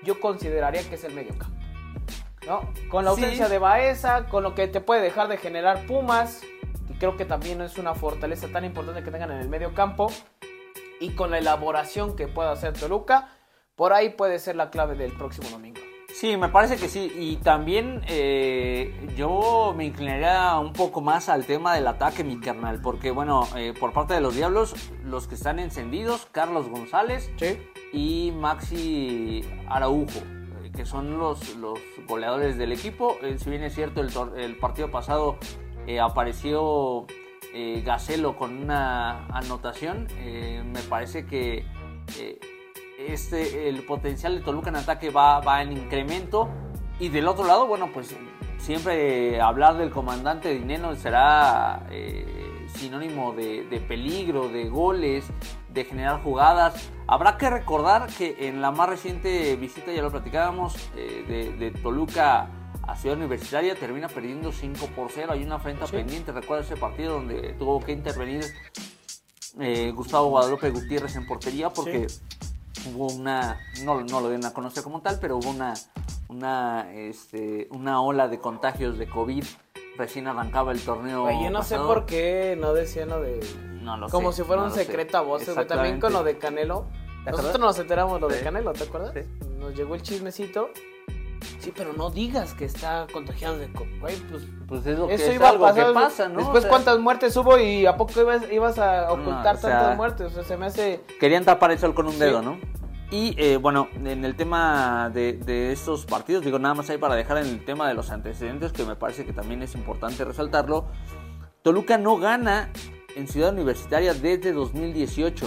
yo 0.04 0.20
consideraría 0.20 0.88
que 0.88 0.96
es 0.96 1.04
el 1.04 1.14
medio 1.14 1.36
campo. 1.38 1.56
¿no? 2.48 2.62
Con 2.90 3.06
la 3.06 3.14
Sí. 3.14 3.22
ausencia 3.22 3.50
de 3.50 3.60
Baeza, 3.60 4.26
con 4.28 4.44
lo 4.44 4.56
que 4.56 4.68
te 4.68 4.82
puede 4.82 5.02
dejar 5.02 5.28
de 5.28 5.38
generar 5.38 5.86
Pumas, 5.86 6.42
que 6.88 6.98
creo 6.98 7.16
que 7.16 7.24
también 7.26 7.62
es 7.62 7.78
una 7.78 7.94
fortaleza 7.94 8.48
tan 8.48 8.66
importante 8.66 9.04
que 9.04 9.12
tengan 9.12 9.32
en 9.32 9.38
el 9.40 9.48
medio 9.50 9.74
campo. 9.74 10.08
Y 11.00 11.12
con 11.12 11.32
la 11.32 11.38
elaboración 11.38 12.16
que 12.16 12.28
pueda 12.28 12.52
hacer 12.52 12.74
Toluca, 12.74 13.30
por 13.76 13.94
ahí 13.94 14.10
puede 14.10 14.38
ser 14.40 14.56
la 14.56 14.70
clave 14.70 14.96
del 14.96 15.12
próximo 15.14 15.50
domingo. 15.50 15.80
Sí, 16.14 16.36
me 16.36 16.50
parece 16.50 16.76
que 16.78 16.90
sí. 16.90 17.12
Y 17.16 17.38
también 17.38 18.02
eh, 18.08 19.08
yo 19.16 19.74
me 19.76 19.86
inclinaría 19.86 20.58
un 20.60 20.74
poco 20.74 21.00
más 21.02 21.30
al 21.30 21.46
tema 21.46 21.74
del 21.74 21.88
ataque, 21.88 22.24
mi 22.24 22.40
carnal. 22.40 22.82
Porque, 22.82 23.12
bueno, 23.12 23.48
eh, 23.56 23.74
por 23.80 23.94
parte 23.94 24.14
de 24.14 24.22
los 24.22 24.36
Diablos, 24.36 24.76
los 25.06 25.28
que 25.28 25.36
están 25.36 25.58
encendidos, 25.60 26.28
Carlos 26.32 26.68
González 26.70 27.32
Sí. 27.38 27.58
Y 27.94 28.32
Maxi 28.32 29.44
Araujo, 29.68 30.22
que 30.76 30.86
son 30.86 31.18
los, 31.20 31.56
los 31.58 31.80
goleadores 32.08 32.58
del 32.58 32.72
equipo. 32.72 33.18
Eh, 33.22 33.38
si 33.38 33.50
bien 33.50 33.64
es 33.64 33.76
cierto, 33.76 34.02
el, 34.02 34.10
el 34.38 34.56
partido 34.58 34.90
pasado 34.90 35.38
eh, 35.88 36.00
apareció 36.00 37.06
eh, 37.54 37.82
Gacelo 37.86 38.38
con 38.38 38.58
una 38.58 39.26
anotación, 39.28 40.08
eh, 40.18 40.64
me 40.66 40.80
parece 40.82 41.26
que 41.26 41.66
este, 42.98 43.68
el 43.68 43.84
potencial 43.84 44.36
de 44.36 44.42
Toluca 44.42 44.70
en 44.70 44.78
ataque 44.78 45.10
va, 45.10 45.42
va 45.42 45.62
en 45.62 45.72
incremento. 45.74 46.50
Y 47.00 47.10
del 47.10 47.28
otro 47.28 47.46
lado, 47.46 47.66
bueno, 47.66 47.90
pues 47.92 48.16
siempre 48.58 49.42
hablar 49.42 49.76
del 49.78 49.90
comandante 49.90 50.54
Dineno 50.54 50.96
será 50.96 51.88
sinónimo 52.68 53.34
de, 53.34 53.64
de 53.66 53.80
peligro, 53.80 54.50
de 54.50 54.70
goles, 54.70 55.26
de 55.74 55.86
generar 55.86 56.22
jugadas. 56.24 56.90
Habrá 57.08 57.38
que 57.38 57.50
recordar 57.50 58.08
que 58.08 58.48
en 58.48 58.62
la 58.62 58.72
más 58.72 58.90
reciente 58.90 59.56
visita, 59.56 59.92
ya 59.92 60.02
lo 60.02 60.12
platicábamos, 60.12 60.76
eh, 60.96 61.26
de, 61.28 61.52
de 61.72 61.72
Toluca 61.80 62.48
a 62.84 62.96
Ciudad 62.96 63.18
Universitaria 63.18 63.76
termina 63.76 64.08
perdiendo 64.08 64.52
5 64.52 64.88
por 64.96 65.12
0. 65.12 65.34
Hay 65.34 65.44
una 65.44 65.56
afrenta 65.56 65.86
Sí. 65.88 65.94
pendiente. 65.94 66.32
Recuerda 66.32 66.64
ese 66.64 66.78
partido 66.78 67.14
donde 67.14 67.54
tuvo 67.54 67.80
que 67.80 67.92
intervenir 67.92 68.44
eh, 69.60 69.92
Gustavo 69.96 70.30
Guadalupe 70.30 70.70
Gutiérrez 70.72 71.16
en 71.16 71.28
portería 71.28 71.70
porque 71.70 72.08
hubo 72.94 73.08
una, 73.14 73.60
no, 73.84 74.02
no 74.02 74.22
lo 74.22 74.30
deben 74.30 74.46
a 74.46 74.54
conocer 74.54 74.84
como 74.84 75.02
tal, 75.02 75.20
pero 75.20 75.38
hubo 75.38 75.50
una, 75.50 75.74
una, 76.30 76.92
este, 76.94 77.68
una 77.72 78.02
ola 78.02 78.28
de 78.28 78.40
contagios 78.40 78.98
de 78.98 79.08
COVID. 79.08 79.44
Recién 79.98 80.28
arrancaba 80.28 80.72
el 80.72 80.82
torneo. 80.82 81.30
Yo 81.44 81.50
no 81.50 81.64
sé 81.64 81.78
por 81.78 82.06
qué 82.06 82.58
no 82.60 82.74
decían 82.74 83.10
lo 83.10 83.22
de... 83.22 83.40
No 83.82 83.98
lo 83.98 84.10
Como 84.10 84.32
sé, 84.32 84.38
si 84.42 84.48
fuera 84.48 84.62
no 84.62 84.68
un 84.70 84.74
secreto 84.74 85.18
a 85.18 85.22
voces, 85.22 85.56
güey. 85.56 85.68
También 85.68 86.00
con 86.00 86.14
lo 86.14 86.24
de 86.24 86.38
Canelo. 86.38 86.86
¿Te 87.26 87.32
Nosotros 87.32 87.60
nos 87.60 87.80
enteramos 87.80 88.22
lo 88.22 88.28
de. 88.28 88.40
Canelo, 88.42 88.74
¿te 88.74 88.84
acuerdas? 88.84 89.12
Sí. 89.14 89.22
Nos 89.60 89.76
llegó 89.76 89.96
el 89.96 90.02
chismecito. 90.02 90.70
Sí, 91.60 91.74
pero 91.76 91.94
no 91.94 92.10
digas 92.12 92.54
que 92.54 92.66
está 92.66 93.08
contagiado 93.12 93.58
de 93.58 93.72
COVID, 93.74 94.00
güey. 94.00 94.16
Pues 94.30 94.44
Pues 94.68 94.86
es 94.86 94.98
lo 95.00 95.08
que, 95.08 95.16
eso 95.16 95.26
es 95.30 95.36
iba 95.36 95.50
a 95.50 95.58
pasar. 95.60 95.88
que 95.88 95.94
pasa, 95.94 96.30
¿no? 96.30 96.38
Después, 96.38 96.58
O 96.60 96.62
sea, 96.62 96.70
¿cuántas 96.70 97.00
muertes 97.00 97.36
hubo 97.38 97.58
y 97.60 97.86
a 97.88 97.98
poco 97.98 98.22
ibas, 98.22 98.52
ibas 98.52 98.78
a 98.80 99.12
ocultar 99.12 99.56
o 99.56 99.60
sea, 99.60 99.70
tantas 99.72 99.98
muertes? 99.98 100.28
O 100.28 100.30
sea, 100.36 100.44
se 100.44 100.58
me 100.58 100.68
hace. 100.68 101.02
Querían 101.20 101.44
tapar 101.44 101.72
el 101.72 101.80
sol 101.80 101.94
con 101.96 102.06
un 102.08 102.14
Sí. 102.14 102.20
dedo, 102.20 102.42
¿no? 102.44 102.60
Y 103.12 103.36
eh, 103.38 103.58
bueno, 103.58 103.90
en 103.94 104.24
el 104.24 104.36
tema 104.38 105.12
de, 105.14 105.34
de 105.34 105.74
estos 105.74 106.06
partidos, 106.06 106.46
digo 106.46 106.58
nada 106.60 106.76
más 106.76 106.90
ahí 106.90 106.98
para 106.98 107.16
dejar 107.16 107.40
en 107.40 107.48
el 107.48 107.66
tema 107.66 107.86
de 107.90 107.94
los 107.94 108.10
antecedentes, 108.10 108.72
que 108.72 108.86
me 108.86 108.96
parece 108.96 109.26
que 109.26 109.34
también 109.34 109.62
es 109.62 109.76
importante 109.76 110.24
resaltarlo. 110.24 110.88
Toluca 111.62 111.98
no 111.98 112.18
gana 112.18 112.72
en 113.16 113.28
Ciudad 113.28 113.52
Universitaria 113.52 114.14
desde 114.14 114.54
2018. 114.54 115.46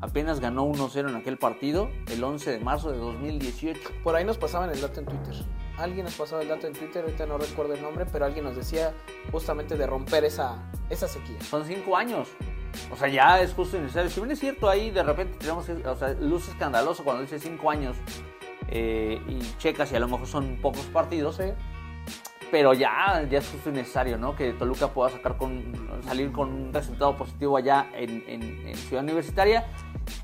apenas 0.00 0.40
ganó 0.40 0.64
1-0 0.66 1.10
en 1.10 1.16
aquel 1.16 1.36
partido 1.36 1.90
el 2.06 2.22
11 2.22 2.52
de 2.52 2.60
marzo 2.60 2.92
de 2.92 2.98
2018. 2.98 3.80
Por 4.04 4.14
ahí 4.14 4.24
nos 4.24 4.38
pasaban 4.38 4.70
el 4.70 4.80
dato 4.80 5.00
en 5.00 5.06
Twitter. 5.06 5.34
Alguien 5.80 6.04
nos 6.04 6.14
pasaba 6.14 6.42
el 6.42 6.48
dato 6.48 6.66
en 6.66 6.72
Twitter, 6.74 7.02
ahorita 7.02 7.26
no 7.26 7.38
recuerdo 7.38 7.74
el 7.74 7.82
nombre, 7.82 8.06
pero 8.10 8.24
alguien 8.26 8.44
nos 8.44 8.54
decía 8.56 8.92
justamente 9.32 9.76
de 9.76 9.86
romper 9.86 10.24
esa, 10.24 10.58
esa 10.90 11.08
sequía. 11.08 11.40
Son 11.42 11.64
cinco 11.64 11.96
años. 11.96 12.28
O 12.92 12.96
sea, 12.96 13.08
ya 13.08 13.40
es 13.40 13.52
justo 13.54 13.76
y 13.76 13.80
necesario. 13.80 14.10
Si 14.10 14.20
bien 14.20 14.30
es 14.32 14.38
cierto, 14.38 14.68
ahí 14.68 14.90
de 14.90 15.02
repente 15.02 15.38
tenemos, 15.38 15.68
o 15.68 15.96
sea, 15.96 16.12
luz 16.20 16.48
escandaloso 16.48 17.02
cuando 17.02 17.22
dice 17.22 17.38
cinco 17.38 17.70
años 17.70 17.96
eh, 18.68 19.20
y 19.28 19.40
checas 19.58 19.90
y 19.92 19.96
a 19.96 20.00
lo 20.00 20.06
mejor 20.08 20.26
son 20.26 20.58
pocos 20.62 20.84
partidos. 20.86 21.36
Sí. 21.36 21.44
pero 22.50 22.74
ya, 22.74 23.24
ya 23.30 23.38
es 23.38 23.48
justo 23.48 23.70
y 23.70 23.72
necesario, 23.72 24.18
¿no? 24.18 24.34
Que 24.36 24.52
Toluca 24.52 24.88
pueda 24.88 25.10
sacar 25.10 25.36
con, 25.36 26.02
salir 26.04 26.30
con 26.32 26.48
un 26.52 26.72
resultado 26.72 27.16
positivo 27.16 27.56
allá 27.56 27.88
en, 27.94 28.24
en- 28.26 28.66
en 28.68 28.74
Ciudad 28.76 29.02
Universitaria. 29.04 29.66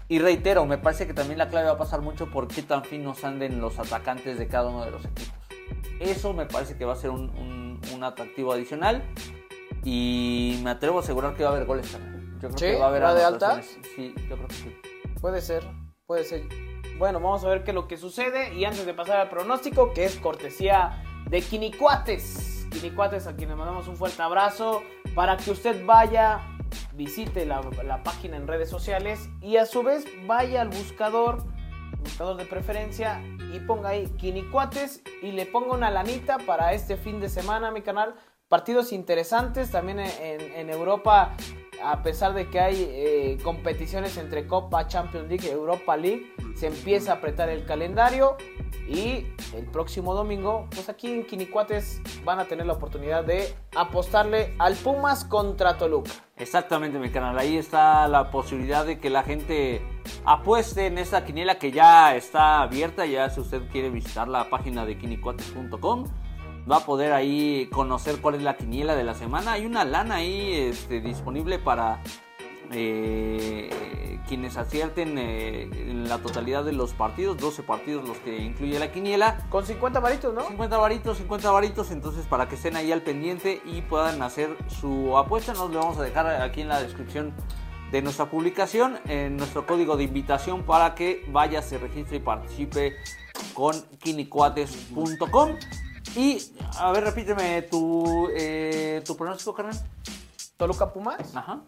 Y 0.09 0.19
reitero, 0.19 0.67
me 0.67 0.79
parece 0.79 1.07
que 1.07 1.15
también 1.15 1.39
la 1.39 1.49
clave 1.49 1.67
va 1.67 1.73
a 1.75 1.79
pasar 1.79 2.01
mucho 2.01 2.29
por 2.31 2.47
qué 2.49 2.63
tan 2.63 2.85
finos 2.85 3.23
anden 3.25 3.61
los 3.61 3.79
atacantes 3.79 4.39
de 4.39 4.47
cada 4.49 4.69
uno 4.71 4.85
de 4.85 4.91
los 4.93 5.05
equipos. 5.05 5.35
Eso 6.01 6.33
me 6.33 6.47
parece 6.47 6.77
que 6.77 6.85
va 6.85 6.93
a 6.93 6.97
ser 6.97 7.11
un, 7.11 7.31
un- 7.31 7.81
un 7.95 8.05
atractivo 8.05 8.53
adicional. 8.53 9.03
Y 9.85 10.59
me 10.65 10.71
atrevo 10.71 10.99
a 10.99 11.03
asegurar 11.03 11.35
que 11.35 11.45
va 11.45 11.51
a 11.51 11.53
haber 11.53 11.67
goles 11.67 11.91
también. 11.93 12.39
Yo 12.41 12.49
creo 12.49 12.59
¿Sí? 12.59 12.65
que 12.67 12.77
va 12.79 12.87
a 12.87 12.89
haber 12.89 13.03
¿Va 13.03 13.15
de 13.15 13.25
alta? 13.25 13.63
Sí, 13.63 14.15
yo 14.29 14.37
creo 14.37 14.49
que 14.49 14.55
sí. 14.55 14.77
Puede 15.21 15.41
ser, 15.41 15.65
puede 16.07 16.25
ser. 16.25 16.43
Bueno, 16.99 17.21
vamos 17.21 17.45
a 17.45 17.49
ver 17.49 17.63
qué 17.65 17.71
es 17.71 17.75
lo 17.75 17.87
que 17.89 17.97
sucede. 17.97 18.55
Y 18.55 18.65
antes 18.65 18.85
de 18.85 18.95
pasar 18.95 19.19
al 19.19 19.29
pronóstico, 19.29 19.93
que 19.93 20.05
es 20.05 20.17
cortesía 20.17 21.03
de 21.29 21.41
Quinicuates. 21.41 22.67
Quinicuates, 22.73 23.27
a 23.27 23.37
quienes 23.37 23.57
mandamos 23.57 23.87
un 23.89 23.97
fuerte 23.97 24.21
abrazo. 24.23 24.83
Para 25.15 25.37
que 25.37 25.51
usted 25.51 25.85
vaya, 25.87 26.41
visite 26.95 27.47
la, 27.47 27.61
la 27.85 28.03
página 28.03 28.37
en 28.37 28.47
redes 28.49 28.69
sociales. 28.69 29.29
Y 29.41 29.57
a 29.57 29.67
su 29.67 29.83
vez 29.83 30.05
vaya 30.27 30.63
al 30.63 30.69
buscador, 30.69 31.45
de 32.37 32.45
preferencia. 32.47 33.23
Y 33.53 33.61
ponga 33.61 33.91
ahí 33.91 34.07
Quinicuates. 34.17 35.03
Y 35.23 35.33
le 35.33 35.47
ponga 35.47 35.75
una 35.75 35.91
lanita 35.91 36.39
para 36.39 36.73
este 36.73 36.97
fin 36.97 37.21
de 37.21 37.29
semana, 37.29 37.71
mi 37.71 37.83
canal. 37.83 38.15
Partidos 38.49 38.93
interesantes 38.93 39.71
también 39.71 39.99
en 40.01 40.71
Europa 40.71 41.37
a 41.83 42.03
pesar 42.03 42.35
de 42.35 42.49
que 42.49 42.61
hay 42.61 42.89
eh, 42.89 43.39
competiciones 43.43 44.17
entre 44.17 44.47
Copa 44.47 44.87
Champions 44.87 45.29
League 45.29 45.51
Europa 45.51 45.97
League, 45.97 46.33
se 46.55 46.69
empieza 46.69 47.13
a 47.13 47.15
apretar 47.17 47.49
el 47.49 47.65
calendario 47.65 48.37
y 48.89 49.27
el 49.55 49.67
próximo 49.73 50.15
domingo, 50.15 50.69
pues 50.71 50.89
aquí 50.89 51.09
en 51.13 51.27
Quinicuates 51.27 52.01
van 52.25 52.39
a 52.39 52.45
tener 52.45 52.67
la 52.67 52.75
oportunidad 52.75 53.25
de 53.25 53.55
apostarle 53.75 54.55
al 54.59 54.75
Pumas 54.75 55.25
contra 55.25 55.77
Toluca. 55.77 56.13
Exactamente, 56.37 56.99
mi 56.99 57.11
canal. 57.11 57.39
Ahí 57.39 57.57
está 57.57 58.07
la 58.07 58.31
posibilidad 58.31 58.85
de 58.85 59.01
que 59.01 59.11
la 59.11 59.23
gente 59.23 59.83
apueste 60.25 60.87
en 60.87 60.99
esta 60.99 61.25
quiniela 61.25 61.59
que 61.59 61.73
ya 61.73 62.15
está 62.15 62.63
abierta. 62.63 63.07
Ya 63.07 63.29
si 63.31 63.41
usted 63.41 63.63
quiere 63.71 63.91
visitar 63.91 64.29
la 64.29 64.49
página 64.49 64.85
de 64.85 64.99
quinicuates.com, 64.99 66.05
va 66.71 66.79
a 66.79 66.81
poder 66.81 67.13
ahí 67.13 67.69
conocer 67.73 68.21
cuál 68.21 68.37
es 68.37 68.43
la 68.43 68.57
quiniela 68.57 68.95
de 68.95 69.05
la 69.05 69.15
semana. 69.15 69.53
Hay 69.53 69.67
una 69.67 69.85
lana 69.85 70.17
ahí 70.17 70.53
este, 70.53 71.01
disponible 71.01 71.59
para 71.59 72.03
eh, 72.73 74.19
quienes 74.27 74.57
acierten 74.57 75.17
eh, 75.19 75.63
en 75.73 76.09
la 76.09 76.19
totalidad 76.19 76.65
de 76.65 76.73
los 76.73 76.93
partidos, 76.93 77.39
12 77.39 77.63
partidos 77.63 78.07
los 78.09 78.19
que 78.19 78.39
incluye 78.39 78.79
la 78.79 78.91
quiniela. 78.91 79.47
Con 79.49 79.65
50 79.65 80.01
varitos, 80.01 80.35
¿no? 80.35 80.49
50 80.49 80.77
varitos, 80.77 81.19
50 81.19 81.51
varitos, 81.51 81.91
entonces 81.91 82.27
para 82.27 82.49
que 82.49 82.57
estén 82.57 82.77
ahí 82.77 82.91
al 82.91 83.03
pendiente 83.03 83.61
y 83.65 83.83
puedan 83.83 84.23
hacer 84.23 84.57
su 84.69 85.17
apuesta, 85.17 85.53
nos 85.53 85.71
lo 85.71 85.79
vamos 85.79 85.99
a 85.99 86.03
dejar 86.03 86.27
aquí 86.43 86.63
en 86.63 86.69
la 86.69 86.83
descripción 86.83 87.33
de 87.93 88.03
nuestra 88.03 88.29
publicación, 88.29 88.99
en 89.07 89.37
nuestro 89.37 89.65
código 89.65 89.97
de 89.97 90.05
invitación 90.05 90.65
para 90.65 90.97
que 90.97 91.25
vaya, 91.29 91.63
se 91.63 91.79
registre 91.79 92.17
y 92.17 92.21
participe 92.21 92.97
con 93.55 93.81
quinicuates.com. 94.03 95.51
Y, 96.17 96.39
a 96.79 96.91
ver, 96.93 97.05
repíteme 97.05 97.63
tu, 97.63 98.29
eh, 98.35 99.03
tu 99.05 99.17
pronóstico, 99.17 99.55
carnal. 99.55 99.77
Toluca 100.57 100.93
Pumas. 100.93 101.37
Ajá. 101.37 101.61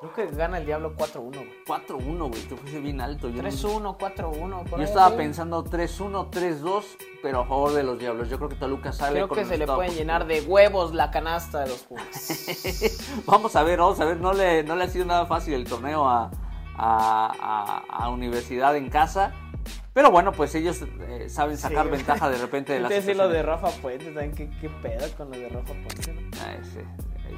Creo 0.00 0.14
que 0.14 0.26
gana 0.34 0.56
el 0.58 0.64
Diablo 0.64 0.94
4-1. 0.96 1.30
güey. 1.30 1.64
4-1, 1.66 2.28
güey, 2.30 2.42
te 2.44 2.56
fuiste 2.56 2.78
bien 2.80 3.00
alto. 3.02 3.28
Yo, 3.28 3.42
no- 3.42 3.48
3-1, 3.50 3.96
4-1. 3.98 4.64
por 4.64 4.78
yo 4.78 4.84
estaba 4.84 5.14
pensando 5.14 5.62
3-1, 5.62 6.30
3-2, 6.30 6.84
pero 7.22 7.40
a 7.40 7.44
favor 7.46 7.72
de 7.74 7.82
los 7.82 7.98
Diablos. 7.98 8.30
Yo 8.30 8.38
creo 8.38 8.48
que 8.48 8.54
Toluca 8.56 8.92
sale 8.92 9.12
Creo 9.16 9.28
con 9.28 9.36
que 9.36 9.44
se 9.44 9.58
le 9.58 9.66
pueden 9.66 9.92
llenar 9.94 10.26
de 10.26 10.40
huevos 10.40 10.94
la 10.94 11.10
canasta 11.10 11.60
de 11.60 11.68
los 11.68 11.80
Pumas. 11.80 12.06
vamos 13.26 13.54
a 13.56 13.62
ver, 13.62 13.78
vamos 13.80 14.00
a 14.00 14.04
ver. 14.06 14.16
No 14.18 14.32
le, 14.32 14.62
no 14.62 14.74
le 14.76 14.84
ha 14.84 14.88
sido 14.88 15.04
nada 15.04 15.26
fácil 15.26 15.52
el 15.52 15.64
torneo 15.64 16.08
a, 16.08 16.30
a- 16.76 17.82
a- 17.88 18.04
a 18.04 18.08
Universidad 18.08 18.74
en 18.76 18.88
casa. 18.88 19.34
Pero 20.00 20.10
bueno, 20.12 20.32
pues 20.32 20.54
ellos 20.54 20.80
eh, 21.02 21.28
saben 21.28 21.58
sacar 21.58 21.84
Sí. 21.84 21.90
ventaja 21.90 22.30
de 22.30 22.38
repente 22.38 22.72
de 22.72 22.80
las 22.80 22.90
Ustedes 22.90 23.04
sí 23.04 23.12
lo 23.12 23.28
de. 23.28 23.42
Rafa 23.42 23.68
Puente, 23.82 24.14
¿saben 24.14 24.32
qué, 24.32 24.48
qué 24.58 24.70
pedo 24.70 25.06
con 25.14 25.30
lo 25.30 25.36
de 25.36 25.46
Rafa 25.50 25.74
Puente? 25.74 26.14
no? 26.14 26.20
Ah, 26.42 26.54
ese- 26.54 26.86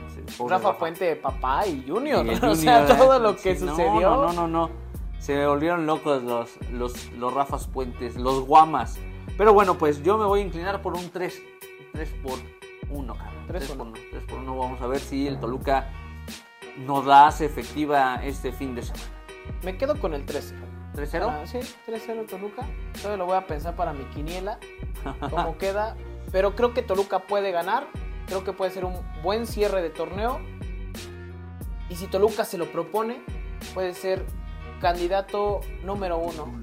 ese 0.06 0.38
pobre 0.38 0.54
Rafa 0.54 0.78
Puente, 0.78 1.16
papá 1.16 1.66
y 1.66 1.84
Junior. 1.84 2.24
Y 2.24 2.28
el 2.30 2.36
o 2.44 2.54
sea, 2.54 2.82
Junior, 2.82 2.96
todo 2.96 3.16
eh, 3.16 3.20
lo 3.20 3.34
que 3.36 3.56
sí, 3.56 3.64
no, 3.64 3.72
sucedió. 3.72 4.10
No, 4.10 4.26
no, 4.26 4.32
no, 4.32 4.46
no. 4.46 4.70
Se 5.18 5.34
me 5.34 5.44
volvieron 5.44 5.86
locos 5.86 6.22
los, 6.22 6.50
los, 6.70 7.10
los 7.14 7.34
Rafas 7.34 7.66
Puentes, 7.66 8.14
los 8.14 8.46
Guamas. 8.46 8.96
Pero 9.36 9.52
bueno, 9.52 9.76
pues 9.76 10.00
yo 10.04 10.16
me 10.16 10.24
voy 10.24 10.38
a 10.38 10.42
inclinar 10.44 10.82
por 10.82 10.94
un 10.94 11.10
3, 11.10 11.42
3 11.94 12.08
por 12.22 12.38
1, 12.90 13.12
cabrón. 13.16 13.44
3 13.48 13.64
3 13.64 13.68
por 13.70 13.76
por 13.78 13.86
1. 13.88 13.96
3 14.12 14.22
por 14.24 14.38
1. 14.38 14.56
Vamos 14.56 14.80
a 14.80 14.86
ver 14.86 15.00
si 15.00 15.26
el 15.26 15.40
Toluca 15.40 15.88
nos 16.86 17.04
la 17.06 17.26
hace 17.26 17.44
efectiva 17.44 18.20
este 18.22 18.52
fin 18.52 18.76
de 18.76 18.82
semana. 18.82 19.04
Me 19.64 19.76
quedo 19.76 19.98
con 19.98 20.14
el 20.14 20.24
13. 20.24 20.54
3-0. 20.95 21.26
Ah, 21.28 21.47
sí, 21.47 21.59
3-0 21.86 22.26
Toluca. 22.28 22.66
Todavía 22.95 23.16
lo 23.16 23.26
voy 23.26 23.36
a 23.36 23.47
pensar 23.47 23.74
para 23.76 23.93
mi 23.93 24.05
quiniela. 24.07 24.59
Cómo 25.30 25.57
queda. 25.59 25.97
Pero 26.30 26.55
creo 26.55 26.74
que 26.74 26.82
Toluca 26.82 27.20
puede 27.20 27.51
ganar. 27.51 27.86
Creo 28.26 28.45
que 28.45 28.53
puede 28.53 28.70
ser 28.70 28.84
un 28.84 28.95
buen 29.22 29.47
cierre 29.47 29.82
de 29.82 29.90
torneo. 29.90 30.40
Y 31.88 31.97
si 31.97 32.07
Toluca 32.07 32.45
se 32.45 32.57
lo 32.59 32.66
propone, 32.70 33.20
puede 33.74 33.95
ser 33.95 34.24
candidato 34.80 35.61
número 35.84 36.18
uno 36.18 36.61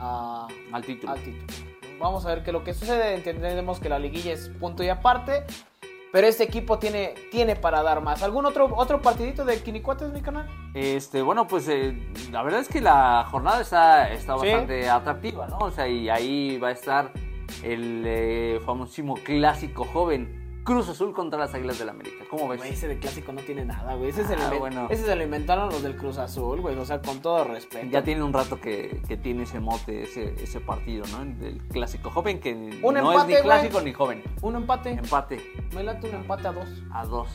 a, 0.00 0.46
Al 0.72 0.84
título. 0.84 1.12
al 1.12 1.20
título. 1.20 1.46
Vamos 1.98 2.26
a 2.26 2.28
ver 2.28 2.42
qué 2.44 2.50
es 2.50 2.52
lo 2.52 2.62
que 2.62 2.74
sucede. 2.74 3.14
Entendemos 3.14 3.80
que 3.80 3.88
la 3.88 3.98
liguilla 3.98 4.32
es 4.32 4.48
punto 4.60 4.82
y 4.82 4.88
aparte. 4.88 5.44
Pero 6.16 6.28
este 6.28 6.44
equipo 6.44 6.78
tiene, 6.78 7.12
tiene 7.30 7.56
para 7.56 7.82
dar 7.82 8.00
más. 8.00 8.22
¿Algún 8.22 8.46
otro, 8.46 8.70
otro 8.74 9.02
partidito 9.02 9.44
de 9.44 9.60
Quinicuates, 9.62 10.14
mi 10.14 10.22
canal? 10.22 10.48
Este, 10.72 11.20
bueno, 11.20 11.46
pues 11.46 11.68
eh, 11.68 11.94
la 12.32 12.42
verdad 12.42 12.60
es 12.60 12.68
que 12.68 12.80
la 12.80 13.26
jornada 13.30 13.60
está, 13.60 14.10
está 14.10 14.32
Sí. 14.38 14.46
bastante 14.46 14.88
atractiva, 14.88 15.46
¿no? 15.46 15.58
O 15.58 15.70
sea, 15.70 15.86
y 15.86 16.08
ahí 16.08 16.56
va 16.56 16.68
a 16.68 16.70
estar 16.70 17.12
el 17.62 18.02
eh, 18.06 18.60
famosísimo 18.64 19.12
clásico 19.22 19.84
joven 19.92 20.45
Cruz 20.66 20.88
Azul 20.88 21.12
contra 21.14 21.38
las 21.38 21.54
Águilas 21.54 21.78
del 21.78 21.88
América. 21.88 22.24
¿Cómo 22.28 22.48
ves? 22.48 22.58
Güey, 22.58 22.72
ese 22.72 22.88
de 22.88 22.98
clásico 22.98 23.32
no 23.32 23.40
tiene 23.40 23.64
nada, 23.64 23.94
güey. 23.94 24.10
Ese, 24.10 24.26
se 24.26 24.34
Ah, 24.34 24.36
lo 24.50 24.56
inven- 24.56 24.58
bueno. 24.58 24.86
ese 24.90 25.04
se 25.06 25.14
lo 25.14 25.22
inventaron 25.22 25.68
los 25.68 25.80
del 25.82 25.96
Cruz 25.96 26.18
Azul, 26.18 26.60
güey. 26.60 26.76
O 26.76 26.84
sea, 26.84 27.00
con 27.00 27.20
todo 27.22 27.44
respeto. 27.44 27.86
Ya 27.88 28.02
tiene 28.02 28.22
un 28.24 28.32
rato 28.32 28.60
que, 28.60 29.00
que 29.06 29.16
tiene 29.16 29.44
ese 29.44 29.60
mote, 29.60 30.02
ese, 30.02 30.34
ese 30.42 30.58
partido, 30.60 31.04
¿no? 31.12 31.22
El 31.22 31.62
clásico 31.68 32.10
joven 32.10 32.40
que 32.40 32.52
Un 32.82 32.94
no 32.94 32.98
empate, 32.98 33.18
es 33.20 33.26
ni 33.26 33.32
güey. 33.34 33.42
clásico 33.44 33.80
ni 33.80 33.92
joven. 33.92 34.24
Un 34.42 34.56
empate. 34.56 34.90
Empate 34.90 35.68
Me 35.72 35.84
late 35.84 36.08
un 36.08 36.16
empate 36.16 36.48
a 36.48 36.52
dos. 36.52 36.68
a 36.92 37.06
dos. 37.06 37.28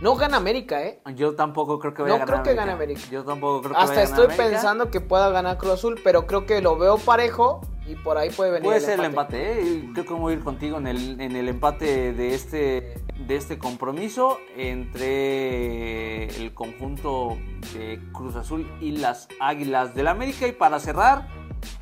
No 0.00 0.14
gana 0.16 0.36
América, 0.36 0.82
¿eh? 0.84 1.00
Yo 1.14 1.34
tampoco 1.34 1.78
creo 1.80 1.92
que 1.94 2.02
vaya 2.02 2.16
No 2.18 2.22
a 2.22 2.26
ganar 2.26 2.42
creo 2.42 2.54
que 2.54 2.58
gane 2.58 2.72
América. 2.72 3.00
Yo 3.10 3.24
tampoco 3.24 3.60
creo 3.62 3.72
que 3.74 3.78
Hasta 3.80 3.94
vaya 3.94 4.02
a 4.02 4.04
ganar 4.04 4.20
estoy 4.20 4.34
América. 4.34 4.50
pensando 4.56 4.90
que 4.90 5.00
pueda 5.00 5.30
ganar 5.30 5.58
Cruz 5.58 5.72
Azul, 5.72 6.00
pero 6.04 6.26
creo 6.26 6.46
que 6.46 6.60
lo 6.60 6.76
veo 6.76 6.98
parejo 6.98 7.60
y 7.88 7.94
por 7.96 8.18
ahí 8.18 8.28
puede 8.30 8.50
venir 8.50 8.64
Puede 8.64 8.78
el 8.78 8.84
ser 8.84 9.00
el 9.00 9.06
empate. 9.06 9.62
¿eh? 9.62 9.90
Creo 9.94 10.04
que 10.04 10.12
voy 10.12 10.34
a 10.34 10.36
ir 10.36 10.44
contigo 10.44 10.76
en 10.76 10.86
el, 10.86 11.20
en 11.20 11.34
el 11.34 11.48
empate 11.48 12.12
de 12.12 12.34
este, 12.34 13.00
de 13.26 13.36
este 13.36 13.58
compromiso 13.58 14.38
entre 14.56 16.26
el 16.36 16.52
conjunto 16.52 17.38
de 17.72 17.98
Cruz 18.12 18.36
Azul 18.36 18.70
y 18.80 18.92
las 18.92 19.28
Águilas 19.40 19.94
del 19.94 20.08
América. 20.08 20.46
Y 20.46 20.52
para 20.52 20.78
cerrar, 20.80 21.28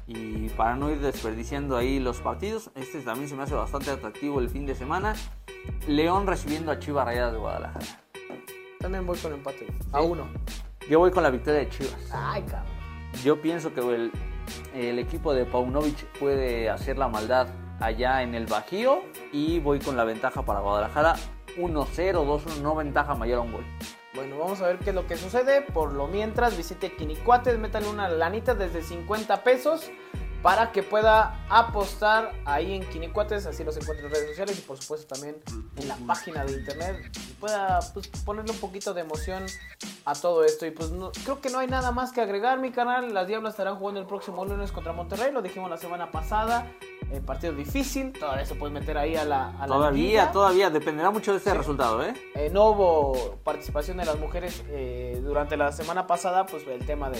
y 0.06 0.48
para 0.50 0.76
no 0.76 0.92
ir 0.92 1.00
desperdiciando 1.00 1.76
ahí 1.76 1.98
los 1.98 2.20
partidos, 2.20 2.70
este 2.76 3.00
también 3.00 3.28
se 3.28 3.34
me 3.34 3.42
hace 3.42 3.54
bastante 3.54 3.90
atractivo 3.90 4.38
el 4.38 4.48
fin 4.48 4.64
de 4.64 4.76
semana. 4.76 5.16
León 5.88 6.28
recibiendo 6.28 6.70
a 6.70 6.78
Chivas 6.78 7.04
Rayadas 7.04 7.32
de 7.32 7.38
Guadalajara. 7.38 7.86
También 8.78 9.04
voy 9.04 9.18
con 9.18 9.32
empate. 9.32 9.66
A 9.90 10.02
uno. 10.02 10.28
Yo 10.88 11.00
voy 11.00 11.10
con 11.10 11.24
la 11.24 11.30
victoria 11.30 11.60
de 11.60 11.68
Chivas. 11.68 11.96
Ay, 12.12 12.42
cabrón. 12.42 12.76
Yo 13.24 13.40
pienso 13.40 13.74
que 13.74 13.80
el, 13.80 14.12
el 14.74 14.98
equipo 14.98 15.34
de 15.34 15.44
Paunovic 15.44 16.04
puede 16.18 16.70
hacer 16.70 16.98
la 16.98 17.08
maldad 17.08 17.48
allá 17.80 18.22
en 18.22 18.34
el 18.34 18.46
Bajío 18.46 19.02
y 19.32 19.60
voy 19.60 19.78
con 19.78 19.96
la 19.96 20.04
ventaja 20.04 20.42
para 20.42 20.60
Guadalajara 20.60 21.16
1-0, 21.56 21.86
2-1, 21.86 22.60
no 22.60 22.74
ventaja 22.74 23.14
mayor 23.14 23.38
a 23.38 23.42
un 23.42 23.52
gol. 23.52 23.64
Bueno, 24.14 24.38
vamos 24.38 24.62
a 24.62 24.66
ver 24.66 24.78
qué 24.78 24.90
es 24.90 24.96
lo 24.96 25.06
que 25.06 25.16
sucede. 25.16 25.60
Por 25.60 25.92
lo 25.92 26.06
mientras, 26.06 26.56
visite 26.56 26.96
Quinicuates, 26.96 27.58
métale 27.58 27.88
una 27.88 28.08
lanita 28.08 28.54
desde 28.54 28.82
50 28.82 29.42
pesos 29.44 29.90
para 30.46 30.70
que 30.70 30.84
pueda 30.84 31.44
apostar 31.48 32.30
ahí 32.44 32.72
en 32.72 32.88
Quinicuates, 32.88 33.46
así 33.46 33.64
los 33.64 33.76
encuentra 33.76 34.06
en 34.06 34.12
redes 34.12 34.28
sociales 34.28 34.56
y 34.56 34.62
por 34.62 34.80
supuesto 34.80 35.12
también 35.12 35.42
en 35.74 35.88
la 35.88 35.96
página 36.06 36.44
de 36.44 36.52
internet 36.52 37.10
y 37.28 37.32
pueda 37.32 37.80
pues, 37.92 38.06
ponerle 38.24 38.52
un 38.52 38.58
poquito 38.58 38.94
de 38.94 39.00
emoción 39.00 39.44
a 40.04 40.14
todo 40.14 40.44
esto. 40.44 40.64
Y 40.64 40.70
pues 40.70 40.92
creo 41.24 41.40
que 41.40 41.50
no 41.50 41.58
hay 41.58 41.66
nada 41.66 41.90
más 41.90 42.12
que 42.12 42.20
agregar, 42.20 42.60
mi 42.60 42.70
canal. 42.70 43.12
Las 43.12 43.26
Diablas 43.26 43.54
estarán 43.54 43.74
jugando 43.74 43.98
el 43.98 44.06
próximo 44.06 44.44
lunes 44.44 44.70
contra 44.70 44.92
Monterrey, 44.92 45.32
lo 45.32 45.42
dijimos 45.42 45.68
la 45.68 45.78
semana 45.78 46.12
pasada. 46.12 46.70
Eh, 47.12 47.20
partido 47.24 47.52
difícil, 47.52 48.12
todavía 48.12 48.44
se 48.44 48.56
puede 48.56 48.72
meter 48.72 48.98
ahí 48.98 49.14
a 49.14 49.24
la, 49.24 49.50
a 49.60 49.66
la 49.66 49.74
Todavía, 49.76 50.32
todavía, 50.32 50.70
dependerá 50.70 51.10
mucho 51.12 51.30
de 51.32 51.38
ese 51.38 51.50
Sí. 51.52 51.56
resultado, 51.56 52.02
¿eh? 52.04 52.14
Eh, 52.34 52.50
no 52.52 52.70
hubo 52.70 53.36
participación 53.44 53.98
de 53.98 54.04
las 54.04 54.18
mujeres 54.18 54.64
eh, 54.70 55.20
durante 55.22 55.56
la 55.56 55.70
semana 55.70 56.08
pasada, 56.08 56.46
pues 56.46 56.66
el 56.66 56.84
tema 56.84 57.08
de, 57.08 57.18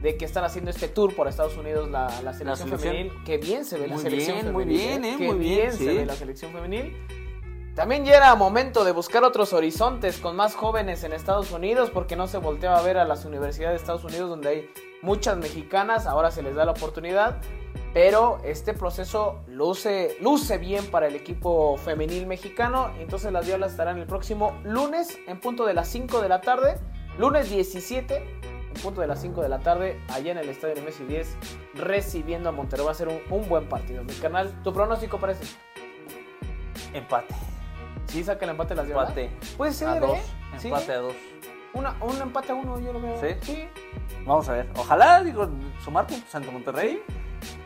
de 0.00 0.16
que 0.16 0.24
están 0.24 0.44
haciendo 0.44 0.70
este 0.70 0.86
tour 0.86 1.16
por 1.16 1.26
Estados 1.26 1.56
Unidos 1.56 1.90
la, 1.90 2.06
la 2.22 2.32
selección 2.32 2.68
selección. 2.68 2.92
femenil. 2.92 3.24
Que 3.24 3.38
bien 3.38 3.64
se 3.64 3.76
ve 3.76 3.88
la 3.88 3.94
Muy 3.94 4.02
selección 4.04 4.36
bien, 4.38 4.52
muy 4.52 4.64
bien, 4.64 5.04
eh, 5.04 5.14
Qué 5.18 5.26
muy 5.26 5.38
bien, 5.38 5.72
se 5.72 5.78
sí. 5.78 5.86
ve 5.86 6.06
la 6.06 6.14
selección 6.14 6.52
femenil. 6.52 6.96
También 7.74 8.04
ya 8.04 8.16
era 8.16 8.36
momento 8.36 8.84
de 8.84 8.92
buscar 8.92 9.24
otros 9.24 9.52
horizontes 9.52 10.18
con 10.18 10.36
más 10.36 10.54
jóvenes 10.54 11.02
en 11.02 11.12
Estados 11.12 11.50
Unidos, 11.50 11.90
porque 11.92 12.14
no 12.14 12.28
se 12.28 12.38
volteaba 12.38 12.78
a 12.78 12.82
ver 12.82 12.98
a 12.98 13.04
las 13.04 13.24
universidades 13.24 13.80
de 13.80 13.82
Estados 13.82 14.04
Unidos 14.04 14.30
donde 14.30 14.48
hay 14.48 14.70
muchas 15.04 15.36
mexicanas, 15.36 16.06
ahora 16.06 16.30
se 16.30 16.42
les 16.42 16.54
da 16.56 16.64
la 16.64 16.72
oportunidad. 16.72 17.36
Pero 17.92 18.38
este 18.42 18.74
proceso 18.74 19.40
luce, 19.46 20.16
luce 20.20 20.58
bien 20.58 20.84
para 20.90 21.06
el 21.06 21.14
equipo 21.14 21.76
femenil 21.76 22.26
mexicano. 22.26 22.90
Entonces 22.98 23.30
las 23.32 23.46
Diablas 23.46 23.70
estarán 23.70 23.98
el 23.98 24.06
próximo 24.06 24.58
lunes 24.64 25.16
en 25.28 25.38
punto 25.38 25.64
de 25.64 25.74
las 25.74 25.86
5 25.88 26.20
de 26.20 26.28
la 26.28 26.40
tarde. 26.40 26.76
Lunes 27.18 27.48
17 27.50 28.16
en 28.16 28.82
punto 28.82 29.00
de 29.00 29.06
las 29.06 29.20
5 29.20 29.40
de 29.42 29.48
la 29.48 29.60
tarde 29.60 30.00
allá 30.08 30.32
en 30.32 30.38
el 30.38 30.48
Estadio 30.48 30.74
Nemesio 30.74 31.06
10 31.06 31.36
recibiendo 31.74 32.48
a 32.48 32.52
Monterrey. 32.52 32.84
Va 32.84 32.90
a 32.90 32.94
ser 32.94 33.06
un, 33.06 33.20
un 33.30 33.48
buen 33.48 33.68
partido. 33.68 34.02
Mi 34.02 34.14
canal, 34.14 34.60
¿tu 34.64 34.72
pronóstico 34.72 35.18
parece? 35.18 35.44
Empate. 36.92 37.34
¿Sí 38.08 38.24
saca 38.24 38.44
el 38.44 38.50
empate 38.52 38.74
las 38.74 38.86
Diablas? 38.86 39.10
Empate. 39.10 39.30
Puede 39.56 39.72
ser, 39.72 39.88
a 39.88 40.00
dos. 40.00 40.18
¿eh? 40.18 40.22
Sí. 40.58 40.68
Empate 40.68 40.92
a 40.92 40.98
dos. 40.98 41.14
Una- 41.74 41.96
un 42.00 42.20
empate 42.20 42.52
a 42.52 42.54
uno 42.56 42.80
yo 42.80 42.92
lo 42.92 43.00
veo. 43.00 43.20
¿Sí? 43.20 43.26
Sí. 43.42 43.68
Vamos 44.24 44.48
a 44.48 44.52
ver. 44.52 44.68
Ojalá, 44.76 45.22
digo, 45.22 45.48
sumar 45.84 46.06
puntos 46.06 46.34
ante 46.34 46.50
Monterrey. 46.50 47.02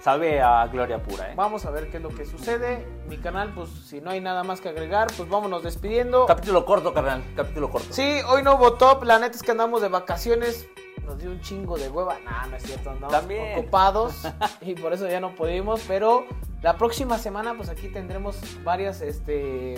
Sabe 0.00 0.40
a 0.40 0.66
gloria 0.66 1.02
pura, 1.02 1.30
¿eh? 1.30 1.34
Vamos 1.36 1.64
a 1.64 1.70
ver 1.70 1.90
qué 1.90 1.98
es 1.98 2.02
lo 2.02 2.08
que 2.08 2.24
sucede. 2.26 2.86
Mi 3.08 3.16
canal, 3.18 3.52
pues 3.54 3.68
si 3.68 4.00
no 4.00 4.10
hay 4.10 4.20
nada 4.20 4.42
más 4.42 4.60
que 4.60 4.68
agregar, 4.68 5.08
pues 5.16 5.28
vámonos 5.28 5.62
despidiendo. 5.62 6.26
Capítulo 6.26 6.64
corto, 6.64 6.92
carnal. 6.92 7.22
Capítulo 7.36 7.70
corto. 7.70 7.92
Sí, 7.92 8.20
hoy 8.28 8.42
no 8.42 8.58
top. 8.72 9.04
La 9.04 9.18
neta 9.18 9.36
es 9.36 9.42
que 9.42 9.52
andamos 9.52 9.82
de 9.82 9.88
vacaciones. 9.88 10.68
Nos 11.04 11.18
dio 11.18 11.30
un 11.30 11.40
chingo 11.40 11.78
de 11.78 11.88
hueva. 11.88 12.18
Nah, 12.24 12.46
no 12.46 12.56
es 12.56 12.62
cierto. 12.64 12.90
Andamos 12.90 13.12
También. 13.12 13.58
ocupados. 13.58 14.26
y 14.60 14.74
por 14.74 14.92
eso 14.92 15.08
ya 15.08 15.20
no 15.20 15.34
pudimos. 15.34 15.82
Pero 15.86 16.26
la 16.62 16.76
próxima 16.76 17.18
semana, 17.18 17.54
pues 17.56 17.68
aquí 17.68 17.88
tendremos 17.88 18.36
varias 18.64 19.00
este, 19.00 19.76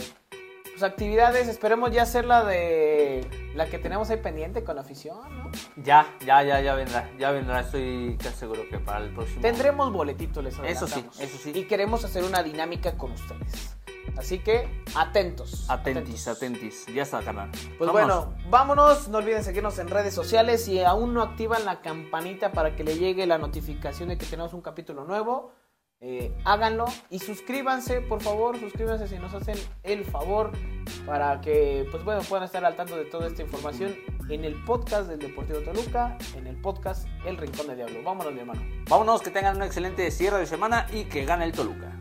pues, 0.81 0.93
actividades. 0.93 1.49
Esperemos 1.49 1.91
ya 1.93 2.03
hacer 2.03 2.24
la 2.24 2.45
de 2.45 3.26
la 3.55 3.66
que 3.66 3.78
tenemos 3.78 4.11
ahí 4.11 4.16
pendiente 4.16 4.64
con 4.64 4.76
la 4.76 4.83
afición, 4.83 5.18
¿no? 5.37 5.51
Ya, 5.76 6.07
ya, 6.24 6.43
ya, 6.43 6.61
ya 6.61 6.74
vendrá. 6.74 7.11
Ya 7.18 7.31
vendrá. 7.31 7.61
Estoy 7.61 8.16
casi 8.18 8.37
seguro 8.37 8.62
que 8.68 8.78
para 8.78 9.05
el 9.05 9.12
próximo. 9.12 9.41
Tendremos 9.41 9.93
boletitos, 9.93 10.43
les 10.43 10.59
Eso 10.59 10.87
sí, 10.87 11.05
eso 11.18 11.39
sí. 11.39 11.53
Y 11.55 11.64
queremos 11.64 12.05
hacer 12.05 12.24
una 12.24 12.43
dinámica 12.43 12.97
con 12.97 13.12
ustedes. 13.12 13.76
Así 14.16 14.41
que 14.41 14.68
atentos. 14.95 15.68
Atentis, 15.70 16.26
atentis. 16.28 16.87
Ya 16.87 17.03
está, 17.03 17.20
carnal. 17.20 17.51
Pues 17.78 17.91
Vámonos. 17.91 18.26
bueno, 18.26 18.51
vámonos. 18.51 19.09
No 19.09 19.18
olviden 19.18 19.45
seguirnos 19.45 19.78
en 19.78 19.89
redes 19.89 20.14
sociales. 20.14 20.64
Si 20.64 20.81
aún 20.81 21.14
no 21.14 21.22
activan 21.22 21.64
la 21.64 21.81
campanita 21.81 22.53
para 22.53 22.74
que 22.74 22.85
le 22.85 22.97
llegue 22.97 23.26
la 23.26 23.39
notificación 23.39 24.09
de 24.09 24.18
que 24.18 24.26
tenemos 24.26 24.53
un 24.53 24.62
capítulo 24.62 25.05
nuevo, 25.05 25.53
eh, 26.01 26.34
háganlo. 26.44 26.86
Y 27.11 27.18
suscríbanse, 27.18 28.01
por 28.01 28.22
favor. 28.22 28.59
Suscríbanse 28.59 29.07
si 29.09 29.18
nos 29.18 29.34
hacen 29.34 29.57
el 29.82 30.05
favor. 30.05 30.53
Para 31.07 31.40
que 31.40 31.86
pues 31.90 32.05
bueno, 32.05 32.22
puedan 32.22 32.44
estar 32.44 32.64
al 32.64 32.76
tanto 32.76 32.96
de 32.96 33.05
toda 33.05 33.28
esta 33.28 33.42
información 33.42 33.94
en 34.28 34.44
el 34.44 34.55
podcast 34.64 35.09
del 35.09 35.18
Deportivo 35.18 35.61
Toluca, 35.61 36.16
en 36.36 36.46
el 36.46 36.57
podcast 36.57 37.07
El 37.24 37.36
Rincón 37.36 37.66
del 37.66 37.76
Diablo. 37.76 38.03
Vámonos, 38.03 38.32
mi 38.32 38.40
hermano. 38.40 38.62
Vámonos, 38.88 39.22
que 39.22 39.30
tengan 39.30 39.57
un 39.57 39.62
excelente 39.62 40.11
cierre 40.11 40.38
de 40.38 40.46
semana 40.46 40.86
y 40.92 41.05
que 41.05 41.24
gane 41.24 41.44
el 41.44 41.53
Toluca. 41.53 41.99